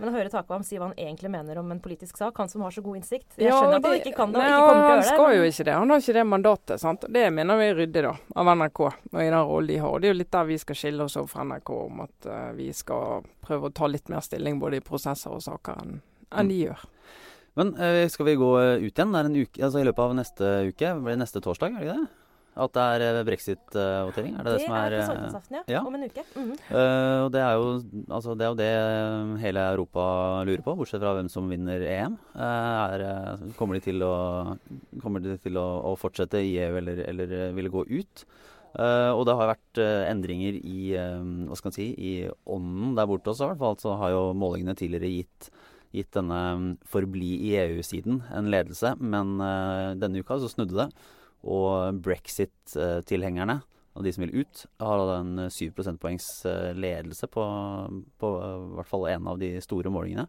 Men 0.00 0.08
å 0.08 0.12
høre 0.14 0.30
Takvam 0.32 0.62
si 0.64 0.78
hva 0.80 0.88
han 0.88 0.96
egentlig 0.96 1.28
mener 1.32 1.58
om 1.60 1.72
en 1.74 1.80
politisk 1.82 2.16
sak, 2.16 2.38
han 2.40 2.48
som 2.48 2.62
har 2.64 2.72
så 2.72 2.80
god 2.80 2.96
innsikt 3.02 3.34
Jeg 3.36 3.52
skjønner 3.52 3.74
ja, 3.76 3.80
det, 3.80 3.80
at 3.80 3.88
han 3.90 3.98
ikke 3.98 4.12
kan 4.16 4.32
det 4.32 4.40
og 4.40 4.46
ikke 4.46 4.60
kommer 4.60 4.70
til 4.70 4.70
å 4.70 4.78
gjøre 4.80 5.00
det. 5.00 5.08
Han 5.10 5.18
skal 5.18 5.34
jo 5.34 5.48
ikke 5.50 5.66
det. 5.66 5.74
Han 5.76 5.92
har 5.92 6.00
ikke 6.00 6.14
det 6.16 6.22
mandatet. 6.30 6.80
sant? 6.80 7.04
Det 7.16 7.24
mener 7.36 7.60
vi 7.60 7.66
er 7.66 7.76
ryddig 7.76 8.04
da, 8.06 8.12
av 8.40 8.52
NRK 8.54 8.80
og 8.86 9.18
i 9.20 9.26
den 9.26 9.36
rollen 9.36 9.68
de 9.68 9.76
har. 9.84 9.98
Det 10.00 10.08
er 10.08 10.14
jo 10.14 10.20
litt 10.22 10.32
der 10.32 10.48
vi 10.48 10.56
skal 10.62 10.80
skille 10.80 11.04
oss 11.04 11.18
over 11.20 11.32
fra 11.34 11.44
NRK, 11.50 11.74
om 11.84 12.00
at 12.06 12.30
uh, 12.30 12.38
vi 12.56 12.70
skal 12.76 13.28
prøve 13.44 13.68
å 13.68 13.74
ta 13.76 13.90
litt 13.92 14.08
mer 14.08 14.24
stilling 14.24 14.62
både 14.62 14.80
i 14.80 14.86
prosesser 14.86 15.36
og 15.36 15.44
saker 15.44 15.84
enn, 15.84 16.00
enn 16.32 16.54
de 16.54 16.62
gjør. 16.62 16.86
Men 17.60 17.74
uh, 17.76 18.06
skal 18.08 18.30
vi 18.30 18.38
gå 18.40 18.54
ut 18.80 18.88
igjen? 18.88 19.12
Det 19.12 19.26
en 19.26 19.36
uke, 19.36 19.60
altså 19.60 19.82
I 19.82 19.86
løpet 19.88 20.06
av 20.06 20.16
neste 20.16 20.54
uke, 20.70 20.96
blir 21.02 21.16
det 21.16 21.22
neste 21.26 21.44
torsdag, 21.44 21.76
er 21.76 21.84
det 21.84 21.90
ikke 21.90 22.00
det? 22.00 22.08
At 22.60 22.74
det 22.74 22.82
er 22.82 23.02
eh, 23.06 23.20
brexit-votering? 23.24 24.34
Er 24.34 24.46
det 24.46 24.52
det, 24.52 24.58
det 24.58 24.64
som 24.66 24.74
er 24.74 24.90
Det 24.90 24.98
er 25.00 25.06
på 25.06 25.54
ja. 25.54 25.60
ja. 25.70 25.82
Om 25.86 25.94
en 25.94 26.04
uke. 26.04 26.24
Mm 26.34 26.50
-hmm. 26.50 26.56
uh, 26.74 27.24
og 27.24 27.32
det 27.32 27.40
er, 27.40 27.52
jo, 27.54 27.82
altså, 28.10 28.34
det 28.34 28.44
er, 28.44 28.48
jo, 28.48 28.54
det 28.54 29.40
hele 29.40 29.60
Europa 29.60 30.42
lurer 30.44 30.62
på, 30.62 30.74
bortsett 30.74 31.00
fra 31.00 31.14
hvem 31.14 31.28
som 31.28 31.48
vinner 31.48 31.80
EM. 31.80 32.18
Uh, 32.34 32.42
er, 32.42 33.38
kommer 33.56 33.74
de 33.74 33.80
til 33.80 34.02
å, 34.02 34.56
kommer 35.02 35.20
de 35.20 35.36
til 35.36 35.56
å, 35.56 35.92
å 35.92 35.96
fortsette 35.96 36.42
i 36.42 36.58
EU 36.58 36.76
eller, 36.76 37.04
eller 37.08 37.52
vil 37.52 37.70
gå 37.70 37.84
ut? 37.88 38.24
Uh, 38.78 39.10
og 39.14 39.26
det 39.26 39.34
har 39.34 39.56
vært 39.56 39.78
endringer 40.10 40.54
i, 40.54 40.94
hva 41.46 41.56
skal 41.56 41.68
man 41.68 41.72
si, 41.72 41.94
i 41.98 42.28
ånden 42.46 42.96
der 42.96 43.06
borte 43.06 43.30
også. 43.30 43.44
I 43.44 43.48
hvert 43.48 43.58
fall 43.58 43.78
så 43.78 43.94
har 43.94 44.10
jo 44.10 44.32
målingene 44.34 44.74
tidligere 44.74 45.06
gitt 45.06 45.50
gitt 45.94 46.12
denne 46.14 46.76
forbli 46.86 47.32
i 47.48 47.54
EU-siden 47.64 48.20
en 48.34 48.50
ledelse, 48.52 48.94
men 49.00 49.34
denne 49.98 50.22
uka 50.22 50.38
så 50.38 50.50
snudde 50.52 50.76
det. 50.78 50.86
Og 51.42 51.98
brexit-tilhengerne, 52.04 53.60
og 53.98 54.06
de 54.06 54.12
som 54.14 54.24
vil 54.24 54.42
ut, 54.44 54.64
har 54.80 55.02
da 55.02 55.16
en 55.18 55.46
7 55.50 55.72
prosentpoengs 55.74 56.26
eh, 56.46 56.70
ledelse 56.78 57.26
på, 57.30 57.44
på 58.22 58.30
hvert 58.76 58.90
fall 58.90 59.08
en 59.10 59.30
av 59.32 59.40
de 59.40 59.56
store 59.64 59.90
målingene. 59.92 60.28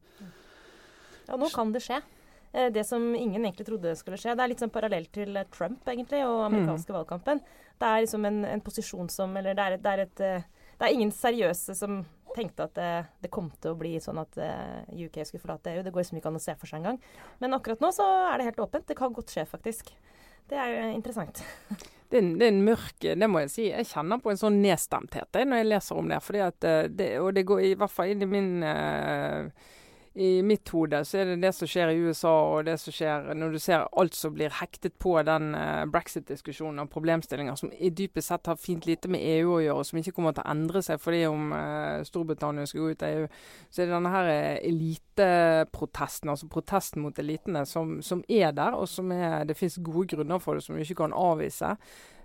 Ja, 1.28 1.38
nå 1.38 1.50
kan 1.54 1.74
det 1.76 1.84
skje. 1.86 2.00
Eh, 2.52 2.71
det 2.74 2.84
som 2.89 3.12
ingen 3.15 3.45
egentlig 3.45 3.67
trodde 3.69 3.93
skulle 4.00 4.17
skje. 4.19 4.34
Det 4.36 4.43
er 4.43 4.52
litt 4.52 4.63
sånn 4.63 4.74
parallell 4.74 5.06
til 5.13 5.38
eh, 5.38 5.47
Trump 5.54 5.86
egentlig, 5.93 6.24
og 6.26 6.47
amerikanske 6.47 6.89
mm. 6.89 6.97
valgkampen. 6.97 7.43
Det 7.82 7.91
er 7.91 8.04
liksom 8.08 8.26
en, 8.32 8.41
en 8.50 8.65
posisjon 8.65 9.13
som 9.13 9.38
Eller 9.38 9.58
det 9.58 9.67
er, 9.67 9.78
det, 9.78 9.93
er 9.93 10.04
et, 10.08 10.17
det 10.17 10.82
er, 10.82 10.91
ingen 10.91 11.13
seriøse 11.13 11.78
som 11.78 12.02
tenkte 12.36 12.67
at 12.67 12.76
det, 12.78 12.91
det, 13.24 13.32
kom 13.34 13.50
til 13.62 13.74
å 13.74 13.80
bli 13.80 13.96
sånn 14.04 14.22
at 14.22 14.38
UK 14.91 15.22
skulle 15.28 15.44
forlate 15.44 15.76
EU. 15.76 15.84
Det 15.86 15.94
går 15.94 16.04
liksom 16.04 16.20
ikke 16.22 16.32
an 16.32 16.39
å 16.39 16.44
se 16.44 16.56
for 16.60 16.70
seg 16.70 16.82
engang. 16.82 17.02
Men 17.44 17.58
akkurat 17.58 17.84
nå 17.84 17.91
så 17.96 18.08
er 18.32 18.39
det 18.39 18.50
helt 18.52 18.63
åpent. 18.63 18.88
Det 18.89 18.98
kan 19.00 19.13
godt 19.15 19.34
skje, 19.34 19.46
faktisk. 19.50 19.94
Det 20.52 20.60
er 20.60 20.76
jo 20.76 20.86
interessant. 20.98 21.44
Det 22.12 22.20
er, 22.20 22.26
det 22.36 22.44
er, 22.44 22.50
en 22.52 22.65
mørk 22.65 23.06
Det 23.15 23.28
må 23.32 23.39
jeg 23.46 23.52
si. 23.54 23.65
Jeg 23.70 23.88
kjenner 23.88 24.20
på 24.20 24.34
en 24.34 24.39
sånn 24.41 24.58
nedstemthet 24.60 25.38
når 25.48 25.62
jeg 25.62 25.67
leser 25.70 26.00
om 26.02 26.10
det. 26.12 26.17
Fordi 26.26 26.41
at 26.44 26.65
eh, 26.67 26.89
det, 26.91 27.08
og 27.24 27.30
det 27.38 27.46
går 27.48 27.62
i 27.70 27.76
hvert 27.80 27.94
fall 27.94 28.12
inn 28.12 28.26
i 28.26 28.28
min 28.28 28.50
uh, 28.67 29.48
i 30.13 30.41
mitt 30.43 30.67
hode 30.69 31.00
så 31.08 31.21
er 31.21 31.30
det 31.30 31.38
det 31.39 31.54
som 31.56 31.69
skjer 31.71 31.93
i 31.93 32.00
USA, 32.04 32.32
og 32.52 32.65
det 32.67 32.74
som 32.82 32.91
skjer 32.91 33.30
når 33.38 33.54
du 33.54 33.60
ser 33.63 33.86
alt 33.88 34.15
som 34.17 34.34
blir 34.36 34.52
hektet 34.58 34.97
på 35.00 35.13
den 35.24 35.54
uh, 35.56 35.86
brexit-diskusjonen 35.88 36.84
og 36.84 36.91
problemstillinger 36.91 37.56
som 37.56 37.71
i 37.71 37.93
dypest 37.95 38.28
sett 38.28 38.50
har 38.52 38.60
fint 38.60 38.88
lite 38.89 39.08
med 39.12 39.24
EU 39.24 39.54
å 39.56 39.62
gjøre, 39.63 39.78
og 39.80 39.88
som 39.88 40.02
ikke 40.02 40.15
kommer 40.17 40.36
til 40.36 40.43
å 40.43 40.52
endre 40.52 40.84
seg 40.84 41.00
fordi 41.00 41.24
om 41.30 41.56
uh, 41.56 42.04
Storbritannia 42.08 42.67
skal 42.67 42.84
gå 42.84 42.91
ut 42.91 43.08
av 43.08 43.21
EU, 43.21 43.32
så 43.69 43.80
er 43.80 43.88
det 43.88 43.95
denne 43.95 44.13
her 44.17 44.34
eliteprotesten, 44.60 46.36
altså 46.36 46.52
protesten 46.52 47.08
mot 47.08 47.24
elitene, 47.24 47.63
som, 47.69 48.02
som 48.04 48.28
er 48.28 48.52
der, 48.58 48.76
og 48.76 48.91
som 48.91 49.15
er, 49.15 49.45
det 49.47 49.56
finnes 49.56 49.80
gode 49.80 50.10
grunner 50.17 50.43
for 50.43 50.60
det 50.60 50.67
som 50.67 50.76
vi 50.76 50.84
ikke 50.84 51.06
kan 51.06 51.15
avvise. 51.15 51.78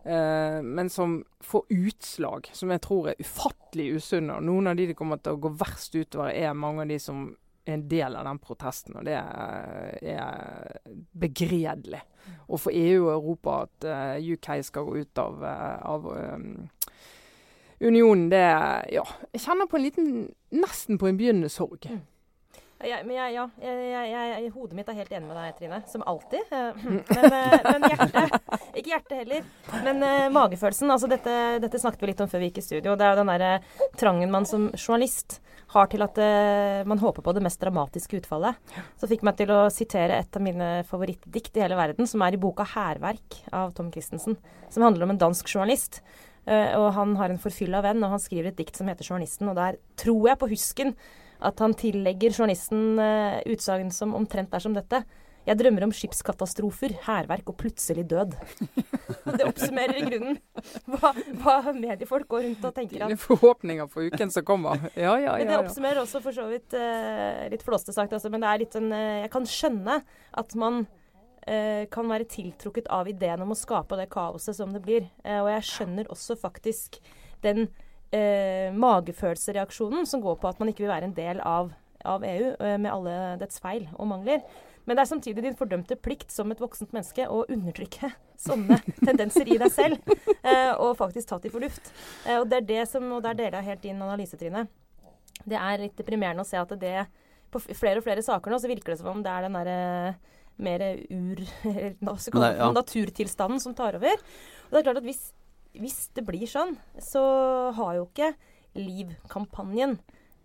Men 0.06 0.86
som 0.86 1.16
får 1.42 1.64
utslag 1.74 2.46
som 2.54 2.70
jeg 2.70 2.82
tror 2.84 3.08
er 3.10 3.18
ufattelig 3.18 3.88
usunne. 3.98 4.36
og 4.36 4.46
Noen 4.46 4.70
av 4.70 4.78
de 4.78 4.86
det 4.86 4.94
kommer 4.94 5.18
til 5.18 5.34
å 5.34 5.40
gå 5.42 5.50
verst 5.58 5.98
utover, 5.98 6.30
er 6.30 6.54
mange 6.54 6.84
av 6.84 6.92
de 6.92 7.00
som 7.02 7.24
en 7.66 7.88
del 7.90 8.16
av 8.16 8.26
den 8.28 8.38
protesten, 8.42 8.96
og 8.98 9.06
det 9.06 9.16
er 9.18 10.78
begredelig. 11.18 12.02
Og 12.46 12.60
for 12.62 12.74
EU 12.74 13.06
og 13.08 13.12
Europa 13.14 13.56
at 13.66 13.86
eh, 13.90 14.32
UK 14.34 14.50
skal 14.66 14.86
gå 14.86 15.02
ut 15.02 15.20
av, 15.22 15.42
uh, 15.42 15.76
av 15.94 16.06
um, 16.10 16.68
unionen, 17.80 18.28
det 18.30 18.42
Ja, 18.94 19.04
jeg 19.32 19.44
kjenner 19.44 19.70
på 19.70 19.78
en 19.78 19.86
liten 19.86 20.10
Nesten 20.54 20.98
på 20.98 21.10
en 21.10 21.18
begynnende 21.18 21.50
sorg. 21.52 21.86
Mm. 21.90 22.02
Ja, 22.84 22.98
men 23.06 23.16
jeg, 23.16 23.32
ja, 23.32 23.44
jeg, 23.56 24.08
jeg, 24.12 24.50
hodet 24.52 24.76
mitt 24.76 24.88
er 24.92 24.98
helt 24.98 25.12
enig 25.16 25.30
med 25.30 25.38
deg, 25.38 25.54
Trine. 25.56 25.78
Som 25.88 26.02
alltid. 26.04 26.50
Men, 27.16 27.32
men 27.64 27.86
hjertet 27.88 28.34
Ikke 28.76 28.90
hjertet 28.90 29.14
heller. 29.22 29.46
Men 29.86 30.04
uh, 30.04 30.26
magefølelsen. 30.34 30.90
altså 30.92 31.08
dette, 31.08 31.32
dette, 31.62 31.80
snakket 31.80 32.02
vi 32.02 32.10
litt 32.10 32.20
om 32.20 32.28
før 32.28 32.42
vi 32.42 32.50
gikk 32.50 32.60
i 32.60 32.66
studio. 32.66 32.96
Det 32.98 33.06
er 33.06 33.14
jo 33.14 33.20
den 33.22 33.32
derre 33.32 33.52
trangen 33.96 34.32
man 34.32 34.44
som 34.48 34.68
journalist 34.76 35.38
har 35.72 35.88
til 35.90 36.04
at 36.04 36.20
uh, 36.20 36.84
man 36.88 37.00
håper 37.00 37.24
på 37.24 37.34
det 37.36 37.42
mest 37.46 37.62
dramatiske 37.64 38.20
utfallet. 38.20 38.60
Så 39.00 39.08
fikk 39.10 39.24
meg 39.26 39.40
til 39.40 39.54
å 39.56 39.64
sitere 39.72 40.20
et 40.20 40.36
av 40.36 40.44
mine 40.44 40.70
favorittdikt 40.86 41.56
i 41.56 41.64
hele 41.64 41.78
verden, 41.80 42.08
som 42.08 42.22
er 42.26 42.36
i 42.36 42.40
boka 42.40 42.66
'Hærverk' 42.68 43.40
av 43.56 43.72
Tom 43.78 43.88
Christensen. 43.94 44.36
Som 44.68 44.84
handler 44.84 45.08
om 45.08 45.16
en 45.16 45.24
dansk 45.26 45.48
journalist. 45.48 46.02
Uh, 46.46 46.76
og 46.76 46.90
han 46.94 47.16
har 47.18 47.32
en 47.32 47.42
forfylla 47.42 47.80
venn, 47.82 48.04
og 48.04 48.18
han 48.18 48.22
skriver 48.22 48.52
et 48.52 48.60
dikt 48.60 48.76
som 48.76 48.92
heter 48.92 49.08
'Journalisten'. 49.08 49.48
Og 49.48 49.56
der 49.56 49.80
tror 49.96 50.28
jeg 50.28 50.44
på 50.44 50.52
husken 50.52 50.98
at 51.44 51.62
han 51.62 51.76
tillegger 51.76 52.34
journalisten 52.34 52.98
uh, 53.00 53.38
utsagn 53.50 53.92
som 53.94 54.14
omtrent 54.16 54.54
er 54.54 54.62
som 54.62 54.76
dette. 54.76 55.02
Jeg 55.46 55.60
drømmer 55.60 55.84
om 55.86 55.92
skipskatastrofer, 55.94 56.96
hærverk 57.04 57.52
og 57.52 57.56
plutselig 57.60 58.02
død. 58.10 58.34
det 59.38 59.46
oppsummerer 59.46 60.00
i 60.00 60.02
grunnen 60.08 60.40
hva, 60.90 61.12
hva, 61.38 61.56
mediefolk 61.76 62.26
går 62.32 62.48
rundt 62.48 62.66
og 62.66 62.74
tenker 62.74 63.04
at 63.04 63.12
Dine 63.12 63.20
forhåpninger 63.22 63.86
for 63.92 64.10
uken 64.10 64.32
som 64.34 64.46
kommer. 64.48 64.88
Ja, 64.96 65.14
ja, 65.14 65.36
ja. 65.36 65.38
Men 65.38 65.52
det 65.52 65.60
oppsummerer 65.60 66.02
også 66.02 66.22
for 66.24 66.34
så 66.34 66.48
vidt 66.50 66.74
uh, 66.74 67.46
litt 67.52 67.62
flåste 67.62 67.94
sagt, 67.94 68.16
altså, 68.16 68.32
men 68.32 68.42
det 68.42 68.50
er 68.50 68.62
litt 68.64 68.74
sånn 68.74 68.90
uh, 68.90 69.22
Jeg 69.22 69.32
kan 69.34 69.50
skjønne 69.50 70.00
at 70.42 70.58
man 70.58 70.86
kan 71.46 72.08
være 72.10 72.24
tiltrukket 72.26 72.88
av 72.90 73.06
ideen 73.06 73.44
om 73.44 73.52
å 73.54 73.54
skape 73.54 73.94
det 74.00 74.08
kaoset 74.10 74.56
som 74.58 74.72
det 74.74 74.80
blir. 74.82 75.04
og 75.22 75.46
jeg 75.46 75.66
skjønner 75.68 76.08
også 76.10 76.34
faktisk 76.40 76.98
den 77.44 77.68
magefølelsereaksjonen 78.14 80.06
som 80.08 80.22
går 80.22 80.38
på 80.40 80.48
at 80.48 80.60
man 80.62 80.70
ikke 80.70 80.84
vil 80.84 80.92
være 80.92 81.08
en 81.08 81.16
del 81.16 81.40
av, 81.42 81.72
av 82.06 82.22
EU 82.24 82.52
med 82.78 82.86
alle 82.88 83.16
dets 83.42 83.58
feil 83.60 83.88
og 83.98 84.08
mangler. 84.12 84.44
Men 84.86 84.94
det 84.94 85.02
er 85.02 85.10
samtidig 85.10 85.42
din 85.42 85.58
fordømte 85.58 85.98
plikt 85.98 86.30
som 86.30 86.52
et 86.54 86.60
voksent 86.62 86.92
menneske 86.94 87.26
å 87.26 87.42
undertrykke 87.50 88.12
sånne 88.46 88.78
tendenser 89.02 89.48
i 89.50 89.58
deg 89.58 89.72
selv, 89.74 90.14
eh, 90.38 90.72
og 90.78 90.94
faktisk 91.00 91.32
ta 91.32 91.40
til 91.42 91.52
fornuft. 91.54 91.90
Eh, 92.24 92.38
og 92.38 92.46
det 92.50 92.62
er 92.62 92.68
det 92.70 92.82
som, 92.92 93.06
og 93.16 93.24
der 93.26 93.38
deler 93.38 93.58
jeg 93.58 93.72
helt 93.72 93.86
din 93.88 94.02
analyse, 94.02 94.38
Trine. 94.38 94.66
Det 95.42 95.58
er 95.58 95.82
litt 95.82 95.98
deprimerende 95.98 96.46
å 96.46 96.48
se 96.48 96.58
at 96.60 96.74
det 96.78 96.96
på 97.52 97.62
flere 97.66 98.00
og 98.00 98.06
flere 98.06 98.22
saker 98.24 98.52
nå 98.52 98.58
så 98.58 98.70
virker 98.70 98.94
det 98.94 99.00
som 99.00 99.10
om 99.10 99.22
det 99.24 99.32
er 99.32 99.46
den 99.46 99.58
derre 99.58 99.80
mer 100.56 100.84
ur... 101.10 101.42
Ja. 102.06 102.70
naturtilstanden 102.72 103.60
som 103.60 103.74
tar 103.76 103.98
over. 103.98 104.22
Og 104.68 104.72
det 104.72 104.80
er 104.80 104.86
klart 104.86 105.02
at 105.02 105.06
hvis, 105.06 105.24
hvis 105.80 106.08
det 106.16 106.24
blir 106.26 106.46
sånn, 106.50 106.76
så 107.02 107.22
har 107.76 107.96
jo 107.98 108.08
ikke 108.10 108.34
Liv-kampanjen 108.76 109.94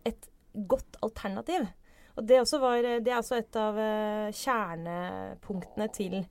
et 0.08 0.30
godt 0.68 0.96
alternativ. 1.04 1.66
Og 2.16 2.28
det, 2.28 2.42
var, 2.62 2.86
det 3.04 3.12
er 3.12 3.20
også 3.20 3.40
et 3.40 3.58
av 3.60 3.78
uh, 3.80 4.30
kjernepunktene 4.36 5.88
til 5.96 6.22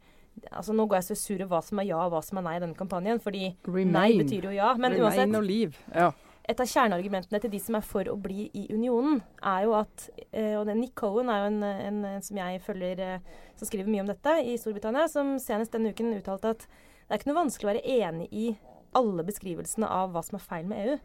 altså 0.47 0.73
Nå 0.73 0.87
går 0.89 1.01
jeg 1.01 1.09
så 1.11 1.17
sur 1.19 1.43
hva 1.51 1.59
som 1.65 1.81
er 1.83 1.89
ja 1.91 1.99
og 2.07 2.15
hva 2.15 2.21
som 2.25 2.39
er 2.41 2.45
nei 2.47 2.57
i 2.57 2.61
denne 2.63 2.79
kampanjen, 2.79 3.21
fordi 3.21 3.51
Remain. 3.67 3.93
nei 3.93 4.19
betyr 4.21 4.49
jo 4.49 4.53
ja. 4.55 4.73
Men 4.79 4.95
Remain 4.95 5.09
uansett, 5.09 5.37
og 5.37 5.45
liv. 5.45 5.77
Ja. 5.93 6.11
et 6.49 6.61
av 6.63 6.71
kjerneargumentene 6.71 7.41
til 7.43 7.53
de 7.53 7.61
som 7.61 7.77
er 7.77 7.85
for 7.85 8.09
å 8.09 8.17
bli 8.21 8.47
i 8.57 8.67
unionen, 8.73 9.21
er 9.43 9.67
jo 9.67 9.75
at 9.81 10.07
uh, 10.33 10.61
Og 10.61 10.71
Nick 10.73 10.95
Cohen 11.01 11.33
er 11.33 11.43
jo 11.43 11.51
en, 11.51 11.63
en, 11.69 12.01
en 12.15 12.25
som 12.25 12.41
jeg 12.41 12.63
følger, 12.65 13.21
som 13.59 13.69
skriver 13.69 13.91
mye 13.91 14.07
om 14.07 14.13
dette 14.13 14.37
i 14.47 14.57
Storbritannia, 14.61 15.09
som 15.13 15.37
senest 15.43 15.77
denne 15.77 15.93
uken 15.93 16.15
uttalte 16.17 16.55
at 16.57 16.69
det 16.71 17.17
er 17.17 17.21
ikke 17.25 17.33
noe 17.33 17.41
vanskelig 17.41 17.67
å 17.67 17.73
være 17.73 17.97
enig 18.07 18.29
i 18.31 18.51
alle 18.99 19.25
beskrivelsene 19.27 19.89
av 19.89 20.15
hva 20.15 20.23
som 20.27 20.39
er 20.39 20.45
feil 20.45 20.69
med 20.71 20.85
EU. 20.85 21.01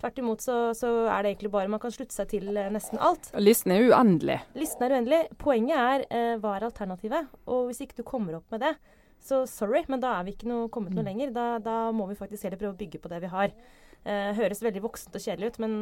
Tvert 0.00 0.20
imot 0.22 0.40
så, 0.40 0.54
så, 0.76 0.90
er 1.12 1.22
det 1.22 1.34
egentlig 1.34 1.50
bare 1.52 1.68
man 1.68 1.80
kan 1.82 1.92
slutte 1.92 2.16
seg 2.16 2.30
til 2.30 2.48
eh, 2.56 2.70
nesten 2.72 3.00
alt. 3.04 3.28
Listen 3.36 3.74
er 3.74 3.90
uendelig. 3.90 4.38
Listen 4.56 4.86
er 4.86 4.96
uendelig. 4.96 5.20
Poenget 5.40 5.76
er 5.76 6.06
eh, 6.08 6.38
hva 6.40 6.54
er 6.56 6.70
alternativet? 6.70 7.28
Og 7.52 7.68
hvis 7.68 7.82
ikke 7.84 8.00
du 8.00 8.06
kommer 8.08 8.38
opp 8.38 8.48
med 8.54 8.64
det, 8.64 8.72
så 9.20 9.42
sorry, 9.48 9.84
men 9.92 10.00
da 10.00 10.14
er 10.16 10.24
vi 10.24 10.32
ikke 10.32 10.48
noe, 10.48 10.70
kommet 10.72 10.96
noe 10.96 11.04
mm. 11.04 11.10
lenger. 11.10 11.36
Da, 11.36 11.46
da, 11.60 11.76
må 11.92 12.08
vi 12.08 12.16
faktisk 12.16 12.48
heller 12.48 12.60
prøve 12.60 12.72
å 12.72 12.80
bygge 12.80 13.02
på 13.02 13.12
det 13.12 13.20
vi 13.26 13.32
har. 13.34 13.52
Eh, 14.00 14.30
høres 14.32 14.62
veldig 14.64 14.80
voksent 14.80 15.16
og 15.18 15.20
kjedelig 15.20 15.50
ut, 15.50 15.58
men 15.60 15.72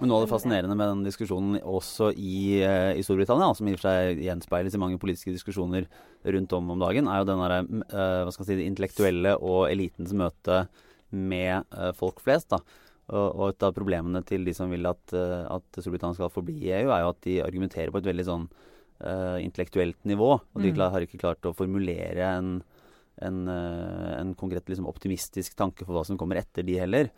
Men 0.00 0.08
noe 0.08 0.22
av 0.22 0.24
det 0.24 0.30
fascinerende 0.32 0.72
med 0.72 0.88
den 0.94 1.04
diskusjonen 1.04 1.58
også 1.60 2.08
i, 2.16 2.62
eh, 2.64 2.96
i 2.96 3.04
Storbritannia, 3.04 3.52
som 3.52 3.68
i 3.68 3.74
og 3.76 3.82
for 3.82 3.90
seg 3.90 4.22
gjenspeiles 4.24 4.72
i 4.72 4.80
mange 4.80 4.96
politiske 4.96 5.34
diskusjoner 5.34 5.84
rundt 6.24 6.56
om 6.56 6.70
om 6.72 6.80
dagen, 6.80 7.06
er 7.06 7.20
jo 7.20 7.28
den 7.28 7.44
derre 7.44 7.60
eh, 7.60 8.24
hva 8.24 8.32
skal 8.32 8.46
jeg 8.46 8.48
si, 8.48 8.58
det 8.62 8.70
intellektuelle 8.70 9.36
og 9.36 9.68
elitens 9.68 10.16
møte 10.16 10.62
med 11.10 11.64
eh, 11.72 11.92
folk 11.96 12.20
flest. 12.24 12.50
da. 12.50 12.58
Og, 13.06 13.50
et 13.52 13.62
av 13.62 13.74
problemene 13.74 14.24
til 14.26 14.42
de 14.44 14.52
som 14.56 14.70
vil 14.72 14.86
at, 14.90 15.12
eh, 15.14 15.44
at 15.46 15.78
Storbritannia 15.78 16.18
skal 16.18 16.32
forbli 16.34 16.56
i 16.66 16.72
EU, 16.80 16.90
er 16.90 17.04
jo 17.04 17.12
at 17.12 17.20
de 17.22 17.36
argumenterer 17.44 17.92
på 17.94 18.02
et 18.02 18.08
veldig 18.10 18.26
sånn 18.26 18.48
uh, 18.96 19.36
intellektuelt 19.44 19.98
nivå. 20.08 20.40
Og 20.40 20.62
de 20.62 20.70
Mm. 20.70 20.74
klar, 20.74 20.90
har 20.90 21.04
ikke 21.04 21.20
klart 21.20 21.44
å 21.44 21.54
formulere 21.54 22.24
en, 22.38 22.62
en, 23.20 23.42
uh, 23.46 24.20
en 24.20 24.34
konkret 24.34 24.64
liksom, 24.66 24.88
optimistisk 24.88 25.54
tanke 25.54 25.84
for 25.84 25.92
hva 25.92 26.04
som 26.08 26.16
kommer 26.16 26.40
etter 26.40 26.64
de 26.64 26.78
heller. 26.80 27.10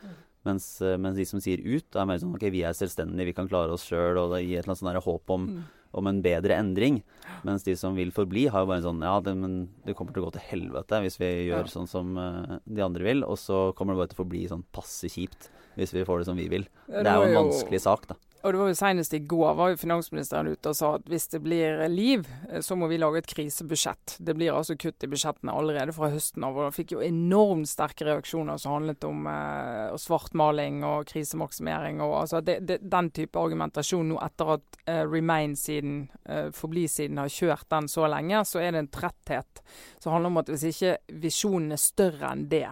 Mens, 0.44 0.80
eh, 0.82 0.96
mens 0.96 1.16
de 1.16 1.24
som 1.26 1.40
sier 1.40 1.58
ut, 1.62 1.96
er 1.96 2.06
mer 2.06 2.18
sånn 2.18 2.34
ok, 2.34 2.50
vi 2.50 2.62
er 2.64 2.72
selvstendige, 2.76 3.26
vi 3.26 3.32
kan 3.34 3.48
klare 3.50 3.74
oss 3.74 3.86
sjøl, 3.88 4.16
og 4.18 4.34
det 4.34 4.44
gir 4.46 4.58
et 4.60 4.66
eller 4.66 4.74
annet 4.76 5.02
sånn 5.02 5.02
håp 5.06 5.30
om, 5.34 5.46
Mm. 5.48 5.64
Om 5.96 6.06
en 6.10 6.20
bedre 6.22 6.56
endring. 6.58 7.00
Mens 7.46 7.64
de 7.64 7.74
som 7.78 7.94
vil 7.96 8.10
forbli, 8.14 8.46
har 8.52 8.64
jo 8.64 8.70
bare 8.70 8.80
en 8.82 8.88
sånn 8.88 9.04
ja, 9.04 9.14
det, 9.24 9.34
men 9.38 9.68
det 9.86 9.94
kommer 9.96 10.12
til 10.12 10.22
å 10.22 10.28
gå 10.28 10.34
til 10.36 10.46
helvete 10.50 11.00
hvis 11.04 11.18
vi 11.20 11.30
gjør 11.48 11.64
Ja. 11.64 11.72
sånn 11.72 11.88
som 11.88 12.16
uh, 12.18 12.58
de 12.66 12.84
andre 12.84 13.04
vil, 13.06 13.24
og 13.24 13.38
så 13.40 13.72
kommer 13.78 13.94
det 13.94 14.02
bare 14.02 14.12
til 14.12 14.18
å 14.18 14.22
forbli 14.24 14.44
sånn 14.50 14.66
passe 14.74 15.08
kjipt 15.08 15.50
hvis 15.78 15.94
vi 15.94 16.04
får 16.04 16.20
det 16.20 16.26
som 16.26 16.36
vi 16.36 16.48
vil. 16.50 16.64
Det 16.88 17.06
er 17.06 17.14
jo 17.20 17.28
en 17.28 17.38
vanskelig 17.38 17.80
sak, 17.84 18.08
da. 18.10 18.16
Og 18.42 18.52
det 18.54 18.58
var 18.60 18.68
jo 18.70 18.76
Senest 18.78 19.14
i 19.16 19.18
går 19.26 19.54
var 19.58 19.72
jo 19.72 19.80
finansministeren 19.80 20.52
ute 20.52 20.70
og 20.70 20.76
sa 20.78 20.92
at 20.94 21.08
hvis 21.10 21.26
det 21.32 21.40
blir 21.42 21.80
liv, 21.90 22.26
eh, 22.48 22.60
så 22.62 22.76
må 22.78 22.86
vi 22.90 23.00
lage 23.00 23.18
et 23.22 23.30
krisebudsjett. 23.30 24.14
Det 24.22 24.36
blir 24.38 24.54
altså 24.54 24.76
kutt 24.78 25.02
i 25.02 25.10
budsjettene 25.10 25.54
allerede 25.54 25.94
fra 25.96 26.12
høsten 26.12 26.46
av. 26.46 26.56
og 26.56 26.68
han 26.68 26.76
fikk 26.76 26.94
jo 26.94 27.02
enormt 27.02 27.68
sterke 27.68 28.06
reaksjoner 28.06 28.60
som 28.62 28.76
handlet 28.76 29.04
om 29.08 29.26
eh, 29.26 29.96
svartmaling 29.98 30.84
og 30.86 31.10
krisemaksimering. 31.10 32.00
og 32.00 32.20
altså 32.22 32.40
det, 32.40 32.60
det, 32.68 32.78
Den 32.86 33.10
type 33.10 33.38
argumentasjon 33.38 34.12
nå 34.12 34.22
etter 34.22 34.54
at 34.54 34.82
eh, 34.86 35.02
Remain-siden, 35.02 36.08
eh, 36.28 36.50
Forbli-siden, 36.54 37.18
har 37.18 37.32
kjørt 37.32 37.66
den 37.74 37.90
så 37.90 38.06
lenge, 38.06 38.44
så 38.46 38.62
er 38.62 38.72
det 38.72 38.84
en 38.84 38.92
tretthet 39.00 39.64
som 39.98 40.12
handler 40.14 40.30
om 40.30 40.42
at 40.44 40.52
hvis 40.54 40.68
ikke 40.70 40.98
visjonen 41.26 41.74
er 41.74 41.82
større 41.82 42.30
enn 42.30 42.46
det, 42.52 42.68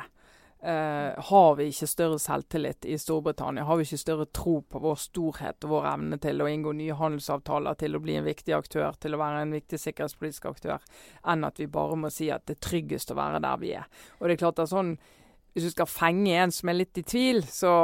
Eh, 0.66 1.24
har 1.24 1.56
vi 1.56 1.68
ikke 1.70 1.86
større 1.86 2.18
selvtillit 2.18 2.88
i 2.90 2.96
Storbritannia? 2.98 3.62
Har 3.68 3.78
vi 3.78 3.84
ikke 3.86 4.00
større 4.00 4.24
tro 4.34 4.56
på 4.66 4.80
vår 4.82 4.96
storhet 4.98 5.62
og 5.62 5.70
vår 5.70 5.84
evne 5.92 6.16
til 6.18 6.42
å 6.42 6.48
inngå 6.50 6.72
nye 6.74 6.96
handelsavtaler, 6.98 7.76
til 7.78 7.94
å 7.94 8.00
bli 8.02 8.16
en 8.18 8.26
viktig 8.26 8.56
aktør, 8.56 8.96
til 8.98 9.14
å 9.14 9.20
være 9.20 9.44
en 9.44 9.54
viktig 9.54 9.78
sikkerhetspolitisk 9.78 10.48
aktør, 10.50 10.82
enn 11.22 11.46
at 11.46 11.60
vi 11.62 11.68
bare 11.70 12.00
må 12.02 12.10
si 12.10 12.32
at 12.34 12.48
det 12.50 12.56
er 12.56 12.64
tryggest 12.66 13.14
å 13.14 13.18
være 13.20 13.44
der 13.44 13.60
vi 13.62 13.70
er. 13.78 13.86
Og 14.18 14.26
det 14.26 14.34
er 14.34 14.42
klart 14.42 14.64
at 14.64 14.72
sånn 14.72 14.96
hvis 15.54 15.68
du 15.68 15.72
skal 15.76 15.88
fenge 15.88 16.34
en 16.34 16.50
som 16.52 16.68
er 16.72 16.80
litt 16.80 16.98
i 16.98 17.06
tvil, 17.06 17.44
så 17.46 17.76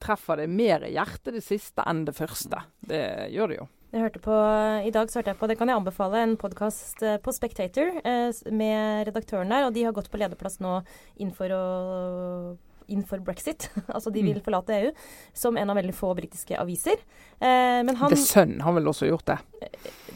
treffer 0.00 0.40
det 0.40 0.48
mer 0.50 0.88
i 0.88 0.94
hjertet 0.96 1.36
det 1.36 1.44
siste 1.44 1.84
enn 1.84 2.06
det 2.08 2.16
første. 2.16 2.64
Det 2.80 3.04
gjør 3.36 3.52
det 3.52 3.60
jo. 3.60 3.68
Jeg 3.90 4.04
hørte 4.04 4.20
på, 4.22 4.34
I 4.86 4.90
dag 4.94 5.10
så 5.10 5.18
hørte 5.18 5.32
jeg 5.32 5.38
på, 5.40 5.46
det 5.50 5.56
kan 5.58 5.70
jeg 5.70 5.80
anbefale, 5.80 6.20
en 6.22 6.36
podkast 6.38 7.00
på 7.24 7.32
Spectator 7.34 7.96
eh, 8.06 8.30
med 8.54 9.08
redaktøren 9.08 9.50
der. 9.50 9.66
Og 9.66 9.74
de 9.74 9.82
har 9.82 9.94
gått 9.96 10.10
på 10.12 10.20
lederplass 10.20 10.60
nå 10.62 10.76
innenfor, 11.18 11.50
å, 11.50 11.64
innenfor 12.90 13.22
brexit. 13.24 13.70
altså 13.94 14.10
de 14.12 14.22
vil 14.26 14.36
Mm. 14.40 14.44
forlate 14.44 14.74
EU. 14.82 14.92
Som 15.34 15.56
en 15.56 15.70
av 15.70 15.76
veldig 15.80 15.94
få 15.94 16.12
britiske 16.18 16.58
aviser. 16.58 16.98
Eh, 17.40 17.80
men 17.86 17.96
han 17.96 18.10
The 18.12 18.16
Sun 18.20 18.58
har 18.60 18.72
vel 18.76 18.84
også 18.90 19.08
gjort 19.08 19.24
det. 19.30 19.38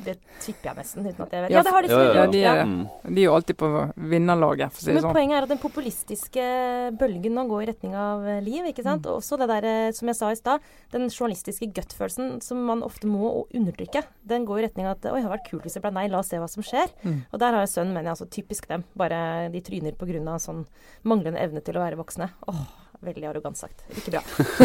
Det 0.04 0.14
tipper 0.44 0.70
jeg 0.72 0.76
nesten, 0.82 1.06
uten 1.06 1.22
at 1.24 1.32
jeg 1.32 1.42
vet. 1.46 1.52
Ja, 1.54 1.62
det 1.64 1.72
har 1.72 1.82
de 1.82 1.88
Jo, 1.88 1.98
ja, 1.98 2.04
ja, 2.04 2.24
Ja, 2.34 2.54
gjort. 2.64 3.02
de. 3.04 3.14
De 3.14 3.20
er 3.22 3.24
jo 3.24 3.34
alltid 3.34 3.56
på 3.56 3.68
vinnerlaget, 4.10 4.72
for 4.72 4.80
å 4.80 4.84
si 4.84 4.92
det 4.92 5.00
sånn. 5.00 5.08
Men 5.12 5.16
poenget 5.16 5.38
er 5.38 5.46
at 5.46 5.52
den 5.54 5.62
populistiske 5.62 6.44
bølgen 7.00 7.34
nå 7.38 7.44
går 7.48 7.62
i 7.64 7.68
retning 7.72 7.94
av 7.96 8.26
eh, 8.28 8.40
liv. 8.44 8.64
ikke 8.68 8.84
sant? 8.84 9.04
Mm. 9.04 9.10
Og 9.12 9.20
også 9.22 9.38
det 9.40 9.48
der, 9.48 9.64
eh, 9.70 9.90
som 9.96 10.08
jeg 10.10 10.16
sa 10.18 10.30
i 10.34 10.38
stad, 10.38 10.60
den 10.92 11.08
journalistiske 11.08 11.68
gut-følelsen 11.72 12.42
som 12.44 12.60
man 12.68 12.82
ofte 12.87 13.08
må 13.08 13.46
undertrykke. 13.54 14.04
Den 14.26 14.44
går 14.48 14.60
i 14.60 14.66
retning 14.68 14.87
av 14.88 14.96
at 14.98 15.08
oi, 15.12 15.20
det 15.20 15.24
hadde 15.26 15.37
vært 15.38 15.48
kult 15.50 15.62
hvis 15.68 15.74
det 15.78 15.82
ble 15.84 15.92
nei, 15.96 16.06
la 16.12 16.20
oss 16.20 16.28
se 16.32 16.40
hva 16.42 16.48
som 16.50 16.62
skjer. 16.66 16.92
Mm. 17.04 17.18
Og 17.32 17.40
der 17.40 17.52
har 17.56 17.64
jeg 17.64 17.72
sønnen, 17.74 17.94
mener 17.94 18.10
jeg, 18.10 18.16
altså 18.18 18.28
typisk 18.30 18.68
dem. 18.68 18.84
Bare 18.96 19.48
de 19.52 19.60
tryner 19.64 19.92
pga. 19.96 20.38
sånn 20.38 20.66
manglende 21.04 21.40
evne 21.40 21.62
til 21.64 21.74
å 21.78 21.80
være 21.84 21.96
voksne. 21.96 22.28
Åh, 22.48 22.63
veldig 23.05 23.27
arrogant 23.29 23.59
sagt. 23.59 23.85
Ikke 23.92 24.14
bra. 24.14 24.22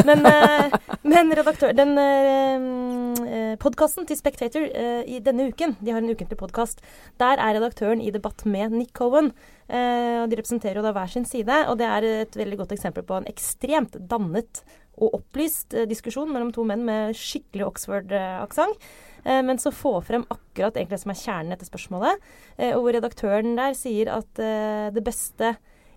Men, 0.08 0.24
eh, 0.26 0.76
men 1.12 1.32
redaktør, 1.36 1.74
den 1.76 1.98
eh, 2.00 3.56
podkasten 3.62 4.08
til 4.08 4.20
Spectator 4.20 4.66
eh, 4.68 5.02
i 5.10 5.20
denne 5.24 5.50
uken, 5.52 5.76
de 5.82 5.94
har 5.94 6.02
en 6.02 6.12
ukentlig 6.12 6.40
podkast, 6.40 6.84
der 7.22 7.42
er 7.42 7.58
redaktøren 7.58 8.04
i 8.04 8.14
debatt 8.16 8.46
med 8.48 8.76
Nick 8.76 8.94
Cohen. 8.98 9.34
Eh, 9.68 10.24
de 10.30 10.40
representerer 10.40 10.80
jo 10.80 10.86
da 10.86 10.94
hver 10.96 11.12
sin 11.12 11.28
side, 11.28 11.64
og 11.68 11.80
det 11.82 11.90
er 11.90 12.10
et 12.24 12.40
veldig 12.40 12.62
godt 12.64 12.78
eksempel 12.78 13.06
på 13.08 13.20
en 13.20 13.30
ekstremt 13.30 14.00
dannet 14.10 14.64
og 15.00 15.20
opplyst 15.22 15.76
eh, 15.76 15.88
diskusjon 15.90 16.32
mellom 16.32 16.54
to 16.56 16.66
menn 16.68 16.86
med 16.88 17.18
skikkelig 17.18 17.68
Oxford-aksent. 17.68 18.90
Eh, 19.24 19.42
men 19.46 19.60
så 19.62 19.72
få 19.76 19.98
frem 20.06 20.26
akkurat 20.32 20.78
det 20.78 21.02
som 21.02 21.14
er 21.14 21.22
kjernen 21.22 21.56
etter 21.56 21.70
spørsmålet. 21.70 22.24
Eh, 22.58 22.74
og 22.76 22.86
hvor 22.86 22.96
redaktøren 22.96 23.56
der 23.60 23.76
sier 23.78 24.12
at 24.20 24.44
eh, 24.44 24.90
det 24.96 25.06
beste 25.06 25.56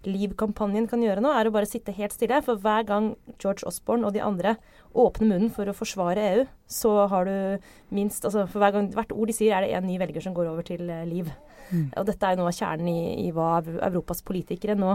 Liv-kampanjen 0.08 0.88
kan 0.90 1.02
gjøre 1.04 1.22
nå, 1.22 1.30
er 1.30 1.48
å 1.48 1.52
bare 1.54 1.68
sitte 1.68 1.94
helt 1.94 2.14
stille. 2.14 2.40
For 2.42 2.58
hver 2.58 2.86
gang 2.88 3.12
George 3.42 3.66
Osborne 3.68 4.08
og 4.08 4.16
de 4.16 4.22
andre 4.24 4.56
åpner 4.98 5.28
munnen 5.30 5.52
for 5.54 5.68
å 5.70 5.74
forsvare 5.76 6.24
EU, 6.32 6.42
så 6.68 6.90
har 7.12 7.28
du 7.28 7.68
minst 7.94 8.24
altså 8.28 8.46
For 8.50 8.60
hver 8.62 8.74
gang, 8.74 8.90
hvert 8.96 9.14
ord 9.14 9.30
de 9.30 9.36
sier, 9.36 9.54
er 9.54 9.66
det 9.66 9.76
en 9.78 9.86
ny 9.86 9.98
velger 10.02 10.24
som 10.24 10.34
går 10.36 10.50
over 10.50 10.66
til 10.66 10.90
eh, 10.90 11.06
Liv. 11.08 11.30
Mm. 11.70 11.86
Og 11.96 12.04
dette 12.08 12.26
er 12.26 12.34
jo 12.34 12.42
noe 12.42 12.50
av 12.50 12.58
kjernen 12.58 12.88
i, 12.90 13.28
i 13.28 13.30
hva 13.32 13.62
Europas 13.62 14.20
politikere 14.26 14.74
nå 14.76 14.90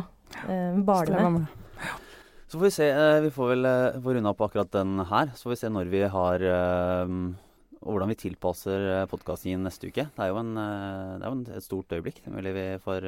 eh, 0.46 0.78
baler 0.86 1.24
med. 1.32 1.48
Så 2.48 2.60
får 2.60 2.66
vi 2.68 2.72
se. 2.76 2.90
eh, 2.92 3.22
Vi 3.26 3.32
får 3.34 3.50
vel 3.56 3.66
eh, 3.68 4.00
få 4.04 4.14
runda 4.16 4.34
på 4.38 4.46
akkurat 4.48 4.72
den 4.76 5.00
her. 5.10 5.32
Så 5.36 5.48
får 5.48 5.56
vi 5.56 5.62
se 5.64 5.72
når 5.74 5.90
vi 5.92 6.04
har 6.14 6.44
Og 6.48 7.94
hvordan 7.94 8.12
vi 8.12 8.20
tilpasser 8.20 9.06
podkasten 9.08 9.64
neste 9.64 9.88
uke. 9.88 10.08
Det 10.12 10.24
er 10.24 10.30
jo, 10.34 10.38
en, 10.42 10.54
det 10.58 11.24
er 11.24 11.32
jo 11.32 11.58
et 11.58 11.64
stort 11.66 11.94
øyeblikk. 11.96 12.20
Det 12.24 12.28
er 12.32 12.36
mulig 12.36 12.54
vi 12.56 12.68
får, 12.84 13.06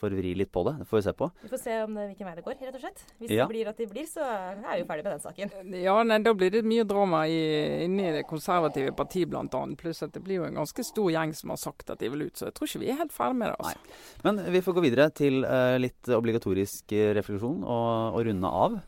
får 0.00 0.16
vri 0.18 0.32
litt 0.40 0.50
på 0.52 0.64
det. 0.66 0.74
Det 0.80 0.86
får 0.90 0.98
vi 0.98 1.02
se 1.06 1.12
på. 1.20 1.28
Vi 1.44 1.50
får 1.52 1.60
se 1.62 1.76
om 1.84 1.94
det, 1.98 2.06
hvilken 2.10 2.28
vei 2.30 2.34
det 2.38 2.44
går, 2.46 2.56
rett 2.66 2.78
og 2.78 2.84
slett. 2.84 3.04
Hvis 3.20 3.30
Ja. 3.36 3.44
det 3.46 3.52
blir 3.54 3.68
at 3.70 3.76
de 3.78 3.86
blir, 3.92 4.06
så 4.10 4.24
er 4.24 4.56
vi 4.80 4.84
ferdig 4.88 5.04
med 5.04 5.12
den 5.12 5.24
saken. 5.24 5.54
Ja, 5.82 5.96
nei, 6.02 6.18
da 6.24 6.32
blir 6.34 6.50
det 6.50 6.64
mye 6.64 6.84
drama 6.88 7.22
i, 7.28 7.40
inni 7.84 8.10
det 8.16 8.24
konservative 8.28 8.92
partiet 8.96 9.28
bl.a. 9.30 9.46
Pluss 9.80 10.02
at 10.02 10.12
det 10.16 10.22
blir 10.24 10.40
jo 10.40 10.44
en 10.48 10.58
ganske 10.60 10.84
stor 10.84 11.10
gjeng 11.12 11.34
som 11.36 11.50
har 11.54 11.60
sagt 11.60 11.90
at 11.90 11.98
de 12.00 12.08
vil 12.10 12.26
ut, 12.26 12.36
så 12.36 12.48
jeg 12.50 12.54
tror 12.58 12.66
ikke 12.70 12.82
vi 12.84 12.90
er 12.90 13.00
helt 13.04 13.12
ferdig 13.14 13.36
med 13.36 13.52
det. 13.52 13.56
altså. 13.60 13.78
Men 14.24 14.40
vi 14.52 14.60
får 14.64 14.74
gå 14.80 14.84
videre 14.88 15.10
til 15.14 15.44
uh, 15.44 15.76
litt 15.78 16.08
obligatorisk 16.08 16.92
eh, 16.96 17.12
refleksjon 17.16 17.62
og, 17.64 18.16
og 18.16 18.24
runde 18.26 18.50
av, 18.64 18.80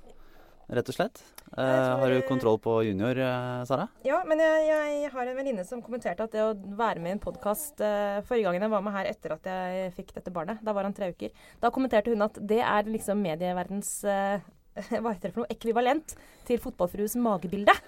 rett 0.68 0.88
og 0.88 0.94
slett. 0.94 1.22
Eh, 1.52 1.56
tror- 1.56 1.98
har 2.00 2.10
du 2.10 2.22
kontroll 2.28 2.58
på 2.58 2.82
junior, 2.86 3.18
eh, 3.18 3.64
Sara? 3.64 3.88
Ja, 4.04 4.22
men 4.24 4.38
jeg, 4.38 4.66
jeg 4.68 5.10
har 5.12 5.26
en 5.26 5.36
venninne 5.36 5.64
som 5.66 5.82
kommenterte 5.82 6.24
at 6.24 6.32
det 6.32 6.40
å 6.40 6.54
være 6.54 7.00
med 7.00 7.10
i 7.10 7.16
en 7.18 7.20
podkast 7.20 7.80
uh, 7.80 8.22
Forrige 8.22 8.48
gangen 8.48 8.62
jeg 8.62 8.72
var 8.72 8.82
med 8.82 8.92
her 8.96 9.10
etter 9.10 9.34
at 9.36 9.44
jeg 9.44 9.92
fikk 9.98 10.14
dette 10.14 10.32
barnet, 10.32 10.62
da 10.64 10.72
var 10.72 10.84
han 10.88 10.94
tre 10.96 11.10
uker, 11.12 11.30
da 11.60 11.70
kommenterte 11.70 12.10
hun 12.14 12.22
at 12.22 12.38
det 12.40 12.62
er 12.64 12.88
liksom 12.88 13.20
medieverdens 13.20 14.04
eh, 14.04 14.40
hva 15.02 15.12
heter 15.12 15.28
det 15.28 15.34
for 15.34 15.42
noe? 15.42 15.52
Ekvivalent 15.52 16.14
til 16.48 16.60
fotballfrues 16.62 17.14
magebilde. 17.20 17.74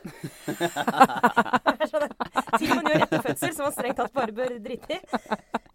Ting 2.58 2.70
man 2.70 2.86
gjør 2.90 3.04
etter 3.06 3.24
fødsel 3.24 3.54
som 3.54 3.66
man 3.66 3.74
strengt 3.74 3.98
tatt 4.00 4.14
bare 4.14 4.34
bør 4.36 4.56
drite 4.62 4.98
i. 4.98 5.00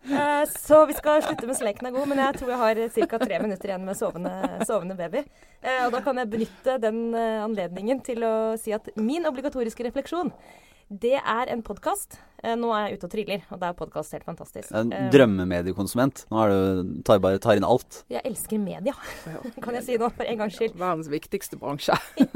Uh, 0.09 0.43
så 0.49 0.83
vi 0.89 0.95
skal 0.97 1.23
slutte 1.25 1.49
mens 1.49 1.61
leken 1.65 1.89
er 1.89 1.95
god, 1.95 2.07
men 2.09 2.21
jeg 2.23 2.37
tror 2.39 2.53
jeg 2.53 2.61
har 2.61 2.81
ca. 2.95 3.19
tre 3.25 3.41
minutter 3.43 3.71
igjen 3.71 3.85
med 3.89 3.97
sovende, 3.99 4.33
sovende 4.69 4.97
baby. 4.99 5.25
Uh, 5.65 5.83
og 5.87 5.93
da 5.97 6.03
kan 6.05 6.21
jeg 6.21 6.31
benytte 6.31 6.77
den 6.81 7.03
uh, 7.17 7.43
anledningen 7.45 8.01
til 8.05 8.25
å 8.25 8.33
si 8.61 8.73
at 8.75 8.89
min 8.97 9.27
obligatoriske 9.29 9.85
refleksjon 9.89 10.33
det 10.89 11.19
er 11.19 11.49
en 11.53 11.61
podkast. 11.61 12.17
Eh, 12.41 12.55
nå 12.57 12.69
er 12.73 12.87
jeg 12.87 12.97
ute 12.97 13.05
og 13.05 13.11
triller, 13.13 13.41
og 13.53 13.59
da 13.61 13.69
er 13.69 13.77
podkast 13.77 14.15
helt 14.15 14.25
fantastisk. 14.25 14.71
En 14.73 14.91
Eh, 14.95 15.09
drømmemediekonsument. 15.13 16.23
Nå 16.31 16.39
er 16.41 16.49
du, 16.49 17.01
tar, 17.05 17.19
bare, 17.21 17.37
tar 17.37 17.59
inn 17.59 17.67
alt. 17.67 18.03
jeg 18.09 18.23
elsker 18.25 18.57
media, 18.57 18.93
kan 19.63 19.75
jeg 19.77 19.85
si 19.85 19.97
nå, 20.01 20.09
for 20.15 20.25
en 20.25 20.39
gangs 20.41 20.57
skyld. 20.57 20.73
Verdens 20.79 21.11
viktigste 21.11 21.59
bransje. 21.61 21.97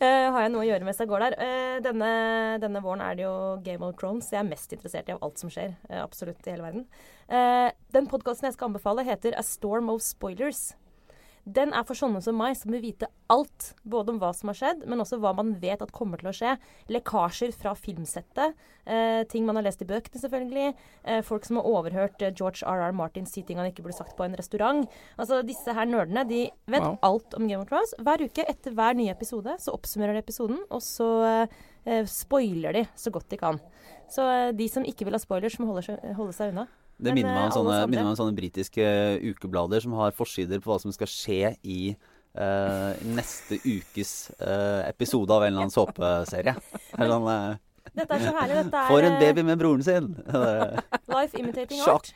Eh, 0.00 0.30
har 0.32 0.46
jeg 0.46 0.52
noe 0.54 0.62
å 0.62 0.68
gjøre 0.68 0.86
mens 0.86 1.00
jeg 1.02 1.08
går 1.10 1.22
der? 1.26 1.34
Eh, 1.44 1.78
denne, 1.84 2.10
denne 2.62 2.80
våren 2.80 3.02
er 3.04 3.16
det 3.18 3.24
jo 3.26 3.34
Game 3.64 3.84
of 3.84 3.96
Thrones 4.00 4.30
jeg 4.32 4.40
er 4.40 4.48
mest 4.48 4.72
interessert 4.72 5.10
i 5.10 5.12
av 5.12 5.20
alt 5.26 5.40
som 5.42 5.50
skjer. 5.52 5.74
absolutt 6.00 6.46
i 6.46 6.54
hele 6.54 6.64
verden. 6.64 6.86
Eh, 7.28 7.68
den 7.92 8.08
podkasten 8.08 8.48
jeg 8.48 8.56
skal 8.56 8.70
anbefale, 8.70 9.04
heter 9.04 9.36
A 9.36 9.44
Storm 9.44 9.90
of 9.92 10.00
Spoilers. 10.04 10.70
Den 11.48 11.72
er 11.72 11.84
for 11.88 11.96
sånne 11.98 12.20
som 12.22 12.36
meg, 12.36 12.56
som 12.58 12.70
vil 12.74 12.82
vite 12.84 13.08
alt. 13.32 13.70
Både 13.88 14.12
om 14.12 14.18
hva 14.20 14.28
som 14.36 14.50
har 14.52 14.58
skjedd, 14.58 14.82
men 14.90 15.00
også 15.02 15.18
hva 15.22 15.32
man 15.34 15.54
vet 15.62 15.80
at 15.82 15.92
kommer 15.96 16.20
til 16.20 16.28
å 16.30 16.34
skje. 16.36 16.52
Lekkasjer 16.92 17.54
fra 17.56 17.72
filmsettet. 17.78 18.54
Eh, 18.84 19.22
ting 19.30 19.46
man 19.46 19.56
har 19.56 19.64
lest 19.64 19.80
i 19.82 19.88
bøkene, 19.88 20.20
selvfølgelig. 20.20 20.74
Eh, 21.04 21.22
folk 21.26 21.46
som 21.48 21.56
har 21.60 21.68
overhørt 21.70 22.22
eh, 22.22 22.32
George 22.36 22.62
R.R. 22.66 22.92
Martin 22.96 23.26
si 23.26 23.42
ting 23.46 23.58
han 23.60 23.70
ikke 23.70 23.82
burde 23.86 23.96
sagt 23.96 24.16
på 24.18 24.26
en 24.26 24.36
restaurant. 24.38 24.84
Altså, 25.16 25.40
Disse 25.46 25.72
her 25.74 25.88
nerdene 25.88 26.26
de 26.28 26.42
vet 26.70 26.84
Wow. 26.84 26.98
alt 27.02 27.34
om 27.38 27.48
Game 27.48 27.62
of 27.64 27.68
Thrones. 27.70 27.94
Hver 27.98 28.26
uke 28.28 28.44
etter 28.48 28.74
hver 28.76 28.94
nye 28.98 29.12
episode 29.14 29.56
så 29.60 29.72
oppsummerer 29.76 30.16
de 30.18 30.22
episoden, 30.24 30.60
og 30.70 30.82
så 30.84 31.08
eh, 31.86 32.04
spoiler 32.06 32.72
de 32.76 32.84
så 32.94 33.10
godt 33.14 33.30
de 33.32 33.40
kan. 33.40 33.58
Så 34.10 34.26
eh, 34.28 34.52
de 34.52 34.68
som 34.68 34.84
ikke 34.84 35.06
vil 35.08 35.16
ha 35.16 35.22
spoilers, 35.22 35.58
må 35.60 35.70
holde 35.72 35.86
seg, 35.88 36.04
holde 36.18 36.36
seg 36.36 36.52
unna. 36.54 36.66
Det 37.00 37.14
minner 37.16 37.32
meg 37.32 37.42
eh, 37.42 37.48
om 37.48 37.56
sånne, 37.58 37.78
minner 37.88 38.06
meg 38.06 38.12
om 38.14 38.20
sånne 38.20 38.36
britiske 38.36 38.86
ukeblader 39.32 39.80
som 39.84 39.96
har 40.00 40.12
forsider 40.16 40.60
på 40.62 40.72
hva 40.72 40.78
som 40.82 40.92
skal 40.94 41.10
skje 41.10 41.54
i 41.64 41.80
uh, 42.38 42.92
neste 43.16 43.58
ukes 43.64 44.30
uh, 44.40 44.84
episode 44.88 45.32
av 45.34 45.42
en 45.46 45.52
eller 45.54 45.66
annen 45.66 45.74
såpeserie. 45.74 46.54
Er 46.98 47.10
Sånn, 47.10 47.26
uh, 47.26 47.58
Dette 47.96 48.14
er 48.14 48.22
så 48.22 48.32
herlig. 48.36 48.56
Dette 48.60 48.80
er 48.84 48.90
Får 48.92 49.02
en 49.08 49.14
eh, 49.16 49.22
baby 49.24 49.42
med 49.48 49.58
broren 49.58 49.82
sin! 49.82 50.10
Life 51.10 51.38
imitating 51.40 51.80
art. 51.90 52.10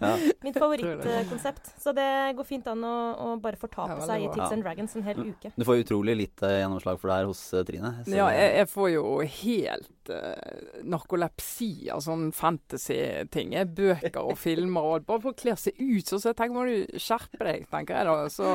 Ja. 0.00 0.12
Mitt 0.46 0.56
favorittkonsept. 0.56 1.72
Så 1.82 1.92
det 1.96 2.06
går 2.38 2.46
fint 2.48 2.66
an 2.70 2.80
å, 2.86 2.94
å 3.12 3.34
bare 3.42 3.58
fortape 3.60 3.98
Ja, 3.98 4.06
seg 4.08 4.24
i 4.24 4.30
Tix 4.30 4.40
Ja. 4.46 4.48
and 4.54 4.64
Dragons 4.64 4.96
en 4.96 5.04
hel 5.04 5.20
uke. 5.34 5.52
Du 5.58 5.66
får 5.68 5.82
utrolig 5.82 6.14
litt 6.16 6.40
gjennomslag 6.46 7.00
for 7.02 7.12
det 7.12 7.18
her 7.20 7.28
hos 7.28 7.42
eh, 7.52 7.66
Trine. 7.68 7.92
så- 8.06 8.16
Ja, 8.22 8.30
jeg, 8.32 8.54
jeg 8.62 8.70
får 8.72 8.88
jo 8.94 9.04
helt 9.42 10.01
uh, 10.10 10.82
narkolepsi 10.82 11.90
av 11.92 12.02
sånn 12.04 12.30
fantasy-ting. 12.34 13.54
Bøker 13.76 14.20
og 14.22 14.38
filmer 14.40 14.88
og. 14.88 15.06
Bare 15.06 15.22
for 15.22 15.34
å 15.34 15.38
kle 15.38 15.54
seg 15.58 15.78
ut 15.78 16.08
sånn, 16.08 16.22
så 16.22 16.32
jeg 16.32 16.38
tenker 16.40 16.56
må 16.56 16.66
du 16.68 16.98
skjerpe 17.00 17.42
deg, 17.46 17.66
tenker 17.70 17.98
jeg 18.00 18.08
da. 18.08 18.16
Så, 18.32 18.50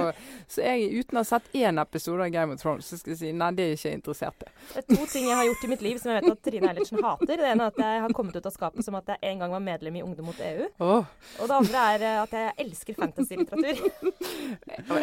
så 0.52 0.66
jeg, 0.66 0.90
uten 1.00 1.20
å 1.20 1.24
ha 1.24 1.30
sett 1.32 1.50
én 1.58 1.82
episode 1.82 2.28
av 2.28 2.34
Game 2.34 2.56
of 2.56 2.62
Thrones, 2.62 2.90
så 2.90 3.00
skal 3.00 3.14
jeg 3.14 3.22
si 3.22 3.34
nei, 3.36 3.52
det 3.58 3.66
er 3.66 3.74
jeg 3.74 3.80
ikke 3.80 3.96
interessert 4.00 4.46
i. 4.48 4.52
Det 4.74 4.84
er 4.84 4.88
to 4.92 5.10
ting 5.12 5.30
jeg 5.30 5.40
har 5.40 5.48
gjort 5.50 5.66
i 5.68 5.72
mitt 5.72 5.86
liv 5.86 6.02
som 6.02 6.12
jeg 6.12 6.22
vet 6.22 6.34
at 6.34 6.44
Trine 6.48 6.72
Eilertsen 6.72 7.04
hater. 7.04 7.34
Det 7.34 7.52
ene 7.52 7.68
er 7.68 7.74
at 7.74 7.82
jeg 7.84 8.04
har 8.06 8.16
kommet 8.18 8.38
ut 8.38 8.50
av 8.50 8.56
skapet 8.56 8.88
som 8.88 8.98
at 9.00 9.14
jeg 9.14 9.32
en 9.32 9.44
gang 9.44 9.56
var 9.56 9.64
medlem 9.64 10.00
i 10.00 10.04
Ungdom 10.06 10.30
mot 10.32 10.42
EU. 10.44 10.68
Oh. 10.84 11.08
Og 11.42 11.50
det 11.50 11.58
andre 11.58 11.86
er 11.94 12.06
eh, 12.08 12.20
at 12.24 12.36
jeg 12.38 12.56
elsker 12.66 12.98
fantasy-litteratur. 12.98 13.84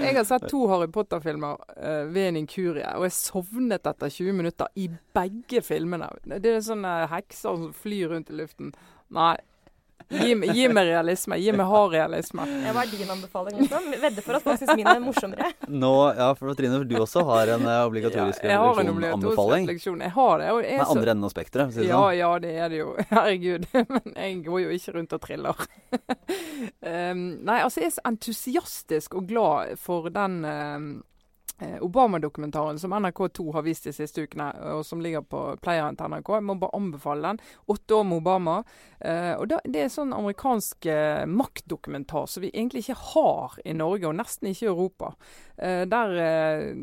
Jeg 0.04 0.16
har 0.16 0.26
sett 0.28 0.46
to 0.50 0.64
Harry 0.70 0.88
Potter-filmer 0.92 1.60
uh, 1.76 2.04
ved 2.12 2.30
en 2.30 2.40
inkurie, 2.42 2.86
og 2.98 3.06
jeg 3.06 3.16
sovnet 3.16 3.86
etter 3.90 4.12
20 4.12 4.36
minutter 4.36 4.70
i 4.80 4.88
begge 5.16 5.62
filmene. 5.64 6.08
Det 6.42 6.54
er 6.56 6.62
sånne 6.64 6.94
hekser 7.12 7.58
som 7.58 7.72
flyr 7.76 8.14
rundt 8.14 8.30
i 8.30 8.38
luften. 8.38 8.72
Nei. 9.14 9.36
Gi, 10.12 10.34
gi 10.52 10.66
meg 10.68 10.84
realisme. 10.90 11.36
Gi 11.40 11.52
meg 11.56 11.66
hard 11.66 11.94
realisme. 11.94 12.44
Ja, 12.44 12.74
Hva 12.76 12.82
er 12.84 12.90
din 12.92 13.10
anbefaling? 13.14 13.56
liksom? 13.62 13.86
Vedde 14.02 14.24
for 14.24 14.36
at 14.36 14.44
folk 14.44 14.60
syns 14.60 14.76
min 14.76 14.90
er 14.90 15.00
morsommere. 15.00 15.48
Nå, 15.70 15.92
ja, 16.18 16.26
for 16.36 16.52
Trine, 16.58 16.82
du 16.84 16.94
også 17.00 17.22
har 17.24 17.54
en 17.54 17.64
obligatorisk 17.64 17.88
obligatorisk 17.88 18.44
jeg 18.44 18.58
har 18.60 18.80
en 18.82 18.92
obligatorisk 18.92 19.40
refleksjon-anbefaling. 19.40 20.02
Jeg 20.04 20.14
har 20.18 20.42
det. 20.42 20.50
Og 20.52 20.60
jeg 20.62 20.74
er 20.74 20.84
så- 20.84 20.96
andre 20.98 21.14
enden 21.14 21.24
av 21.24 21.32
spekteret, 21.32 21.64
for 21.64 21.72
å 21.72 21.74
si 21.74 21.80
det 21.80 21.88
Ja, 21.88 22.02
sånn. 22.02 22.18
ja, 22.18 22.38
det 22.38 22.52
er 22.58 22.68
det 22.68 22.78
jo. 22.82 22.96
Herregud. 23.14 23.66
Men 23.72 24.12
jeg 24.14 24.44
går 24.44 24.60
jo 24.60 24.68
ikke 24.76 24.94
rundt 24.98 25.12
og 25.16 25.20
triller. 25.24 25.66
um, 26.92 27.24
nei, 27.48 27.58
altså 27.62 27.80
jeg 27.80 27.86
er 27.90 27.96
så 27.96 28.06
entusiastisk 28.12 29.14
og 29.14 29.28
glad 29.28 29.78
for 29.80 30.10
den 30.12 30.44
um, 30.44 30.88
eh, 30.98 31.02
Obama-dokumentaren 31.80 32.78
som 32.78 32.94
NRK2 32.94 33.52
har 33.54 33.62
vist 33.62 33.84
de 33.86 33.92
siste 33.94 34.24
ukene, 34.24 34.48
og 34.74 34.82
som 34.86 35.00
ligger 35.00 35.22
på 35.22 35.42
playeren 35.62 35.96
til 35.96 36.10
NRK. 36.10 36.32
Jeg 36.34 36.46
må 36.48 36.56
bare 36.58 36.76
anbefale 36.76 37.30
den. 37.30 37.40
Åtte 37.70 37.94
år 37.94 38.04
med 38.08 38.18
Obama. 38.18 38.56
Eh, 39.00 39.32
og 39.38 39.48
da, 39.48 39.60
Det 39.64 39.84
er 39.84 39.92
sånn 39.92 40.12
amerikansk 40.16 40.86
eh, 40.90 41.24
maktdokumentar 41.30 42.26
som 42.30 42.42
vi 42.42 42.50
egentlig 42.50 42.84
ikke 42.84 43.00
har 43.14 43.58
i 43.64 43.74
Norge, 43.76 44.08
og 44.08 44.18
nesten 44.18 44.50
ikke 44.50 44.66
i 44.66 44.72
Europa. 44.72 45.14
Eh, 45.56 45.84
der 45.86 46.16
eh, 46.18 46.74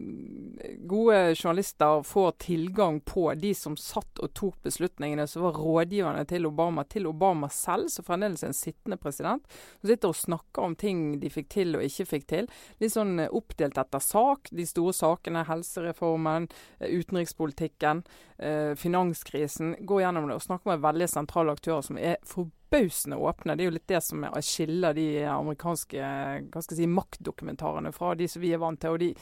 gode 0.87 1.35
journalister 1.35 2.03
får 2.03 2.31
tilgang 2.31 3.01
på 3.01 3.33
de 3.35 3.51
som 3.57 3.75
satt 3.77 4.21
og 4.23 4.31
tok 4.37 4.61
beslutningene, 4.63 5.27
som 5.27 5.43
var 5.43 5.59
rådgiverne 5.59 6.23
til 6.29 6.47
Obama, 6.47 6.85
til 6.87 7.07
Obama 7.07 7.49
selv, 7.51 7.89
som 7.91 8.07
fremdeles 8.07 8.43
er 8.43 8.53
en 8.53 8.57
sittende 8.57 8.97
president. 9.01 9.43
Som 9.81 9.91
sitter 9.91 10.13
og 10.13 10.19
snakker 10.19 10.67
om 10.67 10.75
ting 10.79 11.19
de 11.19 11.31
fikk 11.33 11.49
til 11.51 11.75
og 11.75 11.83
ikke 11.83 12.07
fikk 12.13 12.27
til. 12.31 12.47
Litt 12.79 12.95
sånn 12.95 13.19
eh, 13.19 13.33
oppdelt 13.33 13.79
etter 13.81 14.03
sak. 14.03 14.51
De 14.55 14.60
store 14.65 14.93
sakene, 14.93 15.45
helsereformen, 15.47 16.47
eh, 16.79 16.89
utenrikspolitikken, 16.89 18.03
eh, 18.39 18.73
finanskrisen. 18.75 19.75
Går 19.85 20.01
gjennom 20.01 20.27
det 20.27 20.35
og 20.35 20.41
snakker 20.41 20.71
med 20.71 20.81
veldig 20.81 21.09
sentrale 21.09 21.55
aktører 21.55 21.83
som 21.83 21.97
er 21.97 22.17
forbausende 22.23 23.17
åpne. 23.17 23.57
Det 23.57 23.65
er 23.65 23.69
jo 23.69 23.77
litt 23.77 23.87
det 23.87 24.03
som 24.03 24.23
er- 24.23 24.41
skiller 24.41 24.93
de 24.95 25.23
amerikanske 25.23 26.75
si, 26.75 26.85
maktdokumentarene 26.87 27.93
fra 27.93 28.15
de 28.15 28.27
som 28.27 28.41
vi 28.41 28.53
er 28.53 28.57
vant 28.57 28.79
til, 28.79 28.91
og 28.91 28.99
de 28.99 29.15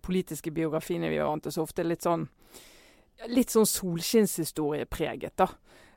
politiske 0.00 0.50
biografiene 0.52 1.08
vi 1.08 1.16
er 1.16 1.24
vant 1.24 1.42
til. 1.42 1.52
Så 1.52 1.62
ofte 1.62 1.80
er 1.80 1.88
litt 1.88 2.02
sånn 2.02 2.28
litt 3.28 3.48
sånn 3.48 3.66
solskinnshistoriepreget, 3.66 5.36
da. 5.36 5.46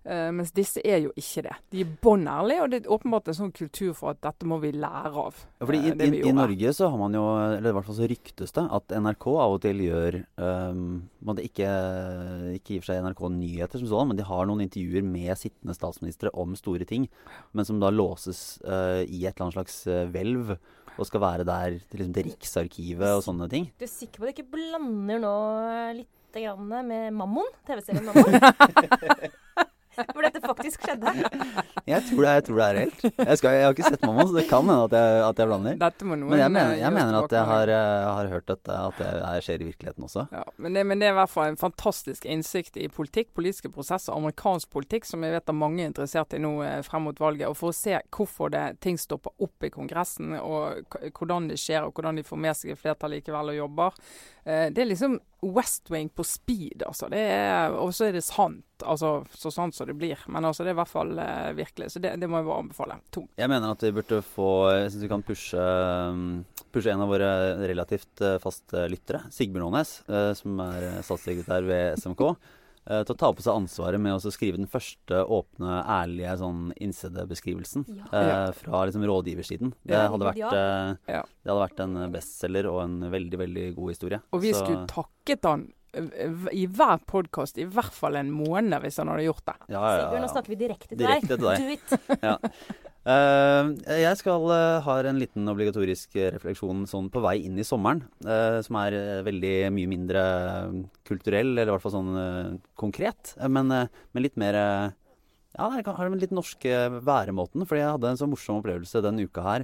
Eh, 0.07 0.29
mens 0.31 0.53
disse 0.55 0.79
er 0.87 1.01
jo 1.03 1.09
ikke 1.19 1.41
det. 1.43 1.55
De 1.73 1.81
er 1.83 1.89
bånn 2.03 2.23
ærlige, 2.31 2.63
og 2.63 2.71
det 2.71 2.77
er 2.79 2.93
åpenbart 2.95 3.27
en 3.27 3.35
sånn 3.41 3.51
kultur 3.55 3.91
for 3.97 4.13
at 4.13 4.21
dette 4.23 4.47
må 4.47 4.55
vi 4.61 4.69
lære 4.71 5.11
av. 5.11 5.41
Ja, 5.59 5.65
fordi 5.65 5.81
i, 5.81 5.91
eh, 5.91 6.13
i, 6.15 6.21
I. 6.29 6.33
Norge 6.37 6.71
så 6.77 6.87
har 6.93 7.01
man 7.01 7.17
jo, 7.17 7.23
eller 7.41 7.73
i 7.73 7.75
hvert 7.75 7.87
fall 7.89 7.97
så 7.97 8.07
ryktes 8.07 8.55
det, 8.55 8.63
at 8.77 8.95
NRK 9.03 9.25
av 9.33 9.55
og 9.57 9.59
til 9.65 9.81
gjør 9.83 10.19
um, 10.39 10.85
det 11.35 11.49
ikke, 11.49 11.71
ikke 12.55 12.75
i 12.75 12.79
og 12.79 12.85
for 12.85 12.91
seg 12.93 13.03
NRK 13.03 13.23
Nyheter 13.35 13.81
som 13.83 13.91
sånn, 13.91 14.13
men 14.13 14.19
de 14.19 14.27
har 14.29 14.47
noen 14.47 14.63
intervjuer 14.63 15.03
med 15.03 15.33
sittende 15.39 15.75
statsministre 15.75 16.31
om 16.39 16.55
store 16.55 16.87
ting, 16.87 17.09
men 17.51 17.67
som 17.67 17.81
da 17.83 17.91
låses 17.91 18.61
uh, 18.63 19.03
i 19.03 19.25
et 19.25 19.33
eller 19.33 19.49
annet 19.49 19.57
slags 19.57 19.81
hvelv 20.13 20.55
og 20.97 21.05
skal 21.05 21.21
være 21.21 21.43
der 21.45 21.75
til, 21.83 21.99
liksom, 21.99 22.13
til 22.15 22.29
Riksarkivet 22.31 23.17
og 23.19 23.25
sånne 23.25 23.49
ting. 23.51 23.67
Du 23.75 23.83
er 23.85 23.91
sikker 23.91 24.23
på 24.23 24.29
at 24.29 24.31
du 24.31 24.39
ikke 24.39 24.55
blander 24.55 25.19
nå 25.21 25.35
litt 25.99 26.39
grann 26.39 26.71
med 26.87 27.11
Mammon? 27.17 27.51
TV-serien 27.67 28.07
Mammon? 28.07 29.35
Hvor 30.13 30.25
dette 30.27 30.41
faktisk 30.43 30.85
skjedde. 30.85 31.13
Jeg 31.87 32.03
tror 32.09 32.25
det, 32.25 32.31
jeg 32.35 32.43
tror 32.43 32.57
det 32.59 32.63
er 32.65 32.75
reelt. 32.75 33.03
Jeg, 33.15 33.37
skal, 33.39 33.53
jeg 33.55 33.63
har 33.63 33.75
ikke 33.75 33.89
sett 33.93 34.01
mamma, 34.03 34.25
så 34.27 34.33
det 34.35 34.41
kan 34.49 34.65
hende 34.67 34.87
at 34.89 34.95
at 35.29 35.37
jeg 35.39 35.47
blander. 35.47 35.77
Dette 35.79 36.07
må 36.07 36.17
noen 36.19 36.33
Men 36.33 36.41
jeg 36.41 36.51
mener, 36.51 36.73
eh, 36.73 36.81
jeg 36.81 36.93
mener 36.97 37.15
at 37.21 37.35
jeg 37.37 37.47
har, 37.47 37.71
eh, 37.71 38.07
har 38.17 38.31
hørt 38.33 38.45
dette, 38.51 38.75
at 38.89 38.97
det 38.99 39.07
er- 39.07 39.45
skjer 39.45 39.61
i 39.63 39.67
virkeligheten 39.69 40.03
også. 40.03 40.25
Ja, 40.35 40.43
men 40.57 40.75
det, 40.75 40.83
men 40.89 40.99
det 40.99 41.07
er 41.07 41.13
i 41.15 41.17
hvert 41.21 41.31
fall 41.31 41.47
en 41.53 41.59
fantastisk 41.61 42.27
innsikt 42.27 42.75
i 42.75 42.89
politikk, 42.91 43.31
politiske 43.39 43.71
prosesser, 43.71 44.11
amerikansk 44.17 44.69
politikk, 44.75 45.07
som 45.07 45.23
jeg 45.23 45.37
vet 45.37 45.47
at 45.47 45.55
mange 45.55 45.79
er 45.85 45.87
interessert 45.93 46.35
i 46.35 46.41
nå 46.43 46.51
eh, 46.65 46.81
frem 46.83 47.07
mot 47.07 47.23
valget. 47.23 47.47
Og 47.47 47.55
for 47.55 47.71
å 47.71 47.77
se 47.77 47.95
hvorfor 48.11 48.51
det, 48.51 48.65
ting 48.83 48.99
stopper 48.99 49.31
opp 49.47 49.63
i 49.63 49.71
Kongressen, 49.71 50.35
og 50.41 50.83
hvordan 51.15 51.47
det 51.47 51.61
skjer, 51.63 51.87
og 51.87 51.95
hvordan 51.95 52.19
de 52.19 52.27
får 52.27 52.43
med 52.49 52.59
seg 52.59 52.75
et 52.75 52.83
flertall 52.83 53.15
likevel 53.15 53.55
og 53.55 53.61
jobber. 53.63 53.95
Eh, 54.43 54.67
det 54.75 54.83
er 54.83 54.91
liksom 54.91 55.19
West 55.41 55.91
Wing 55.91 56.09
på 56.09 56.23
speed, 56.25 56.81
altså. 56.87 57.09
Det 57.13 57.19
er, 57.21 57.75
og 57.77 57.93
så 57.93 58.07
er 58.07 58.15
det 58.17 58.23
sant. 58.25 58.63
Altså 58.81 59.11
så 59.37 59.51
sant 59.53 59.75
som 59.75 59.89
det 59.89 59.95
blir. 59.97 60.17
Men 60.33 60.45
altså, 60.49 60.65
det 60.65 60.71
er 60.71 60.77
i 60.77 60.79
hvert 60.79 60.91
fall 60.91 61.13
eh, 61.21 61.51
virkelig. 61.57 61.91
Så 61.93 62.01
det, 62.01 62.15
det 62.21 62.29
må 62.29 62.39
jeg 62.39 62.47
bare 62.49 62.63
anbefale. 62.63 62.97
Tungt. 63.13 63.31
Jeg 63.37 63.51
mener 63.51 63.73
at 63.73 63.85
vi 63.85 63.93
burde 63.93 64.21
få 64.25 64.49
Jeg 64.73 64.91
syns 64.91 65.05
vi 65.05 65.11
kan 65.11 65.25
pushe, 65.25 65.67
um, 66.09 66.23
pushe 66.73 66.93
en 66.93 67.05
av 67.05 67.13
våre 67.13 67.29
relativt 67.69 68.25
uh, 68.25 68.37
faste 68.41 68.87
lyttere, 68.89 69.23
Sigbjørn 69.33 69.67
Aanes, 69.69 69.99
uh, 70.09 70.31
som 70.37 70.57
er 70.65 70.87
uh, 70.89 71.01
statssekretær 71.05 71.69
ved 71.69 72.01
SMK, 72.01 72.25
til 72.87 73.13
å 73.15 73.17
ta 73.19 73.31
på 73.35 73.43
seg 73.43 73.53
ansvaret 73.53 73.99
med 73.99 74.13
å 74.15 74.31
skrive 74.31 74.55
den 74.57 74.67
første 74.71 75.19
åpne, 75.27 75.83
ærlige 75.83 76.37
sånn 76.39 76.71
innsidebeskrivelsen 76.79 77.83
Ja. 77.87 78.05
eh, 78.11 78.51
fra 78.55 78.85
liksom 78.87 79.03
rådgiversiden. 79.03 79.73
Det 79.85 79.95
hadde 80.09 80.25
vært, 80.29 80.37
Ja. 81.07 81.23
det 81.43 81.51
hadde 81.51 81.69
vært 81.69 81.79
en 81.83 82.11
bestselger 82.13 82.65
og 82.71 82.83
en 82.83 82.99
veldig, 83.11 83.37
veldig 83.37 83.75
god 83.75 83.89
historie. 83.91 84.21
Og 84.31 84.41
vi 84.41 84.53
Så- 84.53 84.63
skulle 84.63 84.87
takket 84.87 85.43
han 85.43 85.73
eh, 85.93 86.29
i 86.53 86.65
hver 86.67 86.99
podkast 87.07 87.57
i 87.57 87.65
hvert 87.65 87.91
fall 87.93 88.15
en 88.15 88.29
måned 88.31 88.79
hvis 88.83 88.97
han 88.97 89.07
hadde 89.07 89.25
gjort 89.25 89.45
det. 89.45 89.55
ja, 89.69 89.81
ja, 89.81 90.09
Sigbjørn, 90.11 90.21
nå 90.21 90.29
snakker 90.31 90.47
vi 90.47 90.55
direkte 90.55 90.87
til 90.89 90.97
Direkte 90.97 91.27
deg. 91.27 91.39
til 91.39 91.47
deg. 91.47 92.21
Do 92.21 92.37
it. 92.37 92.51
Eh, 93.07 93.69
jeg 94.01 94.19
skal 94.19 94.49
uh, 94.51 94.83
ha 94.83 94.93
en 95.07 95.19
liten 95.21 95.47
obligatorisk 95.47 96.17
eh, 96.19 96.27
refleksjon 96.33 96.81
sånn 96.91 97.07
på 97.13 97.21
vei 97.23 97.37
inn 97.47 97.55
i 97.55 97.63
sommeren, 97.63 98.01
eh, 98.27 98.57
som 98.65 98.75
er 98.81 98.97
eh, 98.97 99.21
veldig 99.23 99.51
mye 99.71 99.87
mindre 99.87 100.23
eh, 100.23 100.73
kulturell, 101.07 101.53
eller 101.53 101.69
i 101.69 101.75
hvert 101.75 101.85
fall 101.85 101.93
sånn 101.93 102.17
eh, 102.19 102.49
konkret, 102.75 103.31
eh, 103.39 103.47
men, 103.47 103.71
eh, 103.71 103.93
men 104.11 104.25
litt 104.25 104.35
mer 104.39 104.59
eh, 104.59 104.87
Ja, 105.57 105.69
jeg 105.73 105.87
har 105.87 106.09
den 106.11 106.19
litt 106.19 106.35
norske 106.35 106.81
væremåten, 107.07 107.63
fordi 107.63 107.79
jeg 107.79 107.93
hadde 107.95 108.11
en 108.11 108.19
så 108.19 108.27
morsom 108.29 108.59
opplevelse 108.59 109.01
den 109.01 109.23
uka 109.23 109.45
her. 109.45 109.63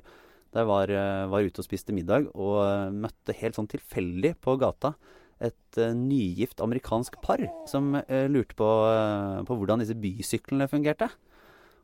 Da 0.54 0.64
jeg 0.64 0.70
var, 0.72 0.94
eh, 0.96 1.26
var 1.30 1.44
ute 1.44 1.62
og 1.62 1.68
spiste 1.68 1.94
middag 1.94 2.32
og 2.32 2.56
eh, 2.64 2.96
møtte 2.96 3.36
helt 3.42 3.60
sånn 3.60 3.70
tilfeldig 3.70 4.38
på 4.42 4.56
gata 4.64 4.96
et 5.44 5.80
uh, 5.82 5.92
nygift 5.98 6.62
amerikansk 6.64 7.18
par 7.26 7.42
som 7.68 7.98
uh, 7.98 8.26
lurte 8.32 8.56
på, 8.56 8.68
uh, 8.88 9.42
på 9.44 9.58
hvordan 9.60 9.84
disse 9.84 9.98
bysyklene 10.00 10.70
fungerte. 10.72 11.10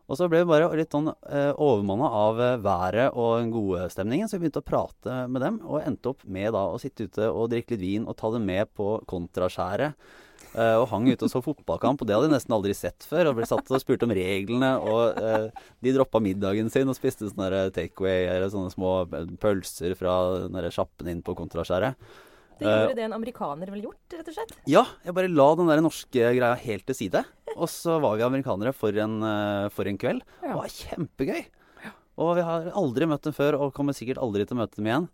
Og 0.09 0.17
så 0.17 0.25
ble 0.25 0.41
vi 0.41 0.49
bare 0.49 0.69
litt 0.77 0.93
sånn 0.95 1.11
eh, 1.11 1.51
overmanna 1.53 2.07
av 2.17 2.39
eh, 2.41 2.55
været 2.65 3.13
og 3.13 3.43
den 3.43 3.51
gode 3.53 3.85
stemningen, 3.93 4.29
så 4.29 4.37
vi 4.37 4.47
begynte 4.47 4.63
å 4.63 4.65
prate 4.65 5.19
med 5.29 5.43
dem, 5.45 5.59
og 5.69 5.83
endte 5.85 6.09
opp 6.15 6.25
med 6.25 6.55
da 6.55 6.63
å 6.71 6.79
sitte 6.81 7.05
ute 7.05 7.27
og 7.29 7.51
drikke 7.51 7.75
litt 7.75 7.83
vin 7.83 8.07
og 8.09 8.17
ta 8.17 8.31
det 8.33 8.41
med 8.41 8.73
på 8.73 8.95
kontraskjæret. 9.09 9.93
eh, 10.55 10.75
og 10.79 10.87
hang 10.89 11.05
ute 11.11 11.27
og 11.27 11.29
så 11.29 11.43
fotballkamp, 11.45 12.01
og 12.01 12.09
det 12.09 12.15
hadde 12.17 12.31
de 12.31 12.33
nesten 12.33 12.55
aldri 12.57 12.73
sett 12.73 13.05
før. 13.05 13.29
Og 13.29 13.37
ble 13.37 13.45
satt 13.45 13.69
og 13.69 13.83
spurte 13.83 14.07
om 14.09 14.15
reglene, 14.17 14.71
og 14.81 15.19
eh, 15.21 15.67
de 15.85 15.93
droppa 15.93 16.23
middagen 16.25 16.73
sin 16.73 16.89
og 16.89 16.97
spiste 16.97 17.29
sånne 17.29 17.67
takeaway 17.75 18.25
eller 18.31 18.49
sånne 18.49 18.73
små 18.73 18.95
pølser 19.43 19.93
fra 19.99 20.17
den 20.47 20.73
sjappen 20.73 21.13
inn 21.13 21.21
på 21.21 21.37
kontraskjæret. 21.37 22.01
Det 22.59 22.67
gjorde 22.67 22.95
det 22.99 23.05
en 23.07 23.13
amerikaner 23.15 23.71
ville 23.71 23.87
gjort, 23.87 24.15
rett 24.17 24.27
og 24.27 24.35
slett. 24.35 24.51
Ja, 24.67 24.83
jeg 25.05 25.15
bare 25.15 25.29
la 25.31 25.47
den 25.55 25.67
der 25.71 25.81
norske 25.85 26.11
greia 26.35 26.51
helt 26.59 26.85
til 26.89 26.95
side. 26.95 27.23
Og 27.55 27.67
så 27.71 27.95
var 28.03 28.17
vi 28.19 28.25
amerikanere 28.27 28.73
for 28.75 28.91
en, 28.99 29.17
eh, 29.23 29.69
for 29.73 29.87
en 29.89 29.97
kveld. 29.97 30.21
Det 30.43 30.53
var 30.55 30.67
kjempegøy. 30.75 31.45
Og 32.19 32.33
vi 32.35 32.43
har 32.43 32.71
aldri 32.75 33.07
møtt 33.07 33.23
dem 33.23 33.33
før, 33.33 33.55
og 33.63 33.73
kommer 33.73 33.95
sikkert 33.95 34.19
aldri 34.19 34.43
til 34.45 34.57
å 34.57 34.59
møte 34.59 34.75
dem 34.75 34.89
igjen. 34.91 35.09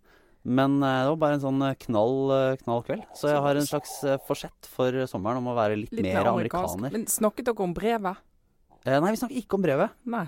Men 0.46 0.80
eh, 0.82 1.02
det 1.06 1.10
var 1.14 1.20
bare 1.22 1.34
en 1.38 1.44
sånn 1.44 1.62
eh, 1.68 1.74
knall, 1.86 2.16
eh, 2.34 2.56
knall 2.64 2.82
kveld. 2.86 3.04
Så 3.18 3.30
jeg 3.30 3.40
har 3.42 3.58
en 3.58 3.66
slags 3.66 3.92
eh, 4.06 4.18
forsett 4.26 4.66
for 4.70 4.90
sommeren 5.10 5.38
om 5.38 5.48
å 5.50 5.54
være 5.58 5.78
litt, 5.78 5.92
Litt 5.94 6.02
mer 6.06 6.20
mer 6.22 6.32
amerikansk. 6.32 6.76
amerikaner. 6.78 6.92
Men 6.98 7.06
snakket 7.10 7.46
dere 7.48 7.62
om 7.66 7.74
brevet? 7.74 8.16
Eh, 8.86 8.98
nei, 9.02 9.10
vi 9.14 9.18
snakket 9.22 9.40
ikke 9.44 9.58
om 9.58 9.62
brevet. 9.66 9.90
Nei. 10.06 10.26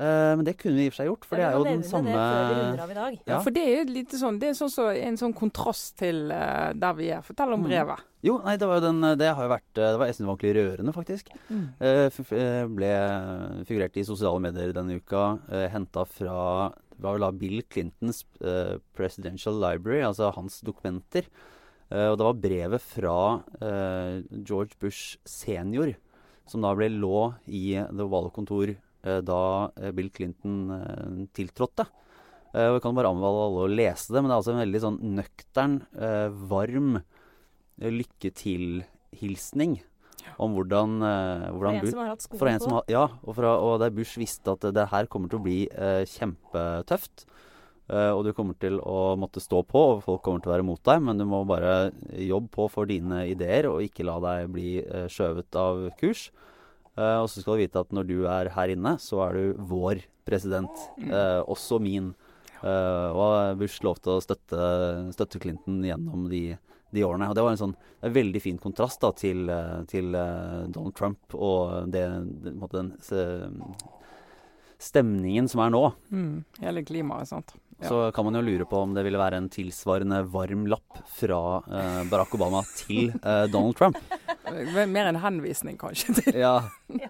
Eh, 0.00 0.32
men 0.36 0.44
det 0.44 0.56
kunne 0.58 0.74
vi 0.80 0.86
i 0.86 0.88
og 0.88 0.94
for 0.94 1.02
seg 1.02 1.08
gjort, 1.10 1.24
for 1.28 1.36
det 1.36 1.44
er 1.44 1.52
jo 1.58 1.64
den 1.64 1.82
samme 1.84 2.12
Det. 2.14 3.18
Ja, 3.26 3.34
Ja. 3.34 3.40
for 3.44 3.50
det 3.52 3.62
er 3.62 3.84
jo 3.84 3.92
litt 3.92 4.10
sånn, 4.16 4.38
det 4.40 4.48
er 4.48 4.54
sånn 4.56 4.70
så, 4.72 4.86
en 4.96 5.16
sånn 5.16 5.34
kontrast 5.36 5.96
til 5.98 6.30
uh, 6.32 6.72
der 6.72 6.94
vi 6.94 7.10
er. 7.10 7.20
Fortell 7.22 7.52
om 7.52 7.60
Mm. 7.62 7.68
brevet. 7.68 8.00
Jo, 8.24 8.38
nei, 8.44 8.56
det 8.56 8.66
var 8.66 8.80
jo 8.80 8.86
den 8.92 9.18
Det 9.18 9.34
har 9.34 9.42
jo 9.44 9.50
vært 9.50 9.78
eh, 9.78 9.90
Det 9.92 9.98
var, 9.98 10.06
jeg 10.06 10.14
synes 10.14 10.22
det 10.22 10.26
var 10.26 10.36
ordentlig 10.36 10.56
rørende, 10.56 10.94
faktisk. 10.94 11.28
Mm. 11.50 11.68
eh, 11.80 12.66
ble 12.66 13.64
figurert 13.66 13.96
i 13.96 14.04
sosiale 14.04 14.40
medier 14.40 14.72
denne 14.72 14.96
uka. 15.00 15.38
Uh, 15.50 15.68
Henta 15.68 16.04
fra 16.06 16.72
det 16.92 17.02
var 17.02 17.18
vel 17.18 17.24
da 17.24 17.30
Bill 17.32 17.62
Clintons 17.68 18.24
eh, 18.44 18.76
Presidential 18.94 19.54
Library, 19.58 20.02
altså 20.06 20.32
hans 20.34 20.60
dokumenter. 20.62 21.24
Eh, 21.90 22.08
og 22.12 22.16
det 22.18 22.24
var 22.24 22.34
brevet 22.40 22.80
fra 22.80 23.42
eh, 23.60 24.22
George 24.46 24.76
Bush 24.80 25.16
senior, 25.26 25.94
som 26.46 26.62
da 26.62 26.72
ble 26.74 26.88
lå 26.90 27.34
i 27.48 27.74
The 27.74 28.04
Oval-kontor 28.06 28.68
eh, 28.70 28.76
da 29.26 29.70
eh, 29.80 29.90
Bill 29.96 30.10
Clinton 30.14 30.56
eh, 30.76 31.26
tiltrådte. 31.34 31.86
Eh, 32.52 32.68
og 32.68 32.76
jeg 32.76 32.82
kan 32.84 32.96
bare 32.98 33.10
anbefale 33.12 33.46
alle 33.48 33.62
å 33.64 33.70
lese 33.72 34.12
det, 34.12 34.20
men 34.20 34.28
det 34.28 34.34
er 34.34 34.40
altså 34.42 34.52
en 34.54 34.62
veldig 34.62 34.82
sånn 34.84 34.98
nøktern, 35.16 35.78
eh, 35.96 36.28
varm 36.52 36.90
eh, 37.00 37.90
lykke 37.90 38.32
til-hilsning 38.42 39.80
om 40.38 40.52
hvordan, 40.54 41.00
hvordan 41.02 41.80
For 41.80 41.80
en 41.82 41.90
som 41.90 41.98
har 41.98 42.10
hatt 42.12 42.22
skoene 42.22 42.58
på. 42.62 42.74
har, 42.76 42.84
ja, 42.92 43.00
og, 43.24 43.32
fra, 43.34 43.54
og 43.58 43.80
der 43.82 43.90
Bush 43.90 44.20
visste 44.20 44.52
at 44.54 44.62
det 44.74 44.84
her 44.92 45.08
kommer 45.10 45.32
til 45.32 45.40
å 45.40 45.42
bli 45.42 45.56
eh, 45.66 46.04
kjempetøft. 46.06 47.24
eh, 47.90 48.10
og 48.14 48.22
du 48.24 48.30
kommer 48.36 48.54
til 48.54 48.78
å 48.78 49.16
måtte 49.18 49.42
stå 49.42 49.64
på, 49.66 49.82
og 49.96 50.04
folk 50.06 50.22
kommer 50.22 50.44
til 50.44 50.52
å 50.52 50.54
være 50.54 50.68
mot 50.68 50.78
deg, 50.86 51.02
men 51.02 51.18
du 51.18 51.26
må 51.26 51.42
bare 51.48 51.90
jobbe 52.14 52.52
på 52.54 52.68
for 52.70 52.86
dine 52.86 53.24
ideer, 53.32 53.66
og 53.72 53.82
ikke 53.82 54.06
la 54.06 54.20
deg 54.22 54.52
bli 54.54 54.76
eh, 54.84 55.08
skjøvet 55.10 55.58
av 55.58 55.88
kurs. 55.98 56.28
Eh, 56.98 57.18
og 57.22 57.28
så 57.30 57.40
skal 57.40 57.56
du 57.56 57.62
vite 57.64 57.80
at 57.80 57.94
når 57.94 58.08
du 58.08 58.18
er 58.28 58.50
her 58.52 58.72
inne, 58.74 58.96
så 59.00 59.22
er 59.26 59.38
du 59.38 59.62
vår 59.70 60.02
president. 60.28 60.72
eh, 61.00 61.40
også 61.46 61.80
min. 61.82 62.12
Eh, 62.62 63.08
og 63.10 63.56
Bush 63.58 63.82
lovte 63.82 64.16
å 64.16 64.22
støtte, 64.22 64.60
støtte 65.16 65.40
Clinton 65.42 65.80
gjennom 65.82 66.28
de, 66.30 66.58
de 66.92 67.04
årene. 67.06 67.30
Og 67.30 67.34
det 67.34 67.42
var 67.46 67.56
en 67.56 67.62
sånn 67.62 67.76
en 68.02 68.14
veldig 68.14 68.42
fin 68.44 68.60
kontrast 68.60 69.00
da, 69.02 69.12
til, 69.16 69.50
til 69.90 70.12
Donald 70.12 70.94
Trump 70.98 71.34
og 71.34 71.90
det, 71.90 72.04
på 72.60 72.70
den 72.76 72.92
eh, 73.16 73.48
stemningen 74.82 75.46
som 75.50 75.62
er 75.64 75.70
nå. 75.74 75.82
Mm. 76.10 76.40
Hele 76.62 76.82
klimaet, 76.86 77.30
sant. 77.30 77.54
Ja. 77.82 77.88
Så 77.90 77.96
kan 78.14 78.26
man 78.28 78.36
jo 78.38 78.42
lure 78.46 78.66
på 78.70 78.78
om 78.78 78.92
det 78.94 79.02
ville 79.02 79.18
være 79.18 79.40
en 79.40 79.48
tilsvarende 79.50 80.20
varm 80.30 80.68
lapp 80.70 81.00
fra 81.18 81.38
eh, 81.66 82.02
Barack 82.10 82.34
Obama 82.38 82.60
til 82.78 83.08
eh, 83.10 83.46
Donald 83.50 83.74
Trump. 83.78 83.98
Mer 84.92 85.08
en 85.10 85.18
henvisning, 85.22 85.78
kanskje. 85.80 86.14
til 86.20 86.38
Ja, 86.44 86.58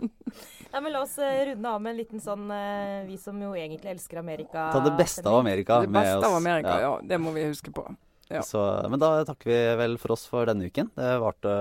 Ja, 0.73 0.81
men 0.81 0.95
La 0.95 1.03
oss 1.05 1.19
eh, 1.21 1.43
runde 1.51 1.69
av 1.69 1.83
med 1.85 1.93
en 1.93 1.99
liten 2.01 2.23
sånn 2.25 2.47
eh, 2.55 3.03
Vi 3.05 3.19
som 3.21 3.37
jo 3.45 3.51
egentlig 3.53 3.91
elsker 3.93 4.23
Amerika. 4.23 4.71
Ta 4.73 4.81
det 4.87 4.95
beste 4.97 5.27
av 5.29 5.37
Amerika 5.43 5.83
Det 5.83 5.91
med 5.93 5.99
beste 6.01 6.23
oss. 6.23 6.29
av 6.31 6.37
Amerika, 6.39 6.79
Ja. 6.81 6.87
ja. 6.87 6.95
Det 7.11 7.19
må 7.21 7.35
vi 7.37 7.45
huske 7.51 7.75
på. 7.77 7.85
Ja. 8.33 8.41
Så, 8.41 8.63
men 8.89 8.97
da 9.03 9.11
takker 9.29 9.51
vi 9.53 9.59
vel 9.77 9.99
for 10.01 10.15
oss 10.17 10.25
for 10.31 10.49
denne 10.49 10.71
uken. 10.73 10.89
Det 10.97 11.11
varte 11.21 11.53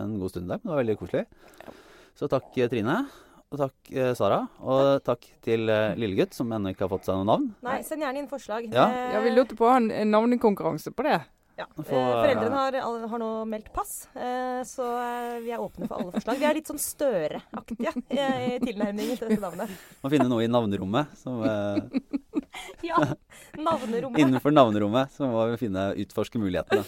en 0.00 0.16
god 0.18 0.32
stund 0.34 0.48
i 0.48 0.56
dag, 0.56 0.58
men 0.64 0.66
det 0.66 0.74
var 0.74 0.82
veldig 0.82 0.98
koselig. 1.04 1.22
Så 2.18 2.26
takk 2.32 2.50
Trine. 2.72 2.96
Og 3.54 3.60
takk 3.60 3.92
eh, 3.94 4.10
Sara. 4.18 4.40
Og 4.66 4.98
takk, 5.06 5.22
til 5.46 5.68
eh, 5.70 5.94
Lillegutt, 6.00 6.34
som 6.34 6.50
ennå 6.52 6.72
ikke 6.74 6.86
har 6.88 6.90
fått 6.96 7.06
seg 7.06 7.14
noe 7.20 7.28
navn. 7.28 7.46
Nei, 7.62 7.78
send 7.86 8.02
gjerne 8.02 8.18
inn 8.24 8.30
forslag. 8.30 8.66
Ja. 8.74 8.88
Eh, 8.90 9.14
Ja, 9.16 9.20
Vi 9.22 9.30
lurte 9.36 9.54
på 9.58 9.68
å 9.68 9.70
ha 9.70 9.76
en, 9.78 9.90
en 9.94 10.10
navnekonkurranse 10.10 10.90
på 10.96 11.06
det. 11.06 11.20
Ja. 11.56 11.64
Eh, 11.78 11.78
eh, 11.78 11.86
Foreldrene 11.88 12.58
har, 12.58 12.74
all- 12.82 13.06
har 13.08 13.20
nå 13.22 13.28
meldt 13.48 13.70
pass, 13.72 14.08
eh, 14.18 14.58
så 14.68 14.88
eh, 15.00 15.38
vi 15.46 15.54
er 15.54 15.62
åpne 15.62 15.86
for 15.88 16.02
alle 16.02 16.12
forslag. 16.18 16.42
Vi 16.42 16.48
er 16.50 16.58
litt 16.58 16.68
sånn 16.68 16.82
Støre-aktige 16.82 17.94
eh, 18.12 18.42
i 18.50 18.58
tilnærmingen 18.66 19.16
til 19.22 19.30
dette 19.30 19.40
navnet. 19.46 19.72
Må 20.02 20.10
finne 20.12 20.26
noe 20.28 20.44
i 20.44 20.50
navnerommet. 20.52 21.14
Som, 21.22 21.40
eh, 21.46 21.80
Ja, 22.84 22.98
Navnerommet. 23.60 24.18
innenfor 24.20 24.52
navnerommet 24.52 25.12
så 25.14 25.26
må 25.30 25.42
vi 25.52 25.58
finne 25.62 25.90
utforske 26.02 26.40
mulighetene. 26.40 26.82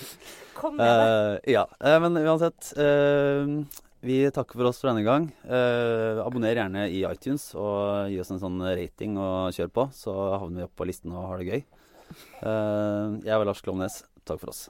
Kom 0.59 0.76
med 0.76 0.88
det. 0.90 1.09
Eh, 1.46 1.52
ja, 1.54 1.64
eh, 1.80 1.98
men 2.02 2.18
uansett. 2.26 2.72
eh, 2.76 3.52
vi 4.01 4.18
takker 4.30 4.59
for 4.59 4.70
oss 4.70 4.80
for 4.80 4.90
denne 4.90 5.05
gang. 5.07 5.28
Eh, 5.44 6.20
abonner 6.22 6.55
gjerne 6.55 6.86
i 6.90 7.03
iTunes 7.09 7.51
og 7.59 8.12
gi 8.12 8.20
oss 8.22 8.32
en 8.34 8.42
sånn 8.42 8.61
rating 8.62 9.18
og 9.18 9.57
kjør 9.57 9.74
på, 9.74 9.88
så 9.94 10.14
havner 10.38 10.62
vi 10.62 10.68
opp 10.68 10.76
på 10.78 10.88
listen 10.88 11.14
og 11.16 11.30
har 11.32 11.42
det 11.42 11.51
gøy. 11.51 11.66
Eh, 12.42 13.18
jeg 13.26 13.34
var 13.34 13.49
Lars 13.49 13.64
Klovnes. 13.64 14.03
Takk 14.24 14.42
for 14.44 14.55
oss. 14.55 14.68